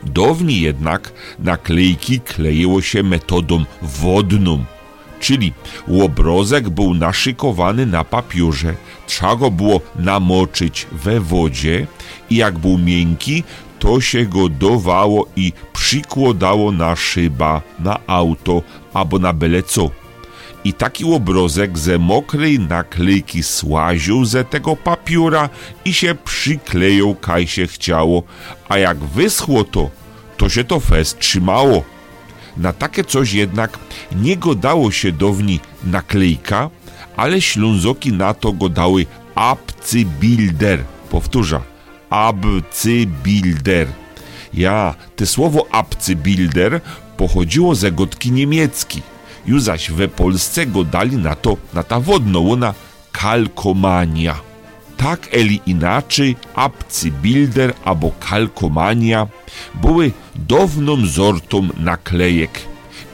Dawniej 0.02 0.60
jednak 0.60 1.12
naklejki 1.38 2.20
kleiło 2.20 2.82
się 2.82 3.02
metodą 3.02 3.64
wodną 3.82 4.64
czyli 5.22 5.52
łobrozek 5.88 6.70
był 6.70 6.94
naszykowany 6.94 7.86
na 7.86 8.04
papierze, 8.04 8.74
trzeba 9.06 9.36
go 9.36 9.50
było 9.50 9.80
namoczyć 9.96 10.86
we 10.92 11.20
wodzie 11.20 11.86
i 12.30 12.36
jak 12.36 12.58
był 12.58 12.78
miękki, 12.78 13.44
to 13.78 14.00
się 14.00 14.26
go 14.26 14.48
dowało 14.48 15.26
i 15.36 15.52
przykładało 15.72 16.72
na 16.72 16.96
szyba, 16.96 17.62
na 17.78 17.98
auto 18.06 18.62
albo 18.94 19.18
na 19.18 19.32
byle 19.32 19.62
co. 19.62 19.90
I 20.64 20.72
taki 20.72 21.04
łobrozek 21.04 21.78
ze 21.78 21.98
mokrej 21.98 22.58
naklejki 22.58 23.42
słaził 23.42 24.24
ze 24.24 24.44
tego 24.44 24.76
papiura 24.76 25.48
i 25.84 25.94
się 25.94 26.14
przykleją, 26.14 27.14
kaj 27.14 27.46
się 27.46 27.66
chciało, 27.66 28.22
a 28.68 28.78
jak 28.78 28.98
wyschło 28.98 29.64
to, 29.64 29.90
to 30.36 30.48
się 30.48 30.64
to 30.64 30.80
fest 30.80 31.18
trzymało. 31.18 31.84
Na 32.56 32.72
takie 32.72 33.04
coś 33.04 33.32
jednak 33.32 33.78
nie 34.16 34.36
godało 34.36 34.90
się 34.90 35.12
downi 35.12 35.60
naklejka, 35.84 36.70
ale 37.16 37.40
ślązoki 37.40 38.12
na 38.12 38.34
to 38.34 38.52
godały 38.52 39.06
abcybilder. 39.34 40.84
Powtórzę, 41.10 41.60
abcybilder. 42.10 43.88
Ja, 44.54 44.94
te 45.16 45.26
słowo 45.26 45.66
abcybilder 45.70 46.80
pochodziło 47.16 47.74
ze 47.74 47.92
gotki 47.92 48.32
niemiecki. 48.32 49.02
Już 49.46 49.62
zaś 49.62 49.90
we 49.90 50.08
Polsce 50.08 50.66
godali 50.66 51.16
na 51.16 51.34
to, 51.34 51.56
na 51.74 51.82
ta 51.82 52.00
wodnołona 52.00 52.74
kalkomania. 53.12 54.51
Tak 55.02 55.28
eli 55.32 55.60
inaczej 55.66 56.36
abcybilder 56.54 57.74
albo 57.84 58.12
kalkomania 58.20 59.26
były 59.74 60.12
dawną 60.34 61.06
zortą 61.06 61.68
naklejek. 61.76 62.50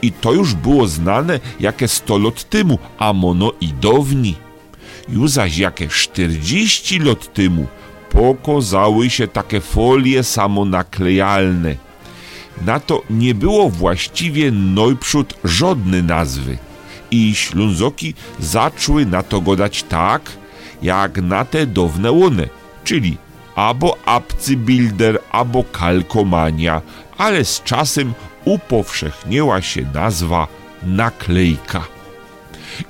I 0.02 0.12
to 0.12 0.32
już 0.32 0.54
było 0.54 0.88
znane 0.88 1.40
jakie 1.60 1.88
100 1.88 2.18
lat 2.18 2.50
temu, 2.50 2.78
a 2.98 3.12
mono 3.12 3.52
i 3.60 3.68
dawni. 3.68 4.34
Już 5.08 5.30
zaś 5.30 5.58
jakie 5.58 5.88
40 5.88 6.98
lat 6.98 7.32
temu 7.34 7.66
pokazały 8.10 9.10
się 9.10 9.28
takie 9.28 9.60
folie 9.60 10.24
samonaklejalne. 10.24 11.76
Na 12.66 12.80
to 12.80 13.02
nie 13.10 13.34
było 13.34 13.70
właściwie 13.70 14.50
najprzód 14.50 15.34
żadnej 15.44 16.02
nazwy. 16.02 16.58
I 17.10 17.34
ślązoki 17.34 18.14
zaczęły 18.40 19.06
na 19.06 19.22
to 19.22 19.40
godać 19.40 19.82
tak, 19.82 20.22
jak 20.82 21.22
na 21.22 21.44
te 21.44 21.66
dawne 21.66 22.12
łone, 22.12 22.48
czyli 22.84 23.16
albo 23.54 23.98
abcybilder, 24.04 25.18
albo 25.30 25.64
kalkomania, 25.64 26.82
ale 27.18 27.44
z 27.44 27.62
czasem 27.62 28.14
upowszechniła 28.44 29.62
się 29.62 29.82
nazwa 29.94 30.48
naklejka. 30.82 31.84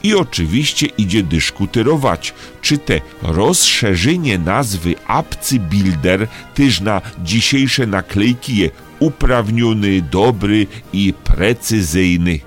I 0.03 0.15
oczywiście 0.15 0.87
idzie 0.87 1.23
dyskutyrować, 1.23 2.35
czy 2.61 2.79
te 2.79 3.01
rozszerzenie 3.23 4.39
nazwy 4.39 4.95
abcybilder 5.07 6.29
też 6.55 6.81
na 6.81 7.01
dzisiejsze 7.25 7.87
naklejki 7.87 8.57
je 8.57 8.71
uprawniony, 8.99 10.03
dobry 10.03 10.67
i 10.93 11.15
precyzyjny. 11.25 12.41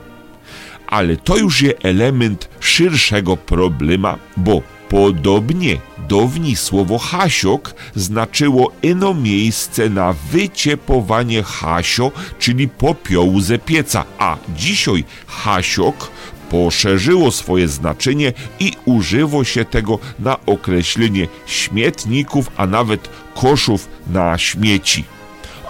Ale 0.87 1.17
to 1.17 1.37
już 1.37 1.61
jest 1.61 1.77
element 1.83 2.49
szerszego 2.59 3.37
problema, 3.37 4.17
bo 4.37 4.61
Podobnie 4.91 5.77
dawniej 6.09 6.55
słowo 6.55 6.97
hasiok 6.97 7.73
znaczyło 7.95 8.71
ino 8.83 9.13
miejsce 9.13 9.89
na 9.89 10.13
wyciepowanie 10.31 11.43
hasio, 11.43 12.11
czyli 12.39 12.67
popiołu 12.67 13.41
ze 13.41 13.59
pieca, 13.59 14.05
a 14.19 14.37
dzisiaj 14.55 15.03
hasiok 15.27 16.11
poszerzyło 16.49 17.31
swoje 17.31 17.67
znaczenie 17.67 18.33
i 18.59 18.71
użyło 18.85 19.43
się 19.43 19.65
tego 19.65 19.99
na 20.19 20.45
określenie 20.45 21.27
śmietników, 21.45 22.51
a 22.57 22.67
nawet 22.67 23.09
koszów 23.35 23.87
na 24.07 24.37
śmieci. 24.37 25.03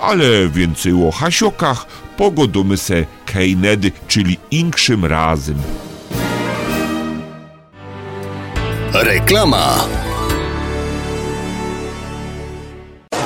Ale 0.01 0.49
więcej 0.49 0.93
o 1.07 1.11
hasiokach 1.11 1.85
pogodomy 2.17 2.77
se 2.77 3.05
kejnedy, 3.25 3.91
czyli 4.07 4.37
inkszym 4.51 5.05
razem. 5.05 5.57
Reklama. 8.93 9.87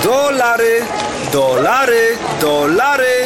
Dolary, 0.03 0.85
dolary, 1.31 2.17
dolary, 2.39 3.25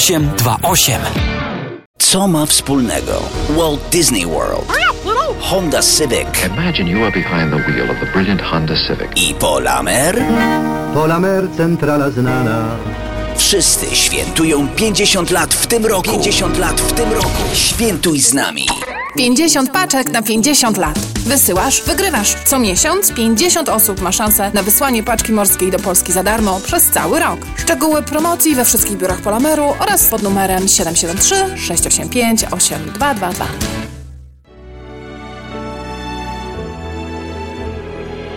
0828. 0.00 0.98
Co 2.12 2.28
ma 2.28 2.46
wspólnego 2.46 3.22
Walt 3.56 3.80
Disney 3.92 4.26
World, 4.26 4.64
Honda 5.40 5.82
Civic 5.82 6.46
Imagine 6.46 6.90
you 6.90 7.04
are 7.04 7.12
behind 7.12 7.52
the 7.52 7.56
wheel 7.56 7.90
of 7.90 8.00
the 8.00 8.06
brilliant 8.12 8.40
Honda 8.40 8.76
Civic. 8.76 9.10
i 9.16 9.34
Polamer? 9.34 10.14
Polamer 10.94 11.48
centrala 11.56 12.10
znana. 12.10 12.76
Wszyscy 13.50 13.96
świętują 13.96 14.68
50 14.68 15.30
lat 15.30 15.54
w 15.54 15.66
tym 15.66 15.86
roku. 15.86 16.10
50 16.10 16.58
lat 16.58 16.80
w 16.80 16.92
tym 16.92 17.12
roku. 17.12 17.30
Świętuj 17.54 18.20
z 18.20 18.34
nami. 18.34 18.66
50 19.16 19.70
paczek 19.70 20.12
na 20.12 20.22
50 20.22 20.76
lat. 20.76 20.98
Wysyłasz, 21.26 21.82
wygrywasz. 21.82 22.34
Co 22.44 22.58
miesiąc 22.58 23.12
50 23.12 23.68
osób 23.68 24.00
ma 24.00 24.12
szansę 24.12 24.50
na 24.54 24.62
wysłanie 24.62 25.02
paczki 25.02 25.32
morskiej 25.32 25.70
do 25.70 25.78
Polski 25.78 26.12
za 26.12 26.22
darmo 26.22 26.60
przez 26.60 26.84
cały 26.84 27.20
rok. 27.20 27.40
Szczegóły 27.56 28.02
promocji 28.02 28.54
we 28.54 28.64
wszystkich 28.64 28.96
biurach 28.96 29.20
Polameru 29.20 29.74
oraz 29.78 30.04
pod 30.04 30.22
numerem 30.22 30.68
773 30.68 31.34
685 31.56 32.44
8222. 32.50 33.99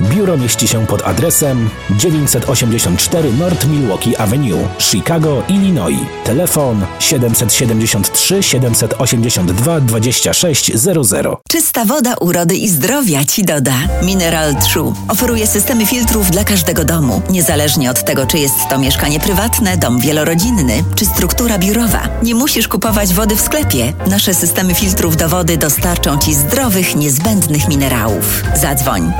Biuro 0.00 0.36
mieści 0.36 0.68
się 0.68 0.86
pod 0.86 1.02
adresem 1.02 1.70
984 1.90 3.32
North 3.32 3.66
Milwaukee 3.66 4.16
Avenue, 4.16 4.68
Chicago, 4.78 5.42
Illinois. 5.48 5.98
Telefon 6.24 6.86
773 6.98 8.42
782 8.42 9.80
2600. 9.80 11.26
Czysta 11.48 11.84
woda 11.84 12.14
urody 12.20 12.56
i 12.56 12.68
zdrowia 12.68 13.24
Ci 13.24 13.44
doda. 13.44 13.74
Mineral 14.02 14.56
True 14.56 14.92
oferuje 15.08 15.46
systemy 15.46 15.86
filtrów 15.86 16.30
dla 16.30 16.44
każdego 16.44 16.84
domu, 16.84 17.22
niezależnie 17.30 17.90
od 17.90 18.04
tego, 18.04 18.26
czy 18.26 18.38
jest 18.38 18.54
to 18.70 18.78
mieszkanie 18.78 19.20
prywatne, 19.20 19.76
dom 19.76 20.00
wielorodzinny, 20.00 20.84
czy 20.94 21.06
struktura 21.06 21.58
biurowa. 21.58 22.08
Nie 22.22 22.34
musisz 22.34 22.68
kupować 22.68 23.14
wody 23.14 23.36
w 23.36 23.40
sklepie. 23.40 23.92
Nasze 24.06 24.34
systemy 24.34 24.74
filtrów 24.74 25.16
do 25.16 25.28
wody 25.28 25.56
dostarczą 25.56 26.18
Ci 26.18 26.34
zdrowych, 26.34 26.96
niezbędnych 26.96 27.68
minerałów. 27.68 28.42
Zadzwoń 28.54 29.12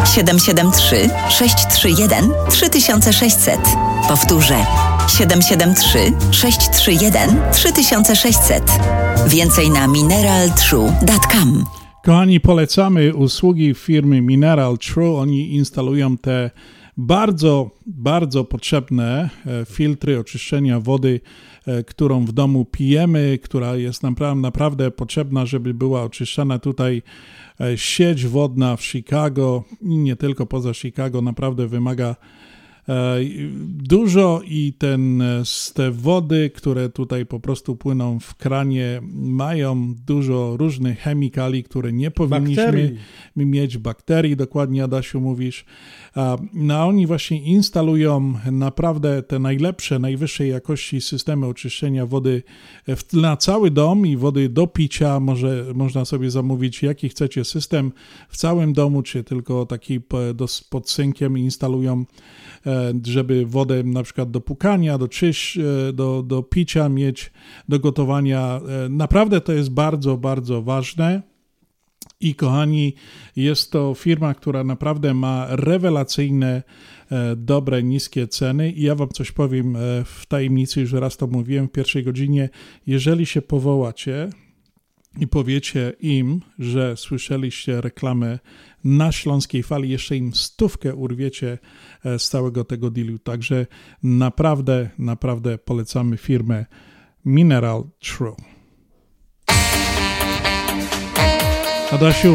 773 0.44 1.08
631 1.30 2.30
3600. 2.50 3.60
Powtórzę 4.08 4.66
773 5.18 5.98
631 6.30 7.52
3600. 7.52 8.62
Więcej 9.28 9.70
na 9.70 9.86
mineraltrue.com. 9.86 11.64
Kochani, 12.04 12.40
polecamy 12.40 13.14
usługi 13.14 13.74
firmy 13.74 14.20
Mineral 14.20 14.78
True. 14.78 15.18
Oni 15.18 15.54
instalują 15.54 16.18
te 16.18 16.50
bardzo, 16.96 17.70
bardzo 17.86 18.44
potrzebne 18.44 19.30
e, 19.46 19.64
filtry 19.64 20.18
oczyszczenia 20.18 20.80
wody, 20.80 21.20
e, 21.66 21.84
którą 21.84 22.24
w 22.24 22.32
domu 22.32 22.64
pijemy, 22.64 23.38
która 23.42 23.76
jest 23.76 24.02
naprawdę, 24.02 24.40
naprawdę 24.40 24.90
potrzebna, 24.90 25.46
żeby 25.46 25.74
była 25.74 26.02
oczyszczana 26.02 26.58
tutaj 26.58 27.02
sieć 27.76 28.26
wodna 28.26 28.76
w 28.76 28.84
Chicago 28.84 29.64
i 29.80 29.96
nie 29.96 30.16
tylko 30.16 30.46
poza 30.46 30.74
Chicago, 30.74 31.22
naprawdę 31.22 31.66
wymaga 31.66 32.16
e, 32.88 33.16
dużo 33.66 34.40
i 34.44 34.72
ten, 34.78 35.22
e, 35.22 35.44
z 35.44 35.72
te 35.72 35.90
wody, 35.90 36.50
które 36.50 36.88
tutaj 36.88 37.26
po 37.26 37.40
prostu 37.40 37.76
płyną 37.76 38.20
w 38.20 38.34
kranie, 38.34 39.00
mają 39.12 39.94
dużo 40.06 40.56
różnych 40.56 40.98
chemikali, 40.98 41.64
które 41.64 41.92
nie 41.92 42.10
powinniśmy 42.10 42.64
Bakterii. 42.64 42.98
mieć, 43.36 43.78
bakterii, 43.78 44.36
dokładnie 44.36 44.84
Adasiu 44.84 45.20
mówisz. 45.20 45.64
No 46.52 46.74
a 46.74 46.86
oni 46.86 47.06
właśnie 47.06 47.42
instalują 47.42 48.34
naprawdę 48.52 49.22
te 49.22 49.38
najlepsze, 49.38 49.98
najwyższej 49.98 50.50
jakości 50.50 51.00
systemy 51.00 51.46
oczyszczenia 51.46 52.06
wody 52.06 52.42
na 53.12 53.36
cały 53.36 53.70
dom 53.70 54.06
i 54.06 54.16
wody 54.16 54.48
do 54.48 54.66
picia. 54.66 55.20
Może, 55.20 55.64
można 55.74 56.04
sobie 56.04 56.30
zamówić, 56.30 56.82
jaki 56.82 57.08
chcecie 57.08 57.44
system 57.44 57.92
w 58.28 58.36
całym 58.36 58.72
domu, 58.72 59.02
czy 59.02 59.24
tylko 59.24 59.66
taki 59.66 60.00
pod 60.70 60.90
synkiem 60.90 61.38
instalują, 61.38 62.04
e, 62.66 62.92
żeby 63.06 63.46
wodę 63.46 63.82
na 63.82 64.02
przykład 64.02 64.30
do 64.30 64.40
pukania, 64.40 64.98
do 64.98 65.08
czyś, 65.08 65.58
e, 65.58 65.92
do, 65.92 66.22
do 66.22 66.42
picia 66.42 66.88
mieć, 66.88 67.32
do 67.68 67.80
gotowania. 67.80 68.60
E, 68.84 68.88
Naprawdę 68.88 69.40
to 69.40 69.52
jest 69.52 69.70
bardzo, 69.70 70.16
bardzo 70.16 70.62
ważne. 70.62 71.33
I 72.20 72.34
kochani, 72.34 72.94
jest 73.36 73.72
to 73.72 73.94
firma, 73.94 74.34
która 74.34 74.64
naprawdę 74.64 75.14
ma 75.14 75.46
rewelacyjne, 75.50 76.62
e, 77.10 77.36
dobre, 77.36 77.82
niskie 77.82 78.28
ceny. 78.28 78.70
I 78.70 78.82
ja 78.82 78.94
Wam 78.94 79.08
coś 79.08 79.32
powiem 79.32 79.76
e, 79.76 79.80
w 80.04 80.26
tajemnicy, 80.28 80.80
już 80.80 80.92
raz 80.92 81.16
to 81.16 81.26
mówiłem 81.26 81.68
w 81.68 81.72
pierwszej 81.72 82.04
godzinie. 82.04 82.48
Jeżeli 82.86 83.26
się 83.26 83.42
powołacie 83.42 84.30
i 85.20 85.28
powiecie 85.28 85.92
im, 86.00 86.40
że 86.58 86.96
słyszeliście 86.96 87.80
reklamę 87.80 88.38
na 88.84 89.12
Śląskiej 89.12 89.62
Fali, 89.62 89.90
jeszcze 89.90 90.16
im 90.16 90.34
stówkę 90.34 90.94
urwiecie 90.94 91.58
e, 92.04 92.18
z 92.18 92.28
całego 92.28 92.64
tego 92.64 92.90
dealu. 92.90 93.18
Także 93.18 93.66
naprawdę, 94.02 94.90
naprawdę 94.98 95.58
polecamy 95.58 96.16
firmę 96.16 96.66
Mineral 97.24 97.84
True. 98.00 98.53
Adasiu, 101.94 102.34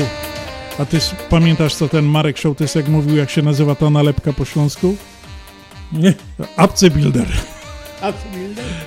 a 0.79 0.85
ty 0.85 0.97
pamiętasz, 1.29 1.75
co 1.75 1.89
ten 1.89 2.05
Marek 2.05 2.37
Szołtysek 2.37 2.87
mówił, 2.87 3.15
jak 3.17 3.29
się 3.29 3.41
nazywa 3.41 3.75
ta 3.75 3.89
nalepka 3.89 4.33
po 4.33 4.45
śląsku? 4.45 4.95
Nie. 5.91 6.13
Apcybuilder. 6.55 7.27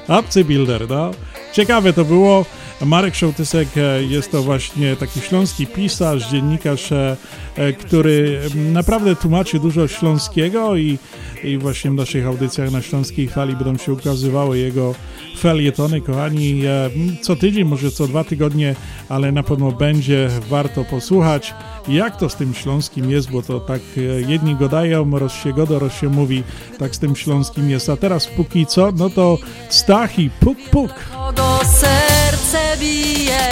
Apcybuilder, 0.08 0.88
no. 0.88 1.10
Ciekawe 1.52 1.92
to 1.92 2.04
było. 2.04 2.44
Marek 2.80 3.14
Szołtysek 3.14 3.68
e, 3.76 4.02
jest 4.02 4.32
to 4.32 4.42
właśnie 4.42 4.96
taki 4.96 5.20
śląski 5.20 5.66
pisarz, 5.66 6.30
dziennikarz, 6.30 6.92
e, 6.92 7.16
e, 7.56 7.72
który 7.72 8.40
m, 8.54 8.72
naprawdę 8.72 9.16
tłumaczy 9.16 9.58
dużo 9.58 9.88
śląskiego 9.88 10.76
i, 10.76 10.98
i 11.44 11.58
właśnie 11.58 11.90
w 11.90 11.94
naszych 11.94 12.26
audycjach 12.26 12.70
na 12.70 12.82
Śląskiej 12.82 13.28
Fali 13.28 13.56
będą 13.56 13.76
się 13.76 13.92
ukazywały 13.92 14.58
jego 14.58 14.94
felietony, 15.42 16.00
kochani. 16.00 16.66
e, 16.66 16.90
Co 17.22 17.36
tydzień, 17.36 17.64
może 17.64 17.90
co 17.90 18.06
dwa 18.06 18.24
tygodnie, 18.24 18.74
ale 19.08 19.32
na 19.32 19.42
pewno 19.42 19.72
będzie 19.72 20.28
warto 20.50 20.84
posłuchać, 20.84 21.54
jak 21.88 22.16
to 22.16 22.28
z 22.28 22.34
tym 22.36 22.54
śląskim 22.54 23.10
jest, 23.10 23.30
bo 23.30 23.42
to 23.42 23.60
tak 23.60 23.80
e, 23.96 24.00
jedni 24.00 24.56
godają, 24.56 25.18
roz 25.18 25.32
się 25.32 25.52
godo, 25.52 25.78
roz 25.78 25.94
się 26.00 26.08
mówi, 26.08 26.42
tak 26.78 26.96
z 26.96 26.98
tym 26.98 27.16
śląskim 27.16 27.70
jest. 27.70 27.88
A 27.88 27.96
teraz 27.96 28.26
póki 28.26 28.66
co, 28.66 28.92
no 28.96 29.10
to 29.10 29.38
Stach 29.68 30.18
i 30.18 30.30
Puk 30.30 30.58
Puk. 30.70 30.92
Kogo 31.12 31.60
serce 31.64 32.76
bije 32.80 33.48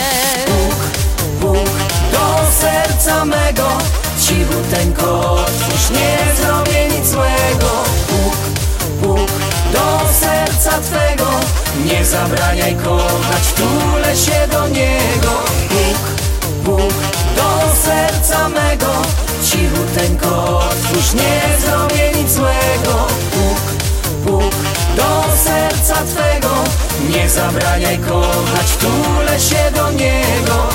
Puk, 0.46 0.80
puk 1.40 1.70
do 2.12 2.50
serca 2.60 3.24
mego 3.24 3.68
Cichuteńko 4.20 5.32
otwórz, 5.32 5.90
nie 5.90 6.34
zrobię 6.42 6.88
nic 6.98 7.08
złego 7.10 7.84
Puk, 8.08 8.36
puk 9.02 9.49
do 9.72 10.12
serca 10.20 10.70
twego 10.70 11.30
Nie 11.84 12.04
zabraniaj 12.04 12.74
kochać, 12.76 13.42
wtulę 13.42 14.16
się 14.16 14.48
do 14.52 14.68
niego. 14.68 15.32
Puk, 15.68 16.02
puk 16.64 16.94
do 17.36 17.76
serca 17.84 18.48
mego 18.48 18.92
Cichuteńko 19.44 20.58
otwórz, 20.58 21.12
nie 21.14 21.58
zrobię 21.60 22.12
nic 22.14 22.32
złego. 22.32 23.06
Puk, 23.32 23.62
puk 24.26 24.54
do 24.96 25.24
serca 25.44 25.94
twego 25.94 26.54
Nie 27.14 27.28
zabraniaj 27.28 27.98
kochać, 27.98 28.66
wtulę 28.66 29.40
się 29.40 29.70
do 29.74 29.90
niego 29.90 30.68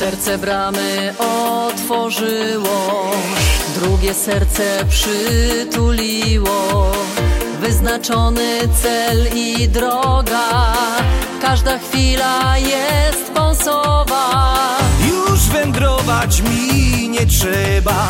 Serce 0.00 0.38
bramy 0.38 1.14
otworzyło 1.18 3.10
Drugie 3.74 4.14
serce 4.14 4.84
przytuliło. 4.88 6.92
Wyznaczony 7.60 8.68
cel 8.82 9.26
i 9.34 9.68
droga 9.68 10.72
Każda 11.42 11.78
chwila 11.78 12.58
jest 12.58 13.32
pąsowa 13.34 14.54
Już 15.08 15.40
wędrować 15.40 16.42
mi 16.42 17.08
nie 17.08 17.26
trzeba 17.26 18.08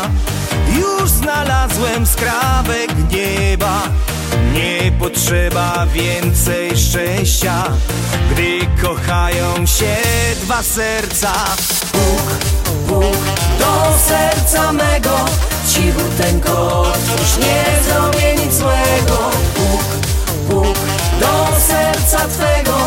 Już 0.79 1.09
znalazłem 1.09 2.05
skrawek 2.05 2.91
nieba. 3.11 3.81
Nie 4.53 4.91
potrzeba 4.99 5.85
więcej 5.93 6.77
szczęścia 6.77 7.63
Gdy 8.31 8.59
kochają 8.81 9.65
się 9.65 9.95
dwa 10.41 10.63
serca 10.63 11.31
Puk, 11.91 12.27
puk 12.87 13.17
do 13.59 13.99
serca 14.07 14.71
mego 14.73 15.15
Cichuteńko 15.67 16.81
otwórz, 16.81 17.37
nie 17.37 17.65
zrobię 17.83 18.35
nic 18.45 18.53
złego. 18.53 19.17
Puk, 19.55 19.83
puk 20.49 20.77
do 21.19 21.59
serca 21.67 22.17
twego 22.27 22.77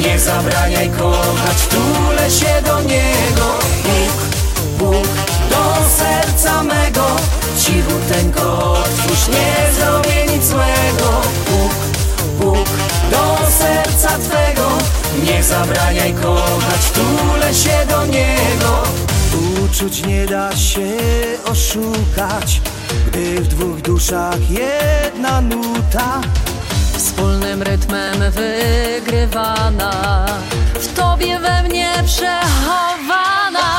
Nie 0.00 0.18
zabraniaj 0.20 0.90
kochać, 0.90 1.56
wtulę 1.56 2.30
się 2.30 2.62
do 2.66 2.80
niego. 2.80 3.46
Bóg, 3.84 4.16
Bóg 4.78 5.08
do 5.50 5.88
serca 5.98 6.62
mego 6.62 7.06
Cichuteńko 7.58 8.72
otwórz, 8.72 9.28
nie 9.28 9.72
zrobię 9.72 10.32
nic 10.32 10.46
złego. 10.46 11.20
Bóg, 11.50 11.72
Bóg 11.72 11.97
do 13.10 13.50
serca 13.50 14.08
twego. 14.08 14.68
Nie 15.24 15.42
zabraniaj 15.42 16.14
kochać, 16.14 16.80
wtulę 16.80 17.54
się 17.54 17.86
do 17.88 18.06
niego. 18.06 18.82
Uczuć 19.64 20.06
nie 20.06 20.26
da 20.26 20.56
się 20.56 20.96
oszukać 21.44 22.60
Gdy 23.06 23.40
w 23.40 23.48
dwóch 23.48 23.80
duszach 23.80 24.50
jedna 24.50 25.40
nuta. 25.40 26.20
Wspólnym 26.96 27.62
rytmem 27.62 28.16
wygrywana 28.30 30.26
W 30.74 30.94
tobie 30.94 31.38
we 31.38 31.62
mnie 31.62 31.92
przechowana 32.06 33.78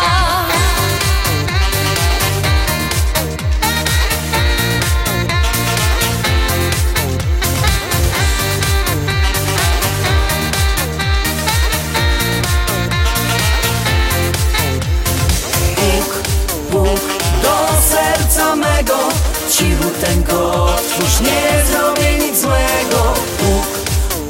Cichuteńko 20.00 20.66
otwórz, 20.66 21.20
nie 21.20 21.66
zrobię 21.66 22.18
nic 22.18 22.42
złego. 22.42 23.14
Bóg, 23.40 23.68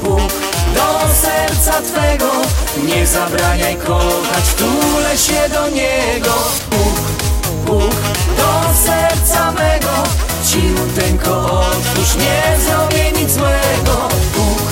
Bóg 0.02 0.32
do 0.74 1.14
serca 1.22 1.72
twego. 1.72 2.30
Nie 2.84 3.06
zabraniaj 3.06 3.76
kochać, 3.76 4.44
wtulę 4.44 5.18
się 5.18 5.48
do 5.54 5.68
niego. 5.68 6.34
Bóg, 6.70 7.00
Bóg 7.66 7.94
do 8.36 8.74
serca 8.84 9.52
mego. 9.52 10.02
Cichuteńko 10.44 11.60
otwórz, 11.60 12.16
nie 12.16 12.58
zrobię 12.64 13.12
nic 13.12 13.32
złego. 13.32 14.08
Bóg, 14.36 14.62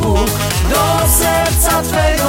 Bóg 0.00 0.30
do 0.70 1.08
serca 1.18 1.82
twego. 1.82 2.28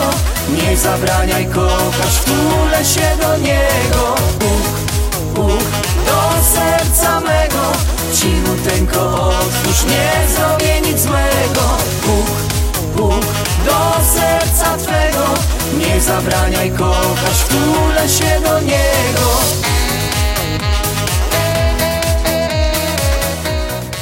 Nie 0.50 0.78
zabraniaj 0.78 1.46
kochać, 1.46 2.14
wtulę 2.22 2.86
się 2.86 3.18
do 3.22 3.38
niego. 3.38 4.16
Bóg, 4.40 4.95
Bóg 5.36 5.64
do 6.06 6.44
serca 6.54 7.20
mego. 7.20 7.72
Cichuteńko 8.14 9.30
otwórz, 9.30 9.84
nie 9.92 10.28
zrobię 10.36 10.82
nic 10.82 11.00
złego. 11.02 11.78
Bóg, 12.06 12.28
Bóg 12.96 13.26
do 13.66 14.06
serca 14.14 14.78
twego. 14.78 15.26
Nie 15.80 16.02
zabraniaj 16.02 16.72
kochać, 16.72 17.34
wtulę 17.34 18.10
się 18.10 18.42
do 18.44 18.60
niego. 18.60 19.30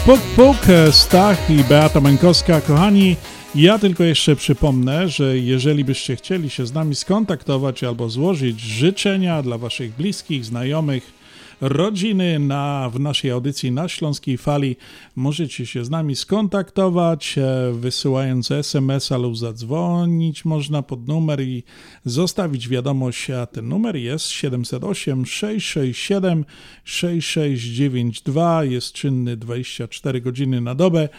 Puk 0.05 0.19
Puk, 0.35 0.57
Stach 0.91 1.49
i 1.49 1.63
Beata 1.63 2.01
Mańkowska. 2.01 2.61
Kochani, 2.61 3.15
ja 3.55 3.79
tylko 3.79 4.03
jeszcze 4.03 4.35
przypomnę, 4.35 5.09
że 5.09 5.37
jeżeli 5.37 5.85
byście 5.85 6.15
chcieli 6.15 6.49
się 6.49 6.65
z 6.65 6.73
nami 6.73 6.95
skontaktować 6.95 7.83
albo 7.83 8.09
złożyć 8.09 8.59
życzenia 8.59 9.41
dla 9.41 9.57
waszych 9.57 9.95
bliskich, 9.95 10.45
znajomych, 10.45 11.22
rodziny 11.61 12.39
na, 12.39 12.89
w 12.93 12.99
naszej 12.99 13.31
audycji 13.31 13.71
na 13.71 13.87
Śląskiej 13.87 14.37
Fali, 14.37 14.75
możecie 15.15 15.65
się 15.65 15.85
z 15.85 15.89
nami 15.89 16.15
skontaktować, 16.15 17.37
e, 17.37 17.73
wysyłając 17.73 18.51
SMS-a 18.51 19.17
lub 19.17 19.37
zadzwonić. 19.37 20.45
Można 20.45 20.81
pod 20.81 21.07
numer 21.07 21.41
i 21.41 21.63
zostawić 22.05 22.69
wiadomość, 22.69 23.29
a 23.29 23.45
ten 23.45 23.67
numer 23.67 23.95
jest 23.95 24.29
708 24.29 25.25
667 25.25 26.45
6692, 26.83 28.63
jest 28.63 28.93
czynny 28.93 29.37
24 29.37 30.21
godziny 30.21 30.61
na 30.61 30.75
dobę. 30.75 31.09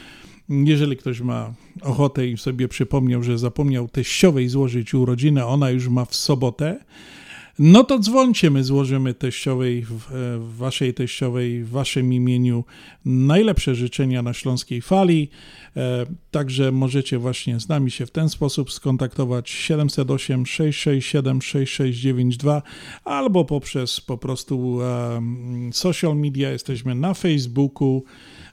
Jeżeli 0.49 0.97
ktoś 0.97 1.21
ma 1.21 1.55
ochotę 1.83 2.27
i 2.27 2.37
sobie 2.37 2.69
przypomniał, 2.69 3.23
że 3.23 3.39
zapomniał 3.39 3.89
teściowej 3.89 4.49
złożyć 4.49 4.95
urodziny, 4.95 5.47
ona 5.47 5.71
już 5.71 5.89
ma 5.89 6.05
w 6.05 6.15
sobotę, 6.15 6.79
no 7.59 7.85
to 7.85 7.99
dzwońcie, 7.99 8.51
my 8.51 8.65
złożymy 8.65 9.15
teściowej, 9.15 9.87
w 9.89 10.57
waszej 10.57 10.95
teściowej, 10.95 11.65
w 11.65 11.71
waszym 11.71 12.13
imieniu 12.13 12.65
najlepsze 13.05 13.75
życzenia 13.75 14.23
na 14.23 14.33
Śląskiej 14.33 14.83
Fali. 14.83 15.29
E, 15.77 16.07
także 16.31 16.73
możecie 16.73 17.19
właśnie 17.19 17.61
z 17.61 17.69
nami 17.69 17.91
się 17.91 18.07
w 18.07 18.11
ten 18.11 18.29
sposób 18.29 18.73
skontaktować 18.73 19.51
708 19.51 20.47
667 20.47 21.43
6692 21.43 22.63
albo 23.05 23.45
poprzez 23.45 24.01
po 24.01 24.19
prostu 24.19 24.75
um, 24.75 25.71
social 25.73 26.17
media. 26.17 26.51
Jesteśmy 26.51 26.95
na 26.95 27.15
Facebooku 27.15 28.05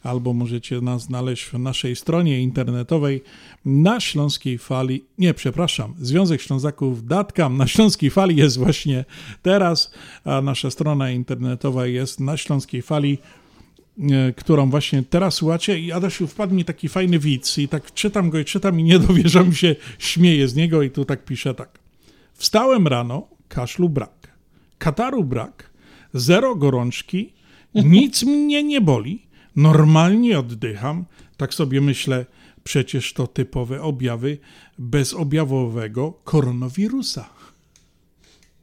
albo 0.03 0.33
możecie 0.33 0.81
nas 0.81 1.03
znaleźć 1.03 1.43
w 1.43 1.53
naszej 1.53 1.95
stronie 1.95 2.41
internetowej 2.41 3.23
na 3.65 3.99
Śląskiej 3.99 4.57
Fali, 4.57 5.03
nie, 5.17 5.33
przepraszam, 5.33 5.93
Związek 5.99 6.41
Ślązaków 6.41 7.07
Datkam 7.07 7.57
na 7.57 7.67
Śląskiej 7.67 8.09
Fali 8.09 8.35
jest 8.35 8.57
właśnie 8.57 9.05
teraz, 9.41 9.91
a 10.25 10.41
nasza 10.41 10.71
strona 10.71 11.11
internetowa 11.11 11.87
jest 11.87 12.19
na 12.19 12.37
Śląskiej 12.37 12.81
Fali, 12.81 13.17
e, 13.99 14.33
którą 14.33 14.69
właśnie 14.69 15.03
teraz 15.03 15.33
słuchacie. 15.33 15.79
I 15.79 15.91
Adasiu, 15.91 16.27
wpadł 16.27 16.55
mi 16.55 16.65
taki 16.65 16.89
fajny 16.89 17.19
widz 17.19 17.57
i 17.57 17.67
tak 17.67 17.93
czytam 17.93 18.29
go 18.29 18.39
i 18.39 18.45
czytam 18.45 18.79
i 18.79 18.83
nie 18.83 18.99
dowierzam 19.07 19.53
się, 19.53 19.75
śmieję 19.99 20.47
z 20.47 20.55
niego 20.55 20.81
i 20.81 20.89
tu 20.89 21.05
tak 21.05 21.25
pisze 21.25 21.53
tak. 21.53 21.79
Wstałem 22.33 22.87
rano, 22.87 23.27
kaszlu 23.49 23.89
brak, 23.89 24.33
kataru 24.77 25.23
brak, 25.23 25.69
zero 26.13 26.55
gorączki, 26.55 27.33
nic 27.75 28.23
mnie 28.23 28.63
nie 28.63 28.81
boli, 28.81 29.30
normalnie 29.55 30.39
oddycham, 30.39 31.05
tak 31.37 31.53
sobie 31.53 31.81
myślę, 31.81 32.25
przecież 32.63 33.13
to 33.13 33.27
typowe 33.27 33.81
objawy 33.81 34.37
bezobjawowego 34.77 36.13
koronawirusa. 36.23 37.29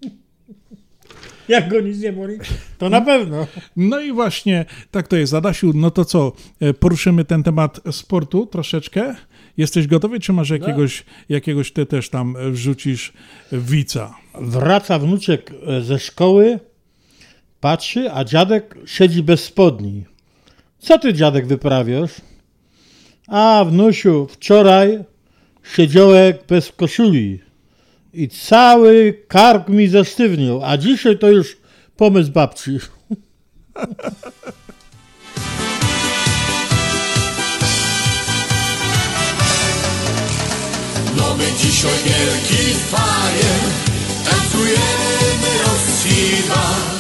Jak 1.49 1.69
go 1.69 1.81
nic 1.81 2.01
nie 2.01 2.13
boli, 2.13 2.39
to 2.79 2.89
na 2.89 3.01
pewno. 3.01 3.47
No 3.77 4.01
i 4.01 4.13
właśnie 4.13 4.65
tak 4.91 5.09
to 5.09 5.17
jest. 5.17 5.35
Adasiu, 5.35 5.73
no 5.75 5.91
to 5.91 6.05
co, 6.05 6.33
e, 6.61 6.75
poruszymy 6.75 7.25
ten 7.25 7.43
temat 7.43 7.81
sportu 7.91 8.47
troszeczkę? 8.47 9.15
Jesteś 9.57 9.87
gotowy, 9.87 10.21
czy 10.21 10.33
masz 10.33 10.51
jakiegoś, 10.51 11.05
jakiegoś 11.29 11.73
ty 11.73 11.87
też 11.87 12.09
tam 12.09 12.37
e, 12.37 12.51
wrzucisz 12.51 13.13
wica? 13.53 14.15
Wraca 14.41 14.99
wnuczek 14.99 15.53
e, 15.67 15.81
ze 15.81 15.99
szkoły, 15.99 16.61
patrzy, 17.61 18.13
a 18.13 18.25
dziadek 18.25 18.75
siedzi 18.87 19.23
bez 19.23 19.45
spodni. 19.45 20.05
Co 20.79 20.99
ty, 20.99 21.15
dziadek, 21.15 21.47
wyprawiasz? 21.47 22.11
A, 23.29 23.65
wnusiu, 23.69 24.27
wczoraj 24.31 25.05
siedziałem 25.77 26.35
bez 26.49 26.73
koszuli 26.73 27.41
i 28.13 28.29
cały 28.29 29.25
kark 29.29 29.69
mi 29.69 29.89
zesztywnił, 29.89 30.61
a 30.65 30.77
dzisiaj 30.77 31.19
to 31.19 31.31
już 31.31 31.57
pomysł 31.97 32.33
babci. 32.33 32.79
Mamy 41.17 41.45
dzisiaj 41.61 41.99
wielki 42.05 42.75
fajer, 42.91 43.61
tancujemy 44.25 45.51
rozsiwa. 45.65 46.98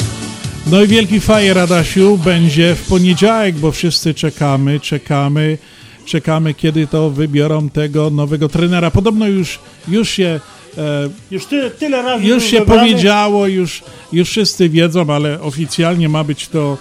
No 0.70 0.82
i 0.82 0.86
wielki 0.86 1.20
fajer, 1.20 1.58
Adasiu, 1.58 2.18
będzie 2.18 2.74
w 2.74 2.82
poniedziałek, 2.88 3.56
bo 3.56 3.72
wszyscy 3.72 4.14
czekamy, 4.14 4.80
czekamy, 4.80 5.58
czekamy, 6.04 6.54
kiedy 6.54 6.86
to 6.86 7.10
wybiorą 7.10 7.68
tego 7.70 8.10
nowego 8.10 8.48
trenera. 8.48 8.90
Podobno 8.90 9.26
już, 9.28 9.58
już 9.88 10.08
się... 10.10 10.40
E, 10.78 11.08
Już 11.30 11.46
tyle, 11.46 11.70
tyle 11.70 12.02
razy 12.02 12.24
Już 12.24 12.44
się 12.44 12.58
wybrany. 12.58 12.80
powiedziało, 12.80 13.46
już, 13.46 13.82
już 14.12 14.28
wszyscy 14.30 14.68
wiedzą, 14.68 15.14
ale 15.14 15.40
oficjalnie 15.40 16.08
ma 16.08 16.24
być 16.24 16.48
to 16.48 16.78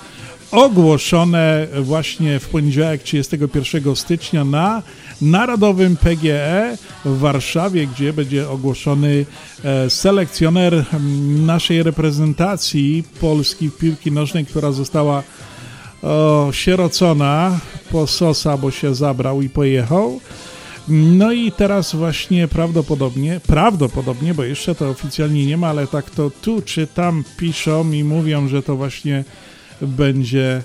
ogłoszone 0.52 1.68
właśnie 1.82 2.40
w 2.40 2.50
poniedziałek 2.50 3.04
31 3.04 3.96
stycznia 3.96 4.44
na 4.44 4.84
Narodowym 5.22 5.98
PGE 5.98 6.78
w 7.06 7.20
Warszawie, 7.20 7.88
gdzie 7.88 8.14
będzie 8.14 8.50
ogłoszony 8.50 9.26
e, 9.64 9.90
selekcjoner 9.90 10.86
naszej 11.46 11.84
reprezentacji 11.84 13.04
Polski 13.22 13.70
w 13.70 13.78
piłki 13.78 14.12
nożnej, 14.12 14.46
która 14.46 14.72
została 14.72 15.24
o, 16.02 16.50
sierocona 16.52 17.60
po 17.92 18.08
Sosa, 18.08 18.58
bo 18.58 18.72
się 18.72 18.96
zabrał 18.96 19.42
i 19.42 19.50
pojechał. 19.50 20.20
No 20.88 21.32
i 21.32 21.52
teraz 21.52 21.96
właśnie 21.96 22.48
prawdopodobnie, 22.48 23.42
prawdopodobnie, 23.48 24.34
bo 24.34 24.44
jeszcze 24.44 24.76
to 24.76 24.90
oficjalnie 24.90 25.46
nie 25.46 25.58
ma, 25.58 25.68
ale 25.68 25.88
tak 25.88 26.10
to 26.10 26.32
tu 26.42 26.62
czy 26.62 26.88
tam 26.88 27.24
piszą 27.38 27.92
i 27.92 28.04
mówią, 28.04 28.48
że 28.48 28.64
to 28.64 28.76
właśnie 28.76 29.24
będzie 29.82 30.62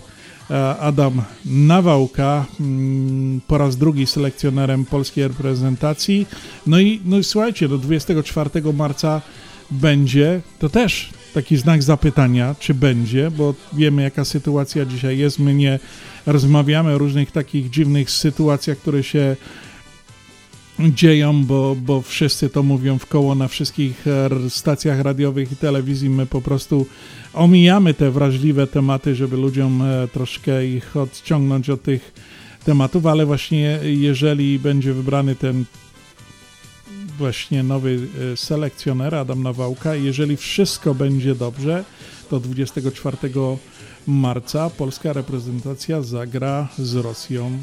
Adam 0.81 1.23
Nawałka, 1.44 2.47
mm, 2.60 3.40
po 3.47 3.59
raz 3.59 3.77
drugi 3.77 4.06
selekcjonerem 4.06 4.85
polskiej 4.85 5.28
reprezentacji. 5.28 6.27
No 6.66 6.81
i, 6.81 7.01
no 7.05 7.19
i 7.19 7.24
słuchajcie, 7.24 7.69
do 7.69 7.78
24 7.78 8.51
marca 8.73 9.20
będzie, 9.70 10.40
to 10.59 10.69
też 10.69 11.10
taki 11.35 11.56
znak 11.56 11.82
zapytania, 11.82 12.55
czy 12.59 12.74
będzie, 12.74 13.31
bo 13.31 13.55
wiemy 13.73 14.02
jaka 14.02 14.24
sytuacja 14.24 14.85
dzisiaj 14.85 15.19
jest. 15.19 15.39
My 15.39 15.55
nie 15.55 15.78
rozmawiamy 16.27 16.94
o 16.94 16.98
różnych 16.98 17.31
takich 17.31 17.70
dziwnych 17.70 18.10
sytuacjach, 18.10 18.78
które 18.78 19.02
się 19.02 19.36
dzieją, 20.81 21.44
bo, 21.44 21.77
bo 21.77 22.03
wszyscy 22.03 22.51
to 22.51 22.62
mówią 22.62 22.99
w 22.99 23.07
koło 23.07 23.35
na 23.35 23.49
wszystkich 23.49 24.07
e, 24.07 24.51
stacjach 24.51 25.01
radiowych 25.01 25.53
i 25.53 25.57
telewizji. 25.57 26.11
My 26.11 26.27
po 26.27 26.40
prostu 26.40 26.86
omijamy 27.35 27.94
te 27.94 28.11
wrażliwe 28.11 28.66
tematy, 28.66 29.15
żeby 29.15 29.36
ludziom 29.36 29.82
e, 29.82 30.09
troszkę 30.09 30.66
ich 30.66 30.97
odciągnąć 30.97 31.70
od 31.70 31.82
tych 31.82 32.12
tematów, 32.65 33.07
ale 33.07 33.27
właśnie 33.27 33.78
jeżeli 33.82 34.59
będzie 34.59 34.93
wybrany 34.93 35.36
ten 35.36 35.65
właśnie 37.19 37.62
nowy 37.62 38.01
e, 38.32 38.36
selekcjoner 38.36 39.15
Adam 39.15 39.43
Nawałka, 39.43 39.94
jeżeli 39.94 40.36
wszystko 40.36 40.94
będzie 40.94 41.35
dobrze, 41.35 41.85
to 42.31 42.40
24 42.40 43.16
marca 44.07 44.70
polska 44.70 45.12
reprezentacja 45.12 46.03
zagra 46.03 46.69
z 46.78 46.94
Rosją 46.94 47.59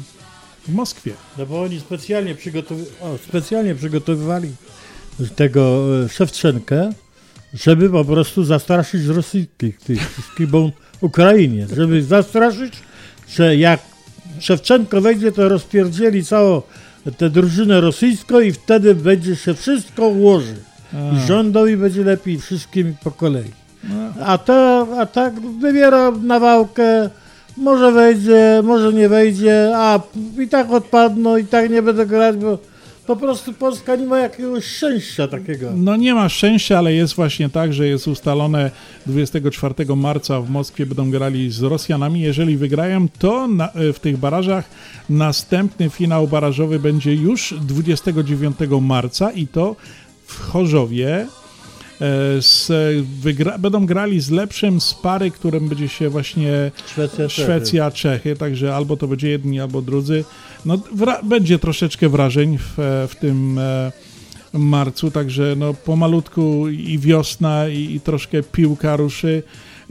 w 0.70 0.74
Moskwie. 0.74 1.12
No 1.38 1.46
bo 1.46 1.62
oni 1.62 1.80
specjalnie, 1.80 2.34
przygotowy... 2.34 2.84
o, 3.00 3.18
specjalnie 3.28 3.74
przygotowywali 3.74 4.50
tego 5.36 5.86
e, 6.04 6.08
Szewczenkę, 6.08 6.92
żeby 7.54 7.90
po 7.90 8.04
prostu 8.04 8.44
zastraszyć 8.44 9.06
rosyjskich 9.06 9.80
tych 9.80 10.10
wszystkich, 10.12 10.46
bo 10.46 10.70
Ukrainie, 11.00 11.66
żeby 11.76 12.02
zastraszyć, 12.02 12.74
że 13.28 13.56
jak 13.56 13.80
Szewczenko 14.40 15.00
wejdzie, 15.00 15.32
to 15.32 15.48
rozpierdzieli 15.48 16.24
całą 16.24 16.62
tę 17.16 17.30
drużynę 17.30 17.80
rosyjską 17.80 18.40
i 18.40 18.52
wtedy 18.52 18.94
będzie 18.94 19.36
się 19.36 19.54
wszystko 19.54 20.08
ułoży. 20.08 20.56
A. 20.94 21.16
I 21.16 21.26
rządowi 21.26 21.76
będzie 21.76 22.04
lepiej 22.04 22.38
wszystkim 22.38 22.94
po 23.04 23.10
kolei. 23.10 23.50
No. 23.84 24.24
A, 24.24 24.38
to, 24.38 24.86
a 24.98 25.06
tak 25.06 25.40
wybiera 25.40 26.10
na 26.10 26.40
wałkę, 26.40 27.10
może 27.60 27.92
wejdzie, 27.92 28.60
może 28.64 28.92
nie 28.92 29.08
wejdzie, 29.08 29.72
a 29.76 30.00
i 30.38 30.48
tak 30.48 30.72
odpadną, 30.72 31.36
i 31.36 31.44
tak 31.44 31.70
nie 31.70 31.82
będę 31.82 32.06
grać, 32.06 32.36
bo 32.36 32.58
po 33.06 33.16
prostu 33.16 33.52
Polska 33.52 33.96
nie 33.96 34.06
ma 34.06 34.18
jakiegoś 34.18 34.64
szczęścia 34.64 35.28
takiego. 35.28 35.70
No 35.76 35.96
nie 35.96 36.14
ma 36.14 36.28
szczęścia, 36.28 36.78
ale 36.78 36.94
jest 36.94 37.14
właśnie 37.14 37.48
tak, 37.48 37.72
że 37.72 37.86
jest 37.86 38.08
ustalone 38.08 38.70
24 39.06 39.96
marca 39.96 40.40
w 40.40 40.50
Moskwie 40.50 40.86
będą 40.86 41.10
grali 41.10 41.50
z 41.50 41.62
Rosjanami. 41.62 42.20
Jeżeli 42.20 42.56
wygrają, 42.56 43.08
to 43.18 43.48
na, 43.48 43.68
w 43.94 43.98
tych 43.98 44.16
barażach 44.16 44.64
następny 45.08 45.90
finał 45.90 46.28
barażowy 46.28 46.78
będzie 46.78 47.14
już 47.14 47.54
29 47.60 48.56
marca 48.80 49.30
i 49.30 49.46
to 49.46 49.76
w 50.26 50.40
Chorzowie. 50.40 51.26
E, 52.00 52.42
Z, 52.42 52.72
wygra, 53.20 53.58
będą 53.58 53.86
grali 53.86 54.20
z 54.20 54.30
lepszym 54.30 54.80
z 54.80 54.94
pary, 54.94 55.30
którym 55.30 55.68
będzie 55.68 55.88
się 55.88 56.08
właśnie 56.08 56.70
Szwecja, 56.86 57.28
Czechy. 57.28 57.42
Szwecja 57.42 57.90
Czechy, 57.90 58.36
także 58.36 58.76
albo 58.76 58.96
to 58.96 59.08
będzie 59.08 59.28
jedni, 59.28 59.60
albo 59.60 59.82
drudzy. 59.82 60.24
No, 60.64 60.76
wra- 60.76 61.24
będzie 61.24 61.58
troszeczkę 61.58 62.08
wrażeń 62.08 62.58
w, 62.58 62.74
w 63.10 63.14
tym 63.20 63.58
e, 63.58 63.92
marcu, 64.52 65.10
także 65.10 65.54
no, 65.56 65.74
pomalutku 65.74 66.68
i 66.68 66.98
wiosna, 66.98 67.68
i, 67.68 67.94
i 67.94 68.00
troszkę 68.00 68.42
piłka 68.42 68.96
ruszy. 68.96 69.42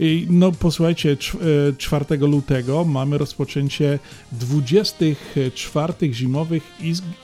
I, 0.02 0.26
no 0.30 0.52
posłuchajcie, 0.52 1.16
cz- 1.16 1.36
e, 1.70 1.72
4 1.76 2.04
lutego 2.18 2.84
mamy 2.84 3.18
rozpoczęcie 3.18 3.98
24 4.32 5.92
zimowych 6.14 6.62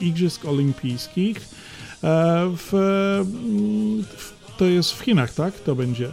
Igrzysk 0.00 0.44
Olimpijskich. 0.44 1.40
W, 2.56 2.74
mm, 2.74 4.04
w, 4.16 4.35
to 4.58 4.64
jest 4.64 4.92
w 4.92 5.00
Chinach, 5.00 5.34
tak? 5.34 5.60
To 5.60 5.74
będzie. 5.74 6.08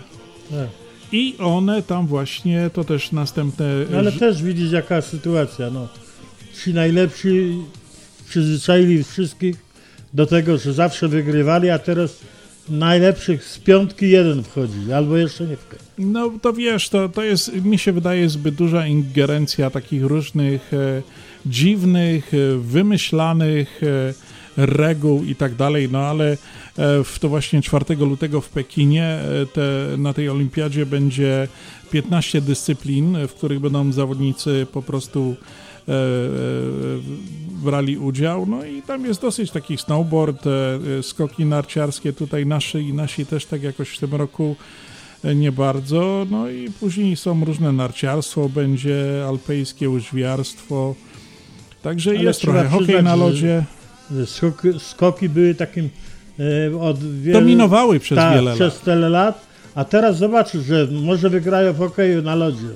Tak. 0.49 0.69
I 1.11 1.35
one 1.39 1.83
tam 1.83 2.07
właśnie, 2.07 2.69
to 2.73 2.83
też 2.83 3.11
następne... 3.11 3.65
No, 3.91 3.97
ale 3.97 4.11
też 4.11 4.43
widzisz 4.43 4.71
jaka 4.71 5.01
sytuacja, 5.01 5.69
no. 5.69 5.87
Ci 6.63 6.73
najlepsi 6.73 7.57
przyzwyczaili 8.29 9.03
wszystkich 9.03 9.55
do 10.13 10.25
tego, 10.25 10.57
że 10.57 10.73
zawsze 10.73 11.07
wygrywali, 11.07 11.69
a 11.69 11.79
teraz 11.79 12.19
najlepszych 12.69 13.43
z 13.43 13.59
piątki 13.59 14.09
jeden 14.09 14.43
wchodzi, 14.43 14.93
albo 14.93 15.17
jeszcze 15.17 15.47
nie 15.47 15.57
wchodzi. 15.57 15.83
No 15.97 16.31
to 16.41 16.53
wiesz, 16.53 16.89
to, 16.89 17.09
to 17.09 17.23
jest, 17.23 17.65
mi 17.65 17.77
się 17.77 17.91
wydaje, 17.91 18.29
zbyt 18.29 18.55
duża 18.55 18.87
ingerencja 18.87 19.69
takich 19.69 20.03
różnych 20.03 20.73
e, 20.73 21.01
dziwnych, 21.45 22.33
e, 22.33 22.57
wymyślanych 22.57 23.81
e, 23.83 24.13
reguł 24.57 25.23
i 25.23 25.35
tak 25.35 25.55
dalej, 25.55 25.89
no 25.91 25.99
ale 25.99 26.37
w 27.03 27.19
to 27.19 27.29
właśnie 27.29 27.61
4 27.61 27.95
lutego 27.95 28.41
w 28.41 28.49
Pekinie 28.49 29.03
e, 29.05 29.45
te, 29.45 29.97
na 29.97 30.13
tej 30.13 30.29
olimpiadzie 30.29 30.85
będzie 30.85 31.47
15 31.91 32.41
dyscyplin, 32.41 33.17
w 33.27 33.33
których 33.33 33.59
będą 33.59 33.91
zawodnicy 33.91 34.67
po 34.71 34.81
prostu 34.81 35.35
e, 35.87 35.91
e, 35.91 35.95
brali 37.63 37.97
udział, 37.97 38.45
no 38.45 38.65
i 38.65 38.81
tam 38.81 39.05
jest 39.05 39.21
dosyć 39.21 39.51
takich 39.51 39.81
snowboard, 39.81 40.47
e, 40.47 40.49
e, 40.99 41.03
skoki 41.03 41.45
narciarskie, 41.45 42.13
tutaj 42.13 42.45
nasi 42.45 42.77
i 42.77 42.93
nasi 42.93 43.25
też 43.25 43.45
tak 43.45 43.63
jakoś 43.63 43.89
w 43.89 43.99
tym 43.99 44.15
roku 44.15 44.55
e, 45.23 45.35
nie 45.35 45.51
bardzo, 45.51 46.25
no 46.29 46.49
i 46.49 46.71
później 46.79 47.15
są 47.15 47.45
różne 47.45 47.71
narciarstwo, 47.71 48.49
będzie 48.49 49.25
alpejskie 49.27 49.89
łyżwiarstwo, 49.89 50.95
także 51.81 52.11
Ale 52.11 52.23
jest 52.23 52.41
trochę 52.41 52.67
hokej 52.67 53.03
na 53.03 53.15
lodzie. 53.15 53.63
Skoki, 54.79 55.29
były 55.29 55.55
takim 55.55 55.85
e, 55.85 56.12
od 56.79 56.99
wielu, 57.21 57.39
Dominowały 57.39 57.99
przez 57.99 58.15
tak, 58.15 58.35
wiele 58.35 58.53
przez 58.53 58.73
lat. 58.73 58.83
tyle 58.83 59.09
lat, 59.09 59.45
a 59.75 59.85
teraz 59.85 60.17
zobaczysz, 60.17 60.65
że 60.65 60.87
może 60.91 61.29
wygrają 61.29 61.73
w 61.73 61.77
hokeju 61.77 62.21
na 62.21 62.35
lodzie. 62.35 62.67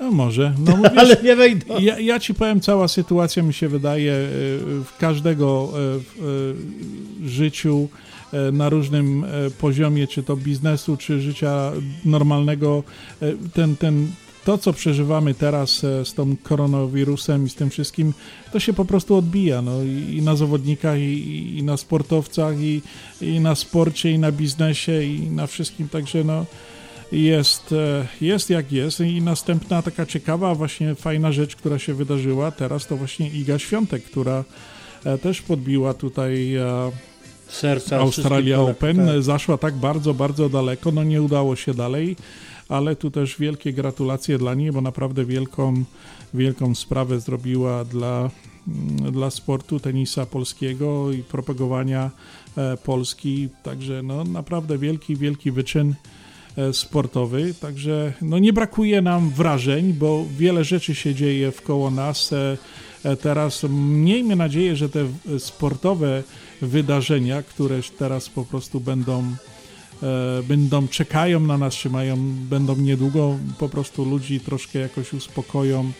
No 0.00 0.10
może. 0.10 0.52
No, 0.58 0.76
wiesz, 0.82 0.92
Ale 0.96 1.16
nie 1.22 1.36
wejdą. 1.36 1.78
Ja, 1.78 1.98
ja 2.00 2.20
ci 2.20 2.34
powiem, 2.34 2.60
cała 2.60 2.88
sytuacja 2.88 3.42
mi 3.42 3.54
się 3.54 3.68
wydaje 3.68 4.12
e, 4.12 4.26
w 4.84 4.96
każdego 5.00 5.72
e, 5.72 5.78
e, 7.24 7.28
życiu 7.28 7.88
e, 8.32 8.52
na 8.52 8.68
różnym 8.68 9.24
e, 9.24 9.28
poziomie, 9.50 10.06
czy 10.06 10.22
to 10.22 10.36
biznesu, 10.36 10.96
czy 10.96 11.20
życia 11.20 11.72
normalnego, 12.04 12.82
e, 13.22 13.32
ten, 13.54 13.76
ten, 13.76 14.06
to, 14.48 14.58
co 14.58 14.72
przeżywamy 14.72 15.34
teraz 15.34 15.84
e, 15.84 16.04
z 16.04 16.14
tą 16.14 16.36
koronawirusem 16.42 17.46
i 17.46 17.50
z 17.50 17.54
tym 17.54 17.70
wszystkim, 17.70 18.14
to 18.52 18.60
się 18.60 18.72
po 18.72 18.84
prostu 18.84 19.16
odbija 19.16 19.62
no, 19.62 19.82
i, 20.10 20.22
na 20.22 20.36
zawodnikach, 20.36 20.98
i, 20.98 21.58
i 21.58 21.62
na 21.62 21.76
sportowcach, 21.76 22.60
i, 22.60 22.82
i 23.20 23.40
na 23.40 23.54
sporcie, 23.54 24.10
i 24.10 24.18
na 24.18 24.32
biznesie, 24.32 25.02
i 25.02 25.30
na 25.30 25.46
wszystkim, 25.46 25.88
także 25.88 26.24
no 26.24 26.46
jest, 27.12 27.72
e, 27.72 28.06
jest 28.20 28.50
jak 28.50 28.72
jest. 28.72 29.00
I 29.00 29.22
następna 29.22 29.82
taka 29.82 30.06
ciekawa, 30.06 30.54
właśnie 30.54 30.94
fajna 30.94 31.32
rzecz, 31.32 31.56
która 31.56 31.78
się 31.78 31.94
wydarzyła 31.94 32.50
teraz, 32.50 32.86
to 32.86 32.96
właśnie 32.96 33.28
Iga 33.28 33.58
Świątek, 33.58 34.04
która 34.04 34.44
e, 35.04 35.18
też 35.18 35.42
podbiła 35.42 35.94
tutaj 35.94 36.56
Serca 37.48 37.96
Australia 37.96 38.60
Open, 38.60 39.06
tak. 39.06 39.22
zaszła 39.22 39.58
tak 39.58 39.74
bardzo, 39.74 40.14
bardzo 40.14 40.48
daleko, 40.48 40.92
no 40.92 41.04
nie 41.04 41.22
udało 41.22 41.56
się 41.56 41.74
dalej, 41.74 42.16
ale 42.68 42.96
tu 42.96 43.10
też 43.10 43.38
wielkie 43.38 43.72
gratulacje 43.72 44.38
dla 44.38 44.54
niej, 44.54 44.72
bo 44.72 44.80
naprawdę 44.80 45.24
wielką, 45.24 45.84
wielką 46.34 46.74
sprawę 46.74 47.20
zrobiła 47.20 47.84
dla, 47.84 48.30
mm, 48.68 49.12
dla 49.12 49.30
sportu 49.30 49.80
tenisa 49.80 50.26
polskiego 50.26 51.12
i 51.12 51.22
propagowania 51.22 52.10
e, 52.56 52.76
Polski, 52.76 53.48
także 53.62 54.02
no 54.02 54.24
naprawdę 54.24 54.78
wielki, 54.78 55.16
wielki 55.16 55.50
wyczyn 55.50 55.94
e, 56.56 56.72
sportowy, 56.72 57.54
także 57.60 58.12
no 58.22 58.38
nie 58.38 58.52
brakuje 58.52 59.02
nam 59.02 59.30
wrażeń, 59.30 59.92
bo 59.92 60.24
wiele 60.38 60.64
rzeczy 60.64 60.94
się 60.94 61.14
dzieje 61.14 61.52
wkoło 61.52 61.90
nas. 61.90 62.32
e, 62.32 62.56
Teraz 63.22 63.66
miejmy 63.70 64.36
nadzieję, 64.36 64.76
że 64.76 64.88
te 64.88 65.06
sportowe 65.38 66.22
wydarzenia, 66.62 67.42
które 67.42 67.80
teraz 67.98 68.28
po 68.28 68.44
prostu 68.44 68.80
będą 68.80 69.24
będą, 70.48 70.88
czekają 70.88 71.40
na 71.40 71.58
nas, 71.58 71.74
czy 71.74 71.90
mają, 71.90 72.16
będą 72.50 72.76
niedługo, 72.76 73.38
po 73.58 73.68
prostu 73.68 74.04
ludzi 74.04 74.40
troszkę 74.40 74.78
jakoś 74.78 75.12
uspokoją 75.12 75.92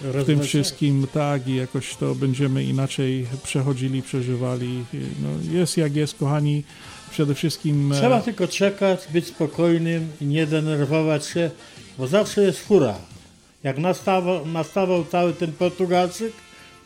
w 0.00 0.24
tym 0.24 0.42
wszystkim, 0.42 1.06
tak, 1.12 1.48
i 1.48 1.56
jakoś 1.56 1.96
to 1.96 2.14
będziemy 2.14 2.64
inaczej 2.64 3.26
przechodzili, 3.44 4.02
przeżywali. 4.02 4.84
No, 4.92 5.58
jest 5.58 5.76
jak 5.76 5.96
jest, 5.96 6.18
kochani, 6.18 6.64
przede 7.10 7.34
wszystkim... 7.34 7.92
e, 7.92 7.96
Trzeba 7.96 8.20
tylko 8.20 8.48
czekać, 8.48 9.00
być 9.12 9.26
spokojnym 9.26 10.08
i 10.20 10.24
nie 10.24 10.46
denerwować 10.46 11.26
się, 11.26 11.50
bo 11.98 12.06
zawsze 12.06 12.42
jest 12.42 12.58
fura. 12.58 12.94
Jak 13.62 13.78
nastawał, 13.78 14.46
nastawał 14.46 15.04
cały 15.04 15.32
ten 15.32 15.52
Portugalczyk, 15.52 16.32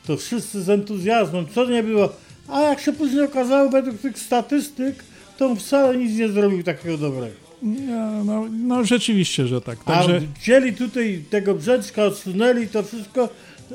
to 0.07 0.17
wszyscy 0.17 0.63
z 0.63 0.71
entuzjazmem, 0.71 1.47
co 1.55 1.65
nie 1.71 1.83
było. 1.83 2.13
A 2.49 2.61
jak 2.61 2.81
się 2.81 2.93
później 2.93 3.25
okazało, 3.25 3.71
według 3.71 3.99
tych 3.99 4.19
statystyk, 4.19 5.05
to 5.39 5.57
wcale 5.57 5.97
nic 5.97 6.19
nie 6.19 6.29
zrobił 6.29 6.63
takiego 6.63 6.99
dobrego. 6.99 7.35
No, 7.63 8.25
no, 8.25 8.45
no 8.67 8.85
rzeczywiście, 8.85 9.47
że 9.47 9.61
tak. 9.61 9.85
Także 9.85 10.17
A 10.17 10.41
wzięli 10.41 10.73
tutaj 10.73 11.25
tego 11.31 11.55
Brzeczka, 11.55 12.05
odsunęli 12.05 12.67
to 12.69 12.83
wszystko, 12.83 13.29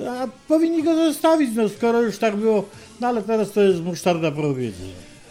a 0.10 0.28
powinni 0.48 0.84
go 0.84 0.96
zostawić, 0.96 1.50
no 1.56 1.70
skoro 1.70 2.02
już 2.02 2.18
tak 2.18 2.36
było. 2.36 2.70
No 3.02 3.08
ale 3.08 3.22
teraz 3.22 3.52
to 3.52 3.62
jest 3.62 3.82
musztarda 3.82 4.32
po 4.32 4.44
obiedzie. 4.44 4.78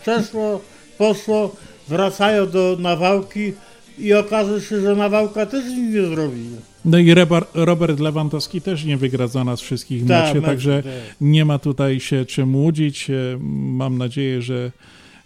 Przeszło, 0.03 0.61
poszło, 0.99 1.57
wracają 1.89 2.51
do 2.51 2.77
nawałki 2.81 3.53
i 3.99 4.15
okaże 4.15 4.61
się, 4.61 4.81
że 4.81 4.97
nawałka 4.97 5.47
też 5.47 5.65
nic 5.65 5.95
nie 5.95 6.07
zrobi. 6.07 6.43
No 6.85 6.99
i 6.99 7.15
Robert 7.55 8.01
Lewandowski 8.01 8.61
też 8.61 8.85
nie 8.85 8.97
wygra 8.97 9.27
za 9.27 9.45
nas 9.45 9.61
wszystkich 9.61 10.05
meczy, 10.05 10.35
meczy, 10.35 10.47
także 10.47 10.83
tak. 10.83 10.93
nie 11.21 11.45
ma 11.45 11.59
tutaj 11.59 12.01
się 12.01 12.25
czym 12.25 12.57
łudzić. 12.57 13.11
E, 13.11 13.15
Mam 13.51 13.99
nadzieję, 13.99 14.43
że, 14.43 14.73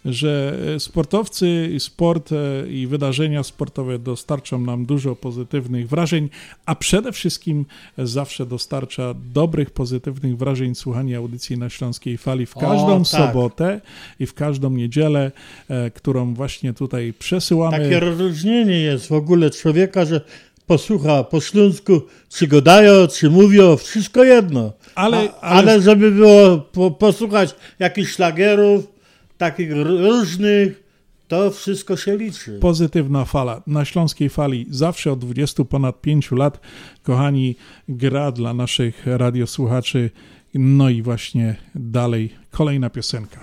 że 0.05 0.59
sportowcy, 0.79 1.71
i 1.73 1.81
sport 1.81 2.31
e, 2.33 2.69
i 2.71 2.87
wydarzenia 2.87 3.43
sportowe 3.43 3.99
dostarczą 3.99 4.59
nam 4.61 4.87
dużo 4.87 5.17
pozytywnych 5.17 5.89
wrażeń, 5.89 6.29
a 6.67 6.75
przede 6.75 7.13
wszystkim 7.13 7.67
zawsze 7.99 8.47
dostarcza 8.47 9.15
dobrych, 9.35 9.71
pozytywnych 9.71 10.37
wrażeń 10.37 10.75
słuchanie 10.75 11.17
audycji 11.17 11.59
na 11.59 11.71
Śląskiej 11.71 12.19
Fali 12.19 12.47
w 12.47 12.57
O, 12.57 12.61
każdą 12.61 12.99
tak. 12.99 13.07
sobotę 13.07 13.81
i 14.21 14.27
w 14.27 14.35
każdą 14.35 14.71
niedzielę, 14.71 15.33
e, 15.69 15.91
którą 15.91 16.35
właśnie 16.35 16.73
tutaj 16.75 17.13
przesyłamy. 17.19 17.79
Takie 17.79 18.01
rozróżnienie 18.01 18.81
jest 18.81 19.09
w 19.09 19.13
ogóle 19.13 19.51
człowieka, 19.51 20.05
że 20.05 20.21
posłucha 20.67 21.25
po 21.25 21.41
śląsku, 21.41 22.01
czy 22.29 22.47
go 22.47 22.61
dają, 22.63 23.07
czy 23.07 23.31
mówią, 23.31 23.77
wszystko 23.77 24.25
jedno. 24.25 24.73
Ale- 24.95 25.19
ale- 25.19 25.33
ale 25.41 25.83
żeby 25.83 26.11
było 26.11 26.59
po, 26.59 26.91
posłuchać 26.91 27.55
jakichś 27.79 28.13
szlagierów, 28.13 29.00
takich 29.41 29.73
różnych, 29.73 30.83
to 31.29 31.51
wszystko 31.51 31.97
się 31.97 32.17
liczy. 32.17 32.59
Pozytywna 32.61 33.25
fala. 33.25 33.63
Na 33.67 33.85
Śląskiej 33.85 34.29
Fali 34.29 34.67
zawsze 34.71 35.13
od 35.13 35.19
20 35.19 35.65
ponad 35.65 36.01
5 36.01 36.33
lat, 36.33 36.61
kochani, 37.03 37.57
gra 37.89 38.33
dla 38.33 38.55
naszych 38.55 39.07
radiosłuchaczy. 39.07 40.11
No 40.55 40.89
i 40.89 41.03
właśnie 41.03 41.57
dalej 41.75 42.31
kolejna 42.51 42.91
piosenka. 42.91 43.41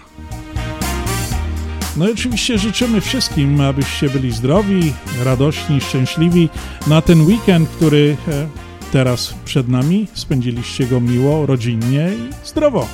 No 1.98 2.10
i 2.10 2.11
oczywiście 2.11 2.57
życzymy 2.57 3.02
wszystkim, 3.02 3.61
abyście 3.61 4.10
byli 4.10 4.32
zdrowi, 4.32 4.94
radośni, 5.24 5.82
szczęśliwi 5.82 6.49
na 6.88 7.02
ten 7.02 7.22
weekend, 7.22 7.69
który 7.69 8.18
e, 8.28 8.48
teraz 8.91 9.34
przed 9.45 9.68
nami. 9.69 10.07
Spędziliście 10.14 10.88
go 10.88 11.02
miło, 11.02 11.45
rodzinnie 11.45 12.10
i 12.14 12.48
zdrowo. 12.48 12.88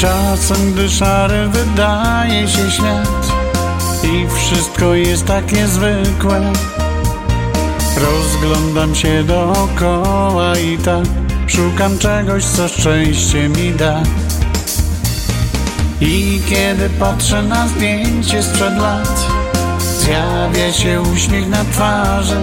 Czasem, 0.00 0.72
gdy 0.72 0.88
szary 0.88 1.48
wydaje 1.48 2.48
się 2.48 2.70
świat 2.70 3.32
i 4.02 4.26
wszystko 4.36 4.94
jest 4.94 5.26
tak 5.26 5.52
niezwykłe, 5.52 6.52
rozglądam 7.96 8.94
się 8.94 9.24
dookoła 9.24 10.58
i 10.58 10.78
tak 10.78 11.04
szukam 11.46 11.98
czegoś, 11.98 12.44
co 12.44 12.68
szczęście 12.68 13.48
mi 13.48 13.72
da. 13.72 14.02
I 16.00 16.40
kiedy 16.48 16.90
patrzę 16.90 17.42
na 17.42 17.68
zdjęcie 17.68 18.42
sprzed 18.42 18.78
lat, 18.78 19.26
zjawia 19.98 20.72
się 20.72 21.02
uśmiech 21.02 21.48
na 21.48 21.64
twarzy, 21.64 22.36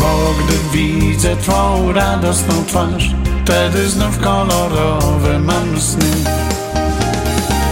bo 0.00 0.34
gdy 0.38 0.78
widzę 0.78 1.36
Twą 1.36 1.92
radosną 1.92 2.64
twarz, 2.64 3.10
wtedy 3.44 3.88
znów 3.88 4.18
kolorowe 4.18 5.38
mam 5.38 5.80
sny. 5.80 6.10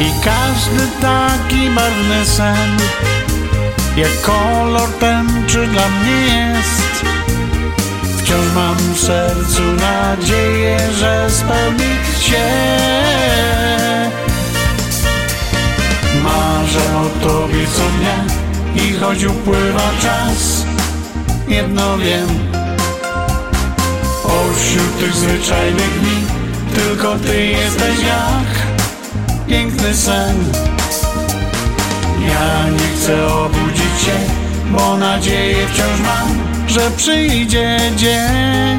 I 0.00 0.24
każdy 0.24 0.86
taki 1.00 1.70
barwny 1.70 2.26
sen, 2.26 2.76
jak 3.96 4.20
kolor 4.20 4.88
tęczy 5.00 5.66
dla 5.66 5.88
mnie 5.88 6.26
jest. 6.26 7.04
Wciąż 8.18 8.52
mam 8.54 8.76
w 8.94 9.00
sercu 9.00 9.62
nadzieję, 9.62 10.78
że 10.98 11.30
spełni 11.30 11.94
się. 12.20 12.44
Marzę 16.22 16.96
o 16.96 17.26
Tobie 17.26 17.66
co 17.66 17.82
dnia 17.98 18.24
i 18.84 18.92
choć 18.92 19.24
upływa 19.24 19.90
czas, 20.02 20.64
jedno 21.48 21.98
wiem, 21.98 22.28
Pośród 24.22 24.98
tych 24.98 25.14
zwyczajnych 25.14 26.00
dni 26.00 26.26
Tylko 26.74 27.18
Ty 27.18 27.46
jesteś 27.46 27.98
jak 27.98 28.66
piękny 29.48 29.94
sen. 29.94 30.44
Ja 32.20 32.70
nie 32.70 32.96
chcę 32.96 33.26
obudzić 33.26 34.00
się 34.04 34.18
Bo 34.70 34.96
nadzieję 34.96 35.66
wciąż 35.66 36.00
mam 36.00 36.28
Że 36.68 36.90
przyjdzie 36.96 37.78
dzień 37.96 38.78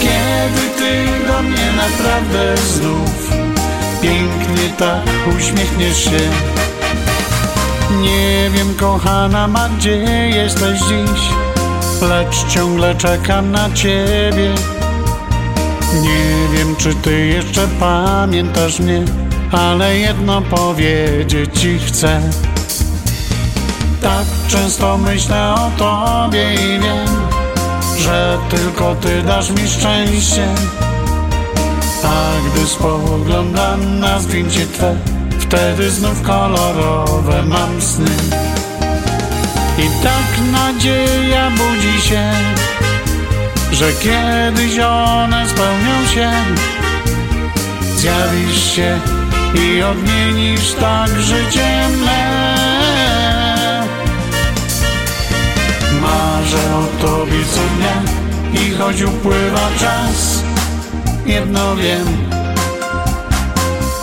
Kiedy 0.00 0.68
Ty 0.78 1.26
do 1.26 1.42
mnie 1.42 1.72
naprawdę 1.76 2.56
znów 2.56 3.32
Pięknie 4.02 4.68
tak 4.78 5.04
uśmiechniesz 5.38 6.04
się 6.04 6.51
Nie 8.00 8.50
wiem 8.50 8.74
kochana 8.74 9.48
ma 9.48 9.68
gdzie 9.68 9.96
jesteś 10.28 10.80
dziś 10.80 11.42
lecz 12.08 12.46
ciągle 12.48 12.94
czekam 12.94 13.50
na 13.50 13.70
ciebie. 13.70 14.54
Nie 16.02 16.58
wiem, 16.58 16.76
czy 16.76 16.94
ty 16.94 17.26
jeszcze 17.26 17.68
pamiętasz 17.80 18.80
mnie, 18.80 19.04
ale 19.52 19.98
jedno 19.98 20.42
powiedzieć 20.42 21.60
ci 21.60 21.78
chcę. 21.78 22.20
Tak 24.02 24.24
często 24.48 24.98
myślę 24.98 25.54
o 25.54 25.70
tobie 25.78 26.54
i 26.54 26.80
wiem, 26.80 27.08
że 27.98 28.38
tylko 28.50 28.94
ty 28.94 29.22
dasz 29.22 29.50
mi 29.50 29.68
szczęście. 29.68 30.48
A 32.04 32.50
gdy 32.50 32.66
spoglądam 32.66 34.00
na 34.00 34.20
zdjęcie 34.20 34.66
twe, 34.66 34.96
wtedy 35.52 35.90
znów 35.90 36.22
kolorowe 36.22 37.42
mam 37.42 37.82
sny. 37.82 38.16
I 39.78 40.02
tak 40.02 40.52
nadzieja 40.52 41.50
budzi 41.50 42.02
się, 42.08 42.32
że 43.72 43.92
kiedyś 43.92 44.78
one 44.78 45.48
spełnią 45.48 46.06
się. 46.14 46.30
Zjawisz 47.96 48.74
się 48.74 49.00
i 49.54 49.82
odmienisz 49.82 50.72
tak 50.72 51.10
życie 51.20 51.88
me. 52.04 52.22
Marzę 56.00 56.76
o 56.76 57.06
tobie 57.06 57.44
co 57.54 57.60
dnia 57.76 58.02
i 58.62 58.70
choć 58.70 59.02
upływa 59.02 59.68
czas, 59.80 60.42
jedno 61.26 61.76
wiem. 61.76 62.41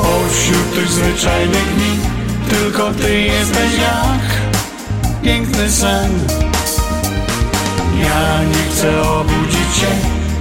Pośród 0.09 0.73
tych 0.75 0.87
zwyczajnych 0.87 1.75
dni 1.75 1.99
tylko 2.49 2.91
ty 2.93 3.21
jesteś 3.21 3.73
jak 3.73 4.21
piękny 5.23 5.71
sen. 5.71 6.11
Ja 7.99 8.43
nie 8.43 8.71
chcę 8.71 9.01
obudzić 9.01 9.75
się, 9.79 9.87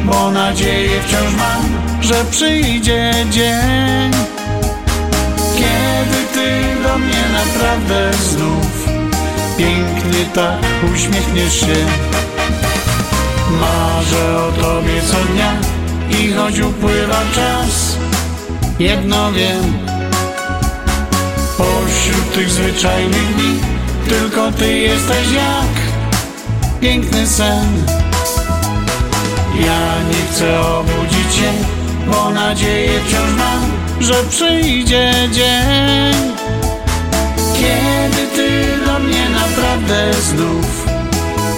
bo 0.04 0.30
nadzieję 0.30 1.00
wciąż 1.00 1.34
mam, 1.38 1.64
że 2.02 2.24
przyjdzie 2.30 3.12
dzień, 3.30 4.12
kiedy 5.54 6.18
ty 6.34 6.82
do 6.82 6.98
mnie 6.98 7.24
naprawdę 7.32 8.10
znów 8.14 8.88
pięknie 9.58 10.24
tak 10.34 10.60
uśmiechniesz 10.94 11.60
się. 11.60 11.86
Marzę 13.60 14.38
o 14.38 14.52
tobie 14.52 15.02
co 15.02 15.32
dnia 15.32 15.52
i 16.20 16.32
choć 16.32 16.60
upływa 16.60 17.20
czas, 17.34 17.96
jedno 18.78 19.32
wiem. 19.32 19.78
Pośród 21.58 22.32
tych 22.34 22.50
zwyczajnych 22.50 23.36
dni 23.36 23.60
tylko 24.08 24.52
ty 24.52 24.78
jesteś 24.78 25.32
jak 25.32 25.88
piękny 26.80 27.26
sen. 27.26 27.84
Ja 29.66 30.04
nie 30.10 30.26
chcę 30.30 30.60
obudzić 30.60 31.34
się, 31.34 31.52
bo 32.06 32.30
nadzieję 32.30 33.00
wciąż 33.06 33.30
mam, 33.38 33.72
że 34.00 34.14
przyjdzie 34.30 35.12
dzień, 35.32 36.32
kiedy 37.54 38.26
ty 38.36 38.78
do 38.86 38.98
mnie 38.98 39.28
naprawdę 39.28 40.14
znów 40.14 40.86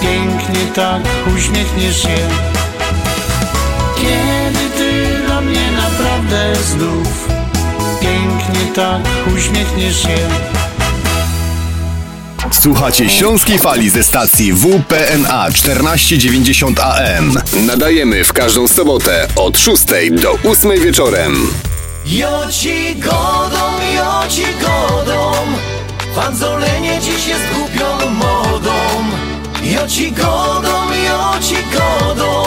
pięknie 0.00 0.66
tak 0.74 1.02
uśmiechniesz 1.36 2.02
się. 2.02 2.18
Kiedy 3.96 4.39
naprawdę 6.20 6.56
znów 6.64 7.28
pięknie 8.00 8.74
tak 8.74 9.02
uśmiechniesz 9.36 10.02
się. 10.02 10.16
Słuchacie 12.50 13.08
Śląskiej 13.08 13.58
Fali 13.58 13.90
ze 13.90 14.04
stacji 14.04 14.52
WPNA 14.52 15.50
1490 15.50 16.80
AM. 16.80 17.40
Nadajemy 17.66 18.24
w 18.24 18.32
każdą 18.32 18.68
sobotę 18.68 19.28
od 19.36 19.58
6 19.58 19.84
do 20.22 20.50
8 20.50 20.80
wieczorem. 20.80 21.50
Jo 22.06 22.40
ci 22.50 22.96
godą, 22.96 23.64
jo 23.96 24.28
ci 24.28 24.44
godą, 24.60 25.32
Fanzolenie 26.14 26.98
dziś 27.00 27.26
jest 27.26 27.44
głupią 27.54 28.10
modą 28.10 28.74
Jo 29.62 29.88
ci 29.88 30.12
godą, 30.12 30.92
jo 31.06 31.40
ci 31.40 31.56
godą 31.78 32.44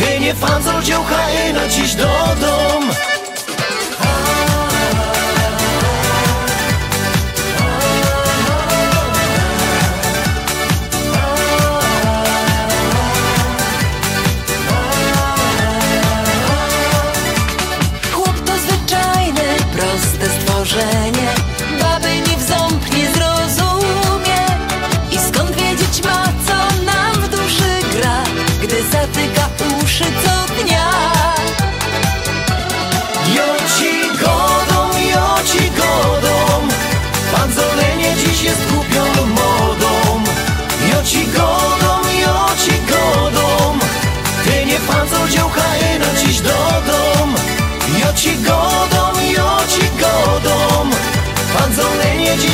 Ty 0.00 0.20
nie 0.20 0.34
fanzol 0.34 0.82
dziołcha 0.82 1.20
no 1.54 1.60
dziś 1.68 1.94
do 1.94 2.08
dom 2.60 3.19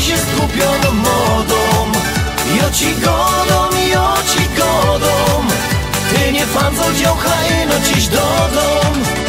Jest 0.08 0.36
głupią 0.36 0.92
modą. 0.92 1.56
Jo 2.58 2.70
ci 2.72 2.94
godą, 2.94 3.76
jo 3.92 4.14
ci 4.32 4.48
godą. 4.56 5.46
Ty 6.10 6.32
nie 6.32 6.46
fanzol 6.46 6.94
dziołcha 6.94 7.36
no 7.68 7.74
dziś 7.80 8.08
do 8.08 8.16
dom 8.54 9.25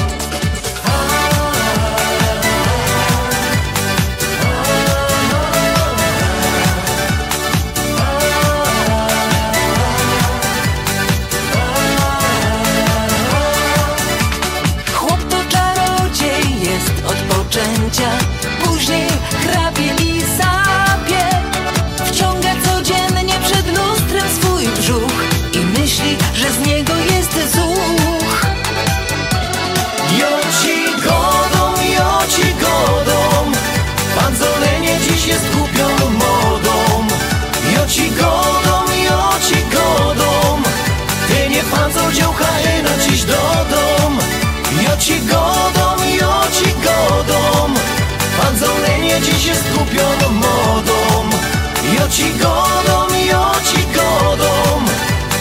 ci 52.10 52.34
godą, 52.34 53.16
jo 53.30 53.52
ci 53.64 53.86
godą. 53.86 54.86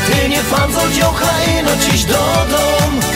Ty 0.07 0.29
nie 0.29 0.43
fanzol 0.43 0.91
dziołcha 0.93 1.27
no 1.65 1.71
dziś 1.77 2.05
do 2.05 3.16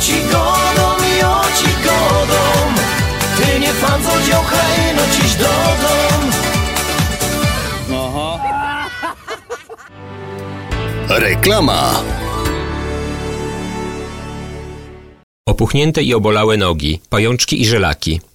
ci 0.00 0.12
godą, 0.32 0.86
jo 1.20 1.40
ci 1.58 1.70
godą. 1.84 2.42
Ty 3.36 3.60
nie 3.60 3.72
fanzol 3.72 4.22
dziołcha 4.22 4.56
no 4.96 5.02
dziś 5.14 5.34
do 5.34 5.44
dom 5.44 6.30
Reklama. 11.08 12.02
Opuchnięte 15.48 16.02
i 16.02 16.14
obolałe 16.14 16.56
nogi, 16.56 17.00
pajączki 17.08 17.62
i 17.62 17.66
żelaki, 17.66 18.20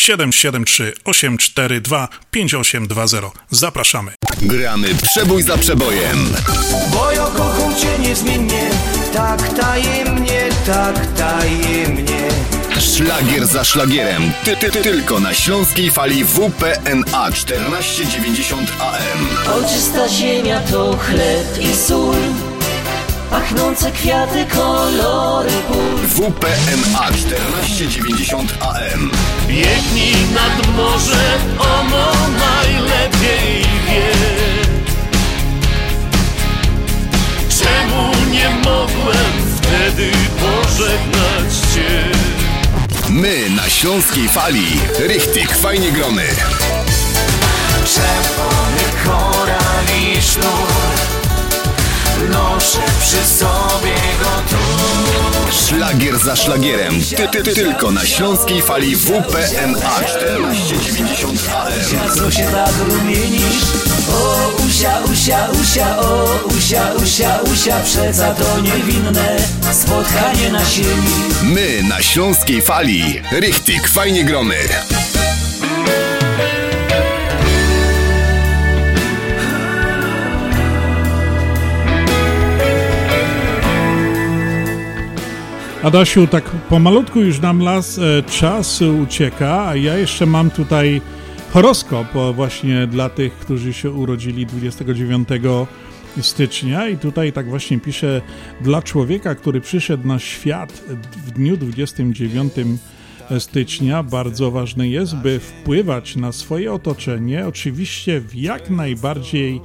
773 0.00 0.92
842 1.04 2.08
5820. 2.30 3.30
Zapraszamy. 3.50 4.12
Gramy 4.42 4.88
przebój 5.02 5.42
za 5.42 5.58
przebojem. 5.58 6.32
Bo 6.92 7.10
ja 7.12 7.24
kocham 7.24 7.74
cię 7.76 7.98
niezmiennie 7.98 8.70
Tak 9.12 9.48
tajemnie, 9.48 10.48
tak 10.66 11.06
tajemnie 11.06 12.28
Szlagier 12.80 13.46
za 13.46 13.64
szlagierem. 13.64 14.32
Ty, 14.44 14.56
ty, 14.56 14.70
ty, 14.70 14.82
tylko 14.82 15.20
na 15.20 15.34
śląskiej 15.34 15.90
fali 15.90 16.24
WPNA 16.24 17.30
1490 17.30 18.72
AM. 18.80 19.52
Ojczysta 19.54 20.08
ziemia 20.08 20.60
to 20.60 20.96
chleb 20.96 21.58
i 21.60 21.76
sól 21.76 22.49
pachnące 23.30 23.92
kwiaty, 23.92 24.46
kolory 24.46 25.50
pól. 25.68 26.00
WPNA 26.08 27.10
1490 27.12 28.54
AM. 28.60 29.10
Biegnij 29.48 30.16
nad 30.34 30.76
morze, 30.76 31.38
ono 31.58 32.12
najlepiej 32.38 33.64
wie 33.86 34.12
Czemu 37.58 38.30
nie 38.30 38.50
mogłem 38.50 39.32
wtedy 39.56 40.10
pożegnać 40.40 41.54
Cię? 41.74 42.10
My 43.10 43.50
na 43.50 43.68
śląskiej 43.68 44.28
fali. 44.28 44.80
Richtig, 45.08 45.56
fajnie 45.56 45.92
grony. 45.92 46.24
Czerwony 47.84 48.84
korali 49.04 50.22
sznur 50.22 51.09
Noszę 52.28 52.78
przy 53.00 53.38
sobie 53.38 53.94
go 54.20 54.30
tu 54.50 54.56
Szlagier 55.66 56.18
za 56.18 56.36
szlagierem. 56.36 57.00
Ty, 57.16 57.28
ty, 57.28 57.42
ty, 57.42 57.54
tylko 57.54 57.90
na 57.90 58.06
śląskiej 58.06 58.62
fali 58.62 58.96
WPNA 58.96 60.00
1490 60.00 61.38
AM. 61.48 62.16
Co 62.16 62.30
się 62.30 62.44
tak 62.44 62.70
rumienisz? 62.88 63.62
O, 64.12 64.52
usia, 64.66 65.00
usia, 65.12 65.48
usia, 65.62 65.98
o, 65.98 66.24
usia, 66.58 66.92
usia, 67.02 67.38
usia, 67.52 67.80
przeca 67.80 68.34
to 68.34 68.60
niewinne 68.60 69.36
spotkanie 69.72 70.52
na 70.52 70.64
sieni. 70.64 71.12
My 71.42 71.82
na 71.88 72.02
śląskiej 72.02 72.62
fali. 72.62 73.22
Richtig, 73.32 73.88
fajnie 73.88 74.24
grony. 74.24 74.56
Adasiu, 85.82 86.26
tak 86.26 86.50
pomalutku 86.50 87.20
już 87.20 87.40
nam 87.40 87.62
las 87.62 87.98
e, 87.98 88.22
czas 88.22 88.82
ucieka, 88.82 89.68
a 89.68 89.76
ja 89.76 89.98
jeszcze 89.98 90.26
mam 90.26 90.50
tutaj 90.50 91.00
horoskop 91.52 92.16
e, 92.16 92.32
właśnie 92.32 92.86
dla 92.86 93.08
tych, 93.08 93.32
którzy 93.32 93.72
się 93.72 93.90
urodzili 93.90 94.46
29 94.46 95.28
stycznia. 96.20 96.88
I 96.88 96.98
tutaj 96.98 97.32
tak 97.32 97.48
właśnie 97.48 97.80
pisze 97.80 98.22
dla 98.60 98.82
człowieka, 98.82 99.34
który 99.34 99.60
przyszedł 99.60 100.08
na 100.08 100.18
świat 100.18 100.72
w 101.26 101.30
dniu 101.30 101.56
29 101.56 102.52
stycznia 103.38 104.02
bardzo 104.02 104.50
ważne 104.50 104.88
jest, 104.88 105.16
by 105.16 105.40
wpływać 105.40 106.16
na 106.16 106.32
swoje 106.32 106.72
otoczenie, 106.72 107.46
oczywiście 107.46 108.20
w 108.20 108.34
jak 108.34 108.70
najbardziej 108.70 109.60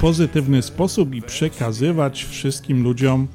pozytywny 0.00 0.62
sposób 0.62 1.14
i 1.14 1.22
przekazywać 1.22 2.24
wszystkim 2.24 2.82
ludziom 2.82 3.28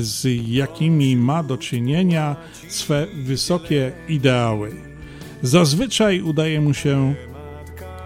z 0.00 0.26
jakimi 0.48 1.16
ma 1.16 1.42
do 1.42 1.58
czynienia 1.58 2.36
swe 2.68 3.06
wysokie 3.24 3.92
ideały. 4.08 4.72
Zazwyczaj 5.42 6.20
udaje 6.20 6.60
mu 6.60 6.74
się 6.74 7.14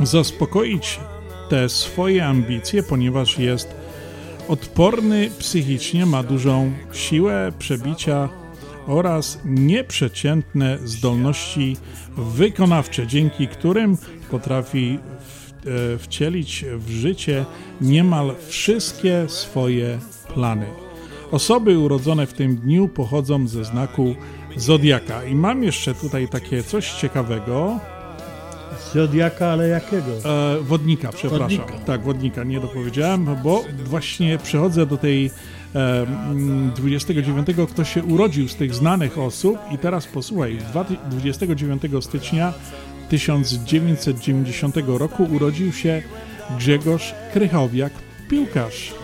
zaspokoić 0.01 1.01
te 1.49 1.69
swoje 1.69 2.27
ambicje, 2.27 2.83
ponieważ 2.83 3.39
jest 3.39 3.75
odporny 4.49 5.31
psychicznie, 5.39 6.07
ma 6.07 6.23
dużą 6.23 6.73
siłę 6.93 7.53
przebicia 7.59 8.29
oraz 8.87 9.41
nieprzeciętne 9.45 10.79
zdolności 10.85 11.77
wykonawcze, 12.17 13.07
dzięki 13.07 13.49
którym 13.49 13.97
potrafi 14.31 14.99
e, 15.67 15.99
wcielić 15.99 16.65
w 16.79 16.91
życie 16.91 17.45
niemal 17.81 18.35
wszystkie 18.49 19.25
swoje 19.29 19.99
plany. 20.35 20.84
Osoby 21.35 21.79
urodzone 21.79 22.27
w 22.27 22.33
tym 22.33 22.57
dniu 22.57 22.89
pochodzą 22.89 23.49
ze 23.49 23.65
znaku 23.65 24.15
Zodiaka. 24.57 25.25
I 25.25 25.35
mam 25.35 25.63
jeszcze 25.63 25.95
tutaj 25.95 26.29
takie 26.29 26.63
coś 26.63 26.91
ciekawego. 26.93 27.79
Zodiaka, 28.93 29.47
ale 29.47 29.69
jakiego? 29.69 30.13
E, 30.25 30.61
wodnika, 30.61 31.13
przepraszam. 31.13 31.59
Wodnika. 31.59 31.85
Tak, 31.87 32.03
wodnika, 32.03 32.45
nie 32.45 32.61
dopowiedziałem, 32.61 33.37
bo 33.43 33.65
właśnie 33.85 34.39
przechodzę 34.39 34.87
do 34.87 34.97
tej 34.97 35.31
e, 35.75 36.03
mm, 36.03 36.73
29, 36.77 37.47
kto 37.71 37.85
się 37.85 38.05
urodził 38.05 38.49
z 38.49 38.57
tych 38.57 38.75
znanych 38.75 39.19
osób 39.19 39.59
i 39.75 39.79
teraz 39.79 40.07
posłuchaj, 40.07 40.59
dwa- 40.59 41.11
29 41.11 41.83
stycznia 42.01 42.53
1990 43.09 44.77
roku 44.87 45.25
urodził 45.25 45.73
się 45.73 46.03
Grzegorz 46.59 47.15
Krychowiak, 47.33 47.93
piłkarz. 48.29 48.95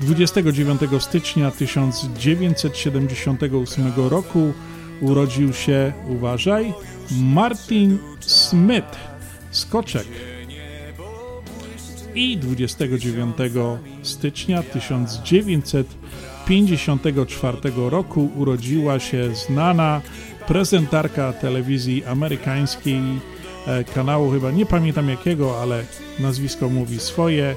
29 0.00 0.80
stycznia 0.98 1.50
1978 1.50 3.92
roku 3.96 4.52
urodził 5.00 5.52
się, 5.52 5.92
uważaj, 6.08 6.74
Martin 7.10 7.98
Smith, 8.20 8.98
skoczek. 9.50 10.06
I 12.14 12.36
29 12.36 13.36
stycznia 14.02 14.62
1954 14.62 17.58
roku 17.76 18.30
urodziła 18.36 18.98
się 18.98 19.34
znana 19.34 20.00
prezentarka 20.46 21.32
telewizji 21.32 22.04
amerykańskiej, 22.04 23.00
e, 23.66 23.84
kanału 23.84 24.30
chyba 24.30 24.50
nie 24.50 24.66
pamiętam 24.66 25.08
jakiego, 25.08 25.62
ale 25.62 25.84
nazwisko 26.18 26.68
mówi 26.68 27.00
swoje, 27.00 27.54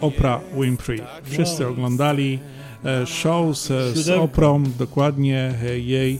Oprah 0.00 0.40
Winfrey. 0.60 1.00
Wszyscy 1.24 1.66
oglądali 1.66 2.38
e, 2.84 3.06
show 3.06 3.58
z, 3.58 3.96
z. 3.96 4.10
Oprą, 4.10 4.62
dokładnie 4.78 5.54
e, 5.64 5.78
jej. 5.78 6.18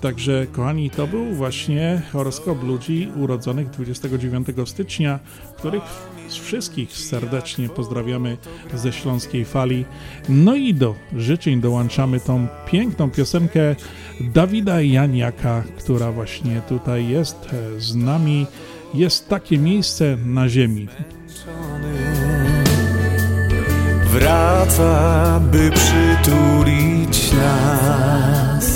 Także, 0.00 0.46
kochani, 0.52 0.90
to 0.90 1.06
był 1.06 1.34
właśnie 1.34 2.02
horoskop 2.12 2.62
ludzi 2.62 3.08
urodzonych 3.16 3.70
29 3.70 4.46
stycznia, 4.64 5.18
których 5.56 5.82
z 6.28 6.36
wszystkich 6.36 6.96
serdecznie 6.96 7.68
pozdrawiamy 7.68 8.36
ze 8.74 8.92
Śląskiej 8.92 9.44
Fali. 9.44 9.84
No 10.28 10.54
i 10.54 10.74
do 10.74 10.94
życzeń 11.16 11.60
dołączamy 11.60 12.20
tą 12.20 12.46
piękną 12.66 13.10
piosenkę 13.10 13.76
Dawida 14.20 14.80
Janiaka, 14.80 15.62
która 15.78 16.12
właśnie 16.12 16.60
tutaj 16.68 17.08
jest 17.08 17.36
e, 17.36 17.80
z 17.80 17.94
nami. 17.94 18.46
Jest 18.94 19.28
takie 19.28 19.58
miejsce 19.58 20.16
na 20.26 20.48
ziemi. 20.48 20.88
Wraca, 24.12 25.40
by 25.40 25.70
przytulić 25.70 27.32
nas. 27.32 28.66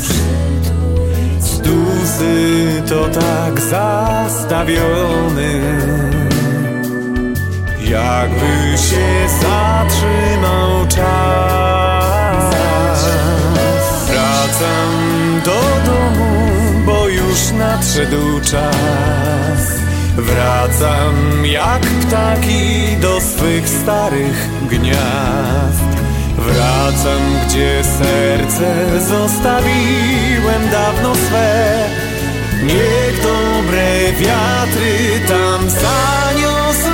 Duzy 1.62 2.82
to 2.88 3.08
tak 3.08 3.60
zastawiony 3.60 5.60
Jakby 7.80 8.78
się 8.78 9.28
zatrzymał 9.40 10.86
czas. 10.88 12.54
Wracam 14.06 15.40
do 15.44 15.60
domu, 15.86 16.32
bo 16.86 17.08
już 17.08 17.50
nadszedł 17.58 18.40
czas 18.40 19.85
Wracam 20.16 21.46
jak 21.46 21.80
ptaki 21.80 22.96
do 23.00 23.20
swych 23.20 23.68
starych 23.68 24.48
gniazd. 24.68 25.90
Wracam, 26.38 27.22
gdzie 27.46 27.84
serce 27.84 29.00
zostawiłem 29.00 30.70
dawno 30.72 31.14
swe. 31.14 31.88
Niech 32.62 33.22
dobre 33.22 34.12
wiatry 34.12 35.20
tam 35.28 35.70
zaniosą 35.70 36.85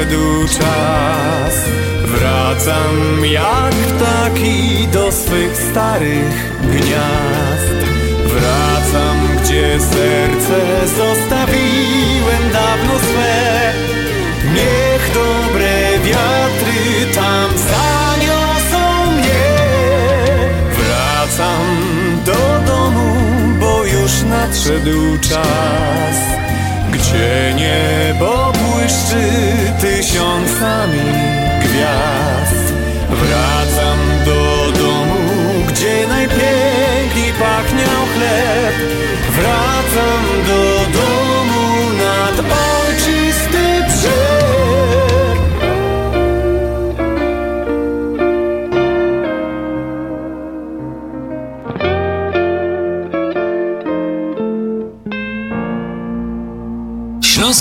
nadszedł 0.00 0.48
czas. 0.48 1.54
Wracam 2.04 3.24
jak 3.24 3.74
ptaki 3.74 4.88
do 4.92 5.12
swych 5.12 5.56
starych 5.56 6.52
gniazd. 6.62 7.80
Wracam, 8.24 9.16
gdzie 9.42 9.80
serce 9.80 10.88
zostawiłem 10.96 12.52
dawno 12.52 12.98
swe. 12.98 13.72
Niech 14.54 15.14
dobre 15.14 15.98
wiatry 16.04 17.14
tam 17.14 17.60
nadszedł 24.50 25.18
czas, 25.18 26.16
gdzie 27.10 27.54
niebo 27.54 28.52
błyszczy 28.52 29.30
tysiącami 29.80 31.00
gwiazd. 31.60 32.74
Wracam 33.10 33.59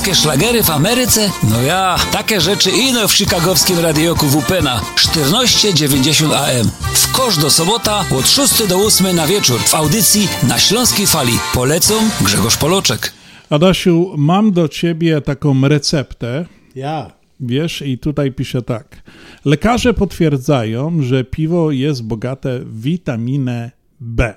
Śląskie 0.10 0.24
szlagery 0.24 0.64
w 0.64 0.70
Ameryce? 0.70 1.32
No 1.50 1.62
ja, 1.62 1.96
takie 2.12 2.42
rzeczy 2.42 2.72
ino 2.72 3.08
w 3.08 3.14
chicagowskim 3.14 3.80
radioku 3.80 4.26
WPNA 4.26 4.82
1490 4.96 6.34
AM. 6.34 6.70
W 6.94 7.12
kosz 7.12 7.38
do 7.38 7.50
sobota 7.50 8.06
od 8.20 8.28
6 8.28 8.68
do 8.68 8.78
8 8.78 9.16
na 9.16 9.28
wieczór 9.28 9.60
w 9.60 9.76
audycji 9.76 10.28
na 10.48 10.60
Śląskiej 10.60 11.08
Fali. 11.08 11.34
Polecą 11.54 11.94
Grzegorz 12.22 12.58
Poloczek. 12.58 13.14
Adasiu, 13.50 14.14
mam 14.18 14.52
do 14.52 14.68
ciebie 14.68 15.22
taką 15.22 15.68
receptę. 15.68 16.46
Ja. 16.76 17.12
Wiesz, 17.40 17.82
i 17.82 17.98
tutaj 17.98 18.32
pisze 18.32 18.62
tak. 18.62 19.04
Lekarze 19.46 19.94
potwierdzają, 19.94 21.02
że 21.02 21.24
piwo 21.24 21.72
jest 21.72 22.04
bogate 22.04 22.60
w 22.60 22.82
witaminę 22.82 23.72
B. 24.00 24.34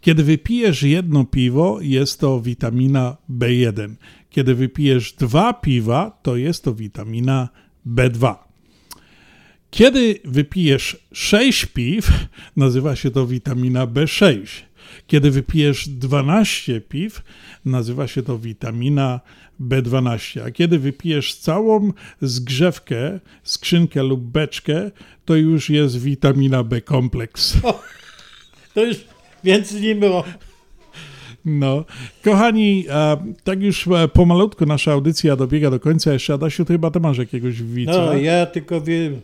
Kiedy 0.00 0.24
wypijesz 0.24 0.82
jedno 0.82 1.24
piwo, 1.24 1.78
jest 1.80 2.20
to 2.20 2.40
witamina 2.40 3.16
B1. 3.30 3.94
Kiedy 4.32 4.54
wypijesz 4.54 5.12
dwa 5.12 5.52
piwa, 5.52 6.18
to 6.22 6.36
jest 6.36 6.64
to 6.64 6.74
witamina 6.74 7.48
B2. 7.86 8.34
Kiedy 9.70 10.20
wypijesz 10.24 10.96
6 11.12 11.66
piw, 11.74 12.10
nazywa 12.56 12.96
się 12.96 13.10
to 13.10 13.26
witamina 13.26 13.86
B6. 13.86 14.46
Kiedy 15.06 15.30
wypijesz 15.30 15.88
12 15.88 16.80
piw, 16.80 17.22
nazywa 17.64 18.06
się 18.06 18.22
to 18.22 18.38
witamina 18.38 19.20
B12. 19.60 20.40
A 20.40 20.50
kiedy 20.50 20.78
wypijesz 20.78 21.34
całą 21.34 21.92
zgrzewkę, 22.22 23.20
skrzynkę 23.42 24.02
lub 24.02 24.20
beczkę, 24.20 24.90
to 25.24 25.36
już 25.36 25.70
jest 25.70 26.00
witamina 26.00 26.64
B 26.64 26.80
kompleks. 26.80 27.56
To 28.74 28.84
już 28.84 28.96
więcej 29.44 29.80
nie 29.80 29.94
było. 29.94 30.24
No, 31.44 31.84
kochani, 32.24 32.86
tak 33.44 33.62
już 33.62 33.88
e, 33.88 34.08
pomalutku 34.08 34.66
nasza 34.66 34.92
audycja 34.92 35.36
dobiega 35.36 35.70
do 35.70 35.80
końca. 35.80 36.12
Jeszcze, 36.12 36.34
Adasiu, 36.34 36.64
ty 36.64 36.72
chyba 36.72 36.90
ty 36.90 37.00
masz 37.00 37.18
jakiegoś 37.18 37.62
wica. 37.62 37.92
No, 37.92 38.16
ja 38.16 38.46
tylko 38.46 38.80
wiem, 38.80 39.20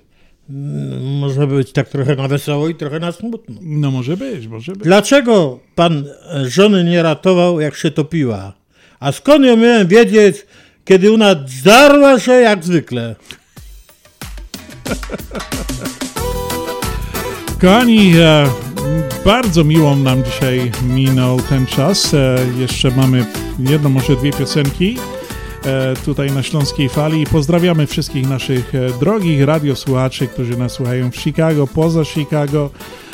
może 1.21 1.47
być 1.47 1.73
tak 1.73 1.89
trochę 1.89 2.17
na 2.17 2.29
wesoło 2.29 2.69
i 2.69 2.75
trochę 2.75 3.01
na 3.01 3.13
smutno. 3.13 3.55
No 3.63 3.91
może 3.91 4.17
być, 4.17 4.47
może 4.47 4.73
być. 4.73 4.83
Dlaczego 4.83 5.61
pan 5.75 6.05
e, 6.35 6.49
żony 6.49 6.85
nie 6.85 7.03
ratował, 7.03 7.61
jak 7.61 7.75
się 7.75 7.91
topiła? 7.91 8.53
A 9.01 9.13
skąd 9.13 9.45
ja 9.45 9.57
miałem 9.57 9.89
wiedzieć, 9.89 10.47
kiedy 10.85 11.13
ona 11.13 11.35
zdarła 11.47 12.21
się 12.21 12.33
jak 12.33 12.65
zwykle? 12.65 13.17
Kochani, 17.61 18.13
e, 18.17 18.47
bardzo 19.25 19.65
miło 19.65 19.97
nam 19.97 20.25
dzisiaj 20.25 20.71
minął 20.83 21.41
ten 21.41 21.67
czas. 21.67 22.15
E, 22.15 22.37
jeszcze 22.59 22.91
mamy 22.91 23.27
jedno, 23.59 23.89
może 23.89 24.17
dwie 24.17 24.33
piosenki 24.33 24.97
e, 25.65 25.95
tutaj 26.05 26.33
na 26.33 26.43
Śląskiej 26.43 26.89
Fali. 26.89 27.27
Pozdrawiamy 27.27 27.87
wszystkich 27.87 28.29
naszych 28.29 28.75
e, 28.75 28.99
drogich 29.01 29.45
radiosłuchaczy, 29.45 30.29
którzy 30.29 30.57
nas 30.57 30.73
słuchają 30.73 31.11
w 31.11 31.17
Chicago, 31.17 31.67
poza 31.67 32.05
Chicago. 32.05 32.71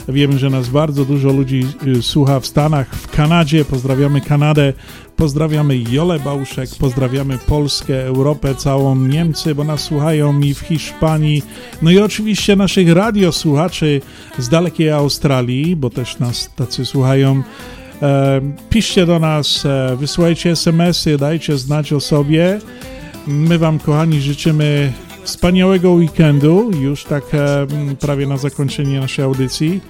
Wiemy, 0.09 0.39
że 0.39 0.51
nas 0.51 0.69
bardzo 0.69 1.05
dużo 1.05 1.33
ludzi 1.33 1.67
y, 1.87 2.03
słucha 2.03 2.41
w 2.41 2.47
Stanach, 2.47 2.95
w 2.95 3.11
Kanadzie. 3.11 3.65
Pozdrawiamy 3.65 4.21
Kanadę, 4.21 4.73
pozdrawiamy 5.17 5.79
Jolę 5.79 6.19
Bałuszek, 6.19 6.71
pozdrawiamy 6.79 7.39
Polskę, 7.39 8.07
Europę 8.07 8.55
całą, 8.55 8.97
Niemcy, 8.97 9.55
bo 9.55 9.65
nas 9.65 9.81
słuchają 9.81 10.41
i 10.41 10.55
w 10.55 10.59
Hiszpanii. 10.59 11.43
No 11.83 11.91
i 11.91 11.99
oczywiście 11.99 12.57
naszych 12.57 12.93
radiosłuchaczy 12.93 14.01
z 14.39 14.49
dalekiej 14.49 14.91
Australii, 14.91 15.77
bo 15.77 15.91
też 15.91 16.19
nas 16.19 16.51
tacy 16.57 16.85
słuchają. 16.85 17.43
E, 18.03 18.41
piszcie 18.71 19.07
do 19.07 19.19
nas, 19.19 19.67
e, 19.67 19.97
wysyłajcie 19.97 20.51
SMS-y, 20.51 21.19
dajcie 21.19 21.59
znać 21.59 21.93
o 21.93 22.01
sobie. 22.01 22.59
My 23.27 23.59
Wam, 23.59 23.79
kochani, 23.79 24.21
życzymy 24.21 24.93
wspaniałego 25.25 25.93
weekendu, 25.93 26.71
już 26.81 27.05
tak 27.05 27.25
prawie 28.01 28.27
na 28.27 28.37
zakończenie 28.37 29.01
naszej 29.01 29.25
audycji. 29.25 29.81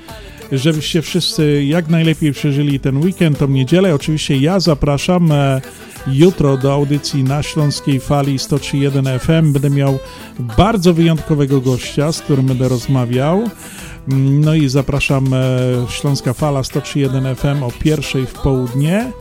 Żebyście 0.52 1.02
wszyscy 1.02 1.64
jak 1.64 1.88
najlepiej 1.88 2.32
przeżyli 2.32 2.80
ten 2.80 2.96
weekend, 2.96 3.38
tą 3.38 3.48
niedzielę. 3.48 3.94
Oczywiście 3.94 4.36
ja 4.36 4.60
zapraszam 4.60 5.32
e, 5.32 5.60
jutro 6.06 6.56
do 6.56 6.72
audycji 6.72 7.24
na 7.24 7.42
Śląskiej 7.42 8.00
Fali 8.00 8.38
103.1 8.38 9.18
FM. 9.18 9.52
Będę 9.52 9.70
miał 9.70 9.98
bardzo 10.38 10.94
wyjątkowego 10.94 11.60
gościa, 11.60 12.12
z 12.12 12.20
którym 12.20 12.46
będę 12.46 12.68
rozmawiał. 12.68 13.50
No 14.42 14.54
i 14.54 14.68
zapraszam 14.68 15.34
e, 15.34 15.38
Śląska 15.88 16.32
Fala 16.32 16.60
103.1 16.60 17.34
FM 17.34 17.62
o 17.62 17.70
pierwszej 17.70 18.26
w 18.26 18.32
południe. 18.32 19.12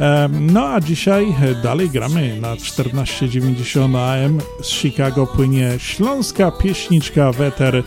E, 0.00 0.28
No 0.40 0.68
a 0.68 0.80
dzisiaj 0.80 1.34
dalej 1.62 1.90
gramy 1.90 2.40
na 2.40 2.56
1490 2.56 3.96
AM 3.96 4.38
z 4.62 4.68
Chicago 4.68 5.26
płynie 5.26 5.74
śląska 5.78 6.50
pieśniczka 6.50 7.32
Weter 7.32 7.82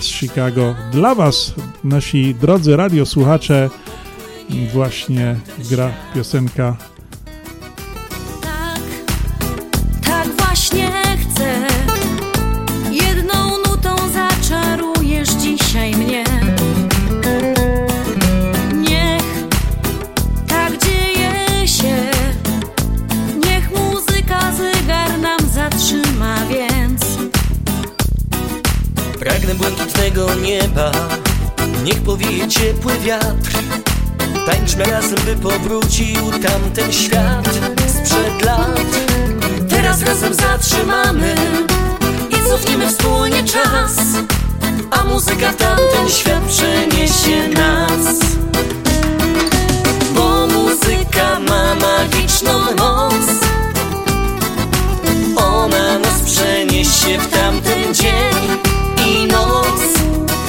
z 0.00 0.04
Chicago. 0.04 0.74
Dla 0.92 1.14
Was, 1.14 1.54
nasi 1.84 2.34
drodzy 2.34 2.76
radiosłuchacze, 2.76 3.70
właśnie 4.72 5.36
gra 5.70 5.92
piosenka 6.14 6.76
nieba, 30.24 30.92
niech 31.84 32.02
powieje 32.02 32.48
ciepły 32.48 32.98
wiatr. 32.98 33.58
Tańczmy 34.46 34.84
razem, 34.84 35.18
by 35.24 35.36
powrócił 35.36 36.30
tamten 36.30 36.92
świat 36.92 37.48
sprzed 37.88 38.44
lat. 38.44 38.80
teraz 39.68 40.02
razem 40.02 40.34
zatrzymamy 40.34 41.34
i 42.30 42.48
cofniemy 42.48 42.88
wspólnie 42.88 43.44
czas. 43.44 43.96
A 44.90 45.04
muzyka 45.04 45.52
tamten 45.52 46.08
świat 46.08 46.42
przeniesie 46.48 47.48
nas. 47.48 48.16
Bo 50.14 50.46
muzyka 50.46 51.40
ma 51.48 51.74
magiczną 51.74 52.58
moc. 52.78 53.26
Ona 55.36 55.98
nas 55.98 56.20
przeniesie 56.20 57.18
w 57.18 57.28
tamten 57.28 57.94
dzień 57.94 58.58
i 59.06 59.26
noc. 59.26 60.05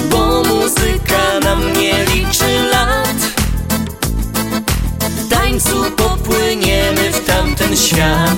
Bo 0.09 0.43
muzyka 0.43 1.39
nam 1.43 1.73
nie 1.73 2.05
liczy 2.05 2.69
lat. 2.71 3.17
W 4.99 5.29
tańcu 5.29 5.91
popłyniemy 5.97 7.11
w 7.11 7.25
tamten 7.25 7.77
świat. 7.77 8.37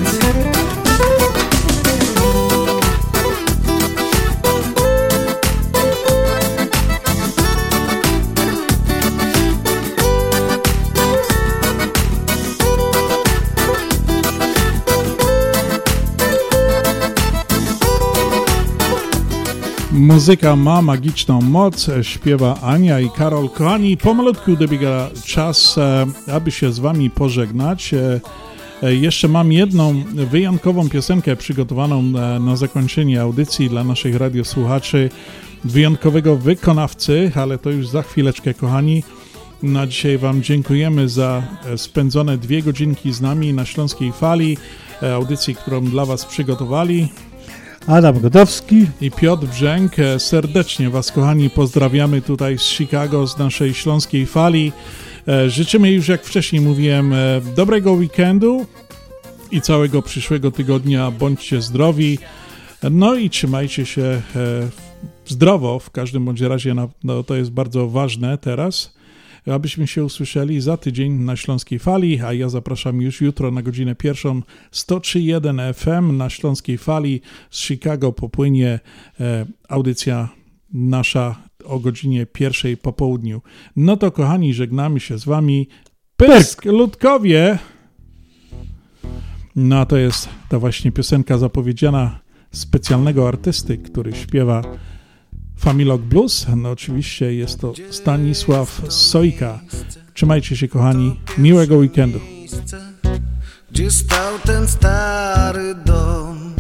Muzyka 20.10 20.56
ma 20.56 20.82
magiczną 20.82 21.42
moc, 21.42 21.88
śpiewa 22.02 22.62
Ania 22.62 23.00
i 23.00 23.10
Karol. 23.10 23.50
Kochani, 23.50 23.98
pomalutku 23.98 24.56
dobiega 24.56 25.10
czas, 25.26 25.78
e, 25.78 26.06
aby 26.34 26.52
się 26.52 26.72
z 26.72 26.80
Wami 26.80 27.10
pożegnać. 27.10 27.94
E, 27.94 28.20
e, 28.84 28.96
Jeszcze 28.96 29.28
mam 29.28 29.52
jedną 29.52 30.04
wyjątkową 30.14 30.90
piosenkę 30.90 31.36
przygotowaną 31.36 32.02
na 32.40 32.56
zakończenie 32.56 33.22
audycji 33.22 33.70
dla 33.70 33.84
naszych 33.84 34.16
radiosłuchaczy, 34.16 35.10
wyjątkowego 35.64 36.36
wykonawcy, 36.36 37.32
ale 37.36 37.58
to 37.58 37.70
już 37.70 37.88
za 37.88 38.02
chwileczkę, 38.02 38.54
kochani. 38.54 39.04
Na 39.64 39.88
dzisiaj 39.88 40.18
Wam 40.18 40.44
dziękujemy 40.44 41.10
za 41.10 41.44
spędzone 41.78 42.38
dwie 42.38 42.62
godzinki 42.62 43.14
z 43.14 43.22
nami 43.22 43.54
na 43.54 43.66
Śląskiej 43.66 44.12
Fali, 44.12 44.58
audycji, 45.16 45.56
którą 45.56 45.86
dla 45.86 46.06
Was 46.06 46.26
przygotowali. 46.26 47.10
Adam 47.90 48.20
Godowski 48.20 48.88
i 49.02 49.12
Piotr 49.12 49.48
Brzęk. 49.48 50.00
E, 50.00 50.20
Serdecznie 50.20 50.90
Was, 50.90 51.12
kochani, 51.12 51.50
pozdrawiamy 51.50 52.22
tutaj 52.22 52.58
z 52.58 52.62
Chicago, 52.62 53.28
z 53.28 53.38
naszej 53.38 53.74
Śląskiej 53.74 54.26
Fali. 54.26 54.72
E, 55.28 55.50
Życzymy 55.50 55.92
już, 55.92 56.08
jak 56.08 56.24
wcześniej 56.24 56.62
mówiłem, 56.62 57.14
e, 57.14 57.42
dobrego 57.56 57.92
weekendu 57.92 58.66
i 59.52 59.62
całego 59.62 60.02
przyszłego 60.02 60.52
tygodnia. 60.52 61.12
Bądźcie 61.12 61.62
zdrowi, 61.62 62.20
no 62.92 63.16
i 63.16 63.30
trzymajcie 63.30 63.86
się 63.86 64.22
zdrowo. 65.26 65.80
W 65.80 65.92
każdym 65.92 66.26
bądź 66.26 66.42
razie 66.42 66.76
no, 67.04 67.24
to 67.24 67.36
jest 67.36 67.52
bardzo 67.52 67.88
ważne 67.88 68.38
teraz. 68.38 68.94
Abyśmy 69.54 69.88
się 69.88 70.04
usłyszeli 70.04 70.62
za 70.62 70.78
tydzień 70.78 71.14
na 71.14 71.36
Śląskiej 71.36 71.80
Fali, 71.80 72.22
a 72.22 72.34
ja 72.34 72.50
zapraszam 72.50 73.02
już 73.02 73.22
jutro 73.22 73.52
na 73.52 73.62
godzinę 73.62 73.96
pierwszą 73.96 74.42
103.1 74.74 75.74
FM 75.74 76.18
na 76.18 76.30
Śląskiej 76.30 76.78
Fali 76.78 77.22
z 77.50 77.60
Chicago 77.60 78.12
popłynie 78.12 78.80
e, 79.20 79.46
audycja 79.70 80.30
nasza 80.74 81.36
o 81.66 81.80
godzinie 81.80 82.26
pierwszej 82.26 82.78
po 82.78 82.94
południu. 82.94 83.42
No 83.76 83.98
to 83.98 84.12
kochani, 84.12 84.54
żegnamy 84.54 85.00
się 85.00 85.20
z 85.20 85.26
wami. 85.26 85.68
Pysk, 86.18 86.66
Ludkowie! 86.66 87.60
No 89.56 89.80
a 89.80 89.86
to 89.86 89.98
jest 89.98 90.30
ta 90.50 90.60
właśnie 90.60 90.92
piosenka 90.92 91.38
zapowiedziana 91.38 92.20
specjalnego 92.52 93.28
artysty, 93.28 93.78
który 93.78 94.14
śpiewa 94.14 94.62
Familok 95.60 96.02
Blues. 96.02 96.46
No 96.56 96.72
oczywiście 96.72 97.34
jest 97.34 97.60
to 97.60 97.74
Stanisław 97.90 98.82
Sojka. 98.90 99.60
Trzymajcie 100.14 100.58
się 100.58 100.68
kochani, 100.68 101.20
miłego 101.38 101.76
weekendu. 101.78 102.20
Gdzie 103.72 103.92
stał 103.92 104.40
ten 104.46 104.68
stary 104.68 105.76
dom? 105.86 106.54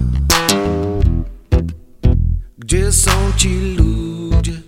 Gdzie 2.58 2.92
są 2.92 3.12
ci 3.38 3.76
ludzie, 3.78 4.62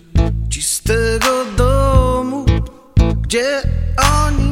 ci 0.50 0.62
z 0.62 0.82
tego 0.82 1.46
domu? 1.58 2.46
Gdzie 3.22 3.62
oni 4.20 4.51